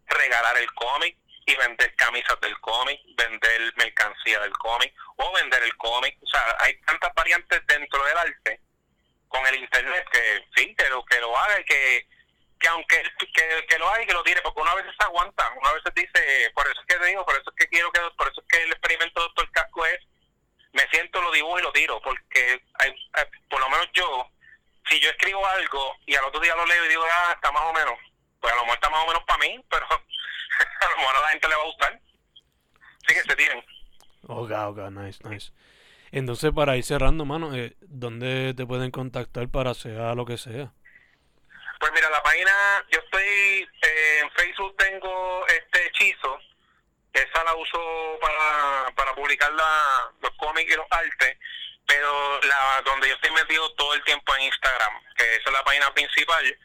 regalar 0.07 0.57
el 0.59 0.72
cómic 0.74 1.16
y 1.47 1.57
vender 1.57 1.95
camisas 1.97 2.41
del 2.41 2.59
cómic, 2.61 3.01
vender 3.16 3.72
mercancía 3.76 4.41
del 4.41 4.53
cómic 4.53 4.95
o 5.16 5.33
vender 5.33 5.62
el 5.62 5.76
cómic. 5.76 6.16
O 6.22 6.26
sea, 6.26 6.57
hay 6.61 6.78
tantas 6.83 7.12
variantes 7.14 7.66
dentro 7.66 8.05
del 8.05 8.18
arte 8.18 8.61
con 9.31 9.47
el 9.47 9.57
internet 9.57 10.07
que 10.12 10.45
sí, 10.55 10.74
que 10.74 10.89
lo, 10.91 11.03
que 11.07 11.20
lo 11.20 11.37
haga 11.39 11.61
y 11.61 11.64
que, 11.64 12.07
que 12.59 12.68
aunque 12.68 13.03
que, 13.33 13.66
que 13.66 13.78
lo 13.78 13.89
haga 13.89 14.03
y 14.03 14.07
que 14.07 14.12
lo 14.12 14.22
tire, 14.22 14.43
porque 14.43 14.61
una 14.61 14.74
vez 14.74 14.85
se 14.85 15.05
aguanta, 15.05 15.51
una 15.57 15.72
vez 15.72 15.83
dice, 15.95 16.51
por 16.55 16.66
eso 16.66 16.81
es 16.81 16.87
que 16.87 16.97
te 16.97 17.07
digo, 17.07 17.24
por 17.24 17.35
eso 17.35 17.49
es 17.49 17.57
que 17.57 17.68
quiero 17.68 17.91
que, 17.93 18.01
por 18.18 18.28
eso 18.28 18.41
es 18.43 18.47
que 18.49 18.62
el 18.64 18.72
experimento 18.72 19.20
Doctor 19.20 19.51
K 19.53 19.61
siento, 20.91 21.22
lo 21.22 21.31
dibujo 21.31 21.59
y 21.59 21.62
lo 21.62 21.72
tiro, 21.72 22.01
porque 22.03 22.62
hay, 22.81 22.93
por 23.49 23.61
lo 23.61 23.70
menos 23.70 23.89
yo, 23.93 24.26
si 24.89 25.01
yo 25.01 25.11
escribo 25.11 25.47
algo 25.47 25.97
y 26.07 26.14
al 26.14 26.24
otro 26.24 26.41
día 26.41 26.55
lo 26.57 26.66
leo 26.66 26.85
y 26.85 26.89
digo, 26.89 27.05
ah, 27.05 27.33
está 27.35 27.53
más 27.53 27.62
o 27.62 27.72
menos, 27.72 27.95
pues 28.41 28.53
a 28.53 28.57
lo 28.57 28.62
mejor 28.62 28.74
está 28.76 28.91
más 28.91 29.05
o 29.05 29.07
menos 29.07 29.22
para 29.24 29.39
mí, 29.39 29.64
pero 29.70 29.87
a 29.87 30.91
lo 30.91 30.97
mejor 30.97 31.16
a 31.16 31.20
la 31.20 31.28
gente 31.28 31.49
le 31.49 31.55
va 31.55 31.62
a 31.62 31.66
gustar. 31.66 32.01
Así 33.05 33.14
que 33.14 33.22
se 33.22 33.37
tiren. 33.37 33.64
Ok, 34.26 34.51
ok, 34.51 34.78
nice, 34.91 35.28
nice. 35.28 35.53
Entonces, 36.13 36.51
para 36.55 36.77
ir 36.77 36.85
cerrando, 36.85 37.25
mano, 37.25 37.55
eh, 37.55 37.77
¿dónde 37.81 38.55
te 38.55 38.67
pueden 38.67 38.91
contactar 38.91 39.49
para 39.49 39.75
sea 39.75 40.15
lo 40.15 40.25
que 40.25 40.39
sea? 40.39 40.73
Pues 41.79 41.93
mira, 41.95 42.11
la 42.11 42.23
página, 42.23 42.53
yo 42.91 42.99
estoy 42.99 43.69
eh, 43.83 44.21
en 44.23 44.31
Facebook, 44.33 44.77
tengo 44.77 45.47
este 45.47 45.87
hechizo, 45.87 46.39
esa 47.13 47.45
la 47.45 47.55
uso 47.55 48.19
para, 48.21 48.93
para 48.95 49.15
publicar 49.15 49.53
la, 49.53 50.13
los 50.21 50.33
cómics 50.37 50.73
y 50.73 50.77
los 50.77 50.87
artes, 50.91 51.39
pero 51.87 52.41
la 52.43 52.83
donde 52.85 53.09
yo 53.09 53.15
estoy 53.15 53.31
metido 53.31 53.73
todo 53.75 53.95
el 53.95 54.05
tiempo 54.05 54.35
en 54.37 54.43
Instagram, 54.43 54.93
que 55.17 55.37
esa 55.37 55.49
es 55.49 55.53
la 55.53 55.65
página 55.65 55.93
principal, 55.95 56.59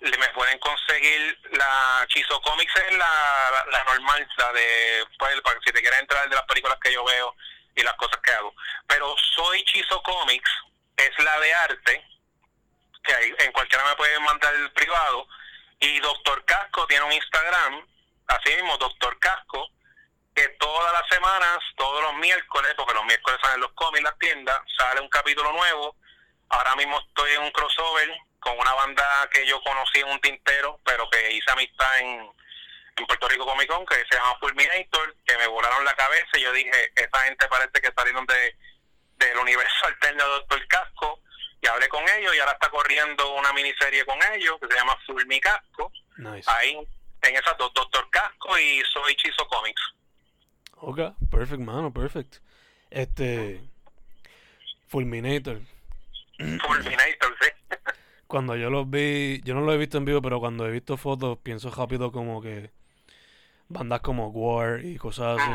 me 0.00 0.28
pueden 0.34 0.58
conseguir 0.58 1.38
la 1.52 2.04
Chizo 2.08 2.40
Comics 2.40 2.74
es 2.74 2.96
la, 2.96 3.64
la, 3.70 3.84
normal, 3.84 4.28
la 4.38 4.52
de, 4.52 5.04
pues, 5.18 5.34
si 5.64 5.72
te 5.72 5.80
quieres 5.80 6.00
entrar 6.00 6.28
de 6.28 6.34
las 6.34 6.46
películas 6.46 6.78
que 6.82 6.92
yo 6.92 7.04
veo 7.04 7.36
y 7.74 7.82
las 7.82 7.94
cosas 7.94 8.18
que 8.22 8.32
hago. 8.32 8.54
Pero 8.86 9.14
Soy 9.34 9.64
Chizo 9.64 10.02
Comics 10.02 10.50
es 10.96 11.24
la 11.24 11.38
de 11.40 11.54
arte, 11.54 12.06
que 13.02 13.14
hay, 13.14 13.34
en 13.38 13.52
cualquiera 13.52 13.84
me 13.84 13.96
puede 13.96 14.18
mandar 14.20 14.54
el 14.54 14.70
privado, 14.72 15.26
y 15.80 15.98
Doctor 16.00 16.44
Casco 16.44 16.86
tiene 16.86 17.04
un 17.04 17.12
Instagram, 17.12 17.86
así 18.28 18.54
mismo, 18.54 18.76
Doctor 18.78 19.18
Casco, 19.18 19.68
que 20.34 20.48
todas 20.60 20.92
las 20.92 21.08
semanas, 21.08 21.58
todos 21.76 22.02
los 22.02 22.14
miércoles, 22.14 22.72
porque 22.76 22.94
los 22.94 23.04
miércoles 23.04 23.38
salen 23.42 23.60
los 23.60 23.72
cómics, 23.72 24.04
las 24.04 24.18
tiendas, 24.18 24.60
sale 24.76 25.00
un 25.00 25.08
capítulo 25.08 25.52
nuevo. 25.52 25.96
Ahora 26.48 26.76
mismo 26.76 26.98
estoy 27.00 27.32
en 27.32 27.42
un 27.42 27.50
crossover 27.50 28.10
con 28.40 28.58
una 28.58 28.72
banda 28.74 29.28
que 29.30 29.46
yo 29.46 29.60
conocí 29.62 30.00
en 30.00 30.08
un 30.08 30.20
tintero, 30.20 30.80
pero 30.84 31.08
que 31.10 31.32
hice 31.32 31.50
amistad 31.50 31.98
en, 31.98 32.30
en 32.96 33.06
Puerto 33.06 33.28
Rico 33.28 33.46
Comic 33.46 33.68
Con, 33.68 33.86
que 33.86 33.96
se 34.08 34.14
llama 34.14 34.38
Fulminator, 34.40 35.01
me 35.42 35.48
volaron 35.48 35.84
la 35.84 35.94
cabeza 35.94 36.38
y 36.38 36.42
yo 36.42 36.52
dije, 36.52 36.92
esa 36.94 37.18
gente 37.24 37.48
parece 37.48 37.80
que 37.80 37.92
salieron 37.92 38.24
de 38.26 38.54
del 39.18 39.38
universo 39.38 39.86
alterno 39.86 40.24
de 40.24 40.30
Doctor 40.30 40.66
Casco, 40.68 41.20
y 41.60 41.66
hablé 41.66 41.88
con 41.88 42.02
ellos 42.18 42.34
y 42.34 42.40
ahora 42.40 42.52
está 42.52 42.68
corriendo 42.70 43.34
una 43.34 43.52
miniserie 43.52 44.04
con 44.04 44.18
ellos 44.34 44.56
que 44.60 44.66
se 44.66 44.74
llama 44.74 44.96
Fulmicasco. 45.06 45.92
Nice. 46.16 46.50
Ahí 46.50 46.76
en 47.22 47.36
esas 47.36 47.56
dos, 47.56 47.72
Doctor 47.72 48.08
Casco 48.10 48.58
y 48.58 48.82
Soy 48.92 49.14
Chizo 49.14 49.46
Comics. 49.46 49.82
Ok, 50.78 50.98
perfect, 51.30 51.60
mano, 51.60 51.92
perfect. 51.92 52.38
Este. 52.90 53.60
Fulminator. 54.88 55.60
Fulminator, 56.36 57.36
sí. 57.40 57.48
cuando 58.26 58.56
yo 58.56 58.68
los 58.68 58.90
vi, 58.90 59.40
yo 59.44 59.54
no 59.54 59.60
los 59.60 59.76
he 59.76 59.78
visto 59.78 59.98
en 59.98 60.04
vivo, 60.04 60.20
pero 60.20 60.40
cuando 60.40 60.66
he 60.66 60.72
visto 60.72 60.96
fotos, 60.96 61.38
pienso 61.38 61.70
rápido 61.70 62.10
como 62.10 62.42
que 62.42 62.72
bandas 63.72 64.00
como 64.00 64.28
War 64.28 64.84
y 64.84 64.96
cosas 64.96 65.40
así. 65.40 65.50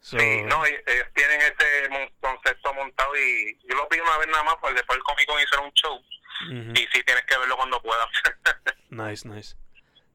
sí, 0.00 0.42
no, 0.42 0.64
ellos 0.64 1.06
tienen 1.14 1.40
este 1.42 1.88
concepto 2.20 2.74
montado 2.74 3.16
y 3.16 3.58
yo 3.68 3.76
lo 3.76 3.88
vi 3.88 4.00
una 4.00 4.18
vez 4.18 4.28
nada 4.28 4.44
más, 4.44 4.56
pues 4.60 4.74
después 4.74 4.96
el 4.96 5.04
Comic 5.04 5.26
Con 5.26 5.42
hicieron 5.42 5.66
un 5.66 5.72
show. 5.72 6.00
Y 6.48 6.76
sí 6.76 7.02
tienes 7.04 7.24
que 7.26 7.38
verlo 7.38 7.56
cuando 7.56 7.82
puedas. 7.82 8.06
nice, 8.90 9.28
nice. 9.28 9.56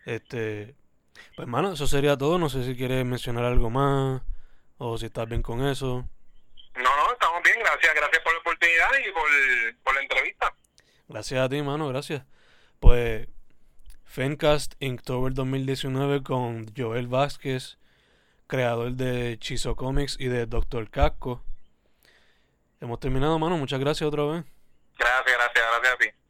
Este, 0.05 0.75
pues, 1.35 1.47
mano, 1.47 1.73
eso 1.73 1.87
sería 1.87 2.17
todo. 2.17 2.39
No 2.39 2.49
sé 2.49 2.63
si 2.63 2.75
quieres 2.75 3.05
mencionar 3.05 3.45
algo 3.45 3.69
más 3.69 4.21
o 4.77 4.97
si 4.97 5.05
estás 5.05 5.27
bien 5.27 5.41
con 5.41 5.65
eso. 5.65 6.07
No, 6.75 6.97
no, 6.97 7.11
estamos 7.11 7.43
bien. 7.43 7.59
Gracias, 7.59 7.93
gracias 7.93 8.23
por 8.23 8.33
la 8.33 8.39
oportunidad 8.39 8.89
y 9.07 9.11
por, 9.11 9.83
por 9.83 9.95
la 9.95 10.01
entrevista. 10.01 10.55
Gracias 11.07 11.39
a 11.39 11.49
ti, 11.49 11.61
mano, 11.61 11.87
gracias. 11.89 12.23
Pues, 12.79 13.27
Fencast 14.15 14.75
Inktober 14.79 15.33
2019 15.33 16.23
con 16.23 16.73
Joel 16.73 17.07
Vázquez, 17.07 17.77
creador 18.47 18.93
de 18.93 19.37
Chizo 19.39 19.75
Comics 19.75 20.15
y 20.17 20.29
de 20.29 20.45
Doctor 20.45 20.89
Casco. 20.89 21.43
Hemos 22.79 23.01
terminado, 23.01 23.37
mano. 23.39 23.57
Muchas 23.57 23.81
gracias 23.81 24.07
otra 24.07 24.23
vez. 24.23 24.45
Gracias, 24.97 25.35
gracias, 25.35 25.65
gracias 25.81 26.24